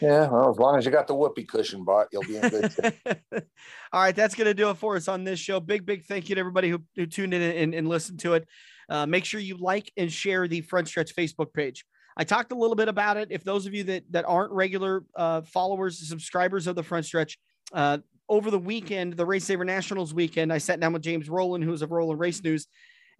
Yeah, 0.00 0.28
well, 0.28 0.50
as 0.50 0.58
long 0.58 0.76
as 0.78 0.84
you 0.84 0.90
got 0.90 1.06
the 1.06 1.14
whoopee 1.14 1.44
cushion 1.44 1.84
bought, 1.84 2.08
you'll 2.12 2.22
be 2.22 2.36
in 2.36 2.48
good 2.48 2.72
shape. 2.72 2.94
All 3.92 4.02
right, 4.02 4.14
that's 4.14 4.34
going 4.34 4.46
to 4.46 4.54
do 4.54 4.70
it 4.70 4.76
for 4.76 4.96
us 4.96 5.08
on 5.08 5.24
this 5.24 5.38
show. 5.38 5.60
Big, 5.60 5.86
big 5.86 6.04
thank 6.04 6.28
you 6.28 6.34
to 6.34 6.40
everybody 6.40 6.70
who, 6.70 6.82
who 6.96 7.06
tuned 7.06 7.34
in 7.34 7.42
and, 7.42 7.74
and 7.74 7.88
listened 7.88 8.20
to 8.20 8.34
it. 8.34 8.46
Uh, 8.88 9.06
make 9.06 9.24
sure 9.24 9.40
you 9.40 9.56
like 9.56 9.92
and 9.96 10.12
share 10.12 10.48
the 10.48 10.60
Front 10.62 10.88
Stretch 10.88 11.14
Facebook 11.14 11.52
page. 11.52 11.84
I 12.16 12.24
talked 12.24 12.52
a 12.52 12.56
little 12.56 12.76
bit 12.76 12.88
about 12.88 13.16
it. 13.16 13.28
If 13.30 13.44
those 13.44 13.66
of 13.66 13.74
you 13.74 13.84
that, 13.84 14.04
that 14.10 14.24
aren't 14.26 14.52
regular 14.52 15.04
uh, 15.16 15.42
followers, 15.42 16.06
subscribers 16.06 16.66
of 16.66 16.76
the 16.76 16.82
Front 16.82 17.06
Stretch, 17.06 17.38
uh, 17.72 17.98
over 18.28 18.50
the 18.50 18.58
weekend, 18.58 19.14
the 19.14 19.26
Race 19.26 19.44
Saver 19.44 19.64
Nationals 19.64 20.14
weekend, 20.14 20.52
I 20.52 20.58
sat 20.58 20.80
down 20.80 20.92
with 20.92 21.02
James 21.02 21.28
Rowland, 21.28 21.64
who's 21.64 21.82
of 21.82 21.90
Rowland 21.90 22.20
Race 22.20 22.42
News, 22.42 22.66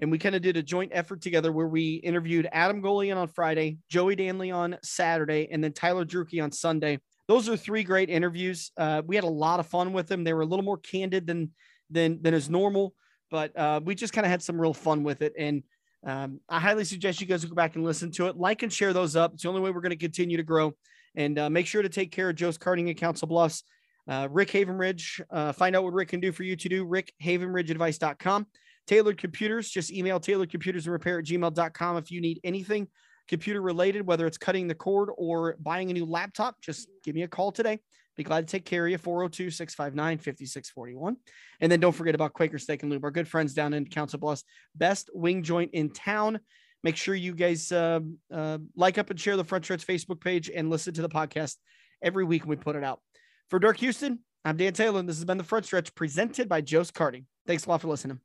and 0.01 0.11
we 0.11 0.19
kind 0.19 0.35
of 0.35 0.43
did 0.43 0.57
a 0.57 0.63
joint 0.63 0.93
effort 0.95 1.21
together 1.21 1.53
where 1.53 1.69
we 1.69 1.95
interviewed 1.97 2.49
Adam 2.53 2.83
Golian 2.83 3.17
on 3.17 3.29
Friday, 3.29 3.79
Joey 3.89 4.17
Danley 4.17 4.51
on 4.51 4.77
Saturday, 4.83 5.49
and 5.51 5.63
then 5.63 5.73
Tyler 5.73 6.05
Drueke 6.05 6.43
on 6.43 6.53
Sunday. 6.53 6.99
Those 7.29 7.49
are 7.49 7.57
three 7.57 7.85
great 7.85 8.11
interviews. 8.11 8.73
Uh, 8.77 9.03
we 9.07 9.15
had 9.15 9.25
a 9.25 9.29
lot 9.29 9.61
of 9.61 9.67
fun 9.67 9.93
with 9.93 10.09
them. 10.09 10.25
They 10.25 10.33
were 10.33 10.43
a 10.43 10.47
little 10.47 10.65
more 10.65 10.79
candid 10.79 11.27
than 11.27 11.51
than 11.91 12.21
than 12.23 12.35
is 12.35 12.51
normal, 12.51 12.95
but 13.31 13.57
uh, 13.57 13.81
we 13.85 13.95
just 13.95 14.13
kind 14.13 14.25
of 14.25 14.31
had 14.31 14.43
some 14.43 14.61
real 14.61 14.75
fun 14.75 15.05
with 15.05 15.23
it. 15.23 15.35
And 15.39 15.63
um, 16.05 16.41
I 16.49 16.59
highly 16.59 16.85
suggest 16.85 17.21
you 17.21 17.27
guys 17.27 17.45
go 17.45 17.55
back 17.55 17.77
and 17.77 17.85
listen 17.85 18.11
to 18.13 18.27
it, 18.27 18.37
like 18.37 18.63
and 18.63 18.73
share 18.73 18.93
those 18.93 19.15
up. 19.15 19.35
It's 19.35 19.43
the 19.43 19.49
only 19.49 19.61
way 19.61 19.71
we're 19.71 19.83
going 19.83 19.91
to 19.91 19.97
continue 19.97 20.37
to 20.37 20.43
grow. 20.43 20.75
And 21.15 21.39
uh, 21.39 21.51
make 21.51 21.67
sure 21.67 21.83
to 21.83 21.89
take 21.89 22.11
care 22.11 22.31
of 22.31 22.37
Joe's 22.37 22.59
Karting 22.59 22.89
and 22.89 22.97
Council 22.97 23.29
Bluffs. 23.29 23.63
Uh, 24.09 24.27
Rick 24.31 24.51
Havenridge, 24.51 25.21
uh, 25.31 25.53
find 25.53 25.77
out 25.77 25.85
what 25.85 25.93
Rick 25.93 26.09
can 26.09 26.21
do 26.21 26.33
for 26.33 26.43
you 26.43 26.57
to 26.57 26.69
do. 26.69 26.85
RickHavenridgeAdvice.com. 26.87 28.47
Tailored 28.87 29.19
Computers, 29.19 29.71
just 29.71 29.93
email 29.93 30.19
tailoredcomputers 30.21 30.85
and 30.85 30.93
repair 30.93 31.19
at 31.19 31.25
gmail.com 31.25 31.97
if 31.97 32.11
you 32.11 32.21
need 32.21 32.41
anything 32.45 32.89
computer 33.29 33.63
related, 33.63 34.07
whether 34.07 34.27
it's 34.27 34.39
cutting 34.39 34.69
the 34.69 34.75
cord 34.75 35.09
or 35.17 35.57
buying 35.61 35.91
a 35.91 35.95
new 35.95 36.05
laptop, 36.05 36.61
just 36.61 36.89
give 37.05 37.15
me 37.15 37.23
a 37.23 37.29
call 37.29 37.53
today. 37.53 37.81
Be 38.17 38.25
glad 38.25 38.47
to 38.47 38.53
take 38.53 38.67
care 38.67 38.85
of 38.85 38.91
you. 38.91 38.99
402 38.99 39.51
659 39.51 40.19
5641. 40.19 41.17
And 41.61 41.73
then 41.73 41.81
don't 41.81 41.93
forget 41.93 42.15
about 42.15 42.35
Quaker 42.35 42.59
Steak 42.59 42.83
and 42.83 42.93
Lube, 42.93 43.05
our 43.05 43.11
good 43.11 43.27
friends 43.27 43.55
down 43.55 43.73
in 43.73 43.87
Council 43.87 44.19
Bluffs, 44.19 44.45
best 44.75 45.09
wing 45.15 45.43
joint 45.43 45.71
in 45.73 45.91
town. 45.91 46.41
Make 46.85 46.97
sure 46.97 47.15
you 47.15 47.33
guys 47.33 47.73
uh, 47.73 48.01
uh, 48.31 48.59
like 48.77 48.99
up 48.99 49.09
and 49.09 49.19
share 49.19 49.37
the 49.37 49.45
Front 49.45 49.65
Stretch 49.65 49.87
Facebook 49.87 50.21
page 50.21 50.51
and 50.55 50.69
listen 50.69 50.93
to 50.95 51.03
the 51.03 51.09
podcast 51.09 51.57
every 52.03 52.25
week 52.25 52.43
when 52.43 52.59
we 52.59 52.63
put 52.63 52.77
it 52.77 52.85
out. 52.85 53.01
For 53.49 53.59
Dirk 53.59 53.79
Houston, 53.79 54.19
I'm 54.45 54.57
Dan 54.57 54.75
Taylor, 54.75 55.01
and 55.01 55.09
this 55.09 55.17
has 55.17 55.25
been 55.25 55.39
the 55.39 55.45
Front 55.45 55.65
Stretch 55.65 55.95
presented 55.95 56.49
by 56.49 56.61
Joe's 56.61 56.91
Karting. 56.91 57.25
Thanks 57.47 57.65
a 57.65 57.71
lot 57.71 57.81
for 57.81 57.89
listening. 57.89 58.19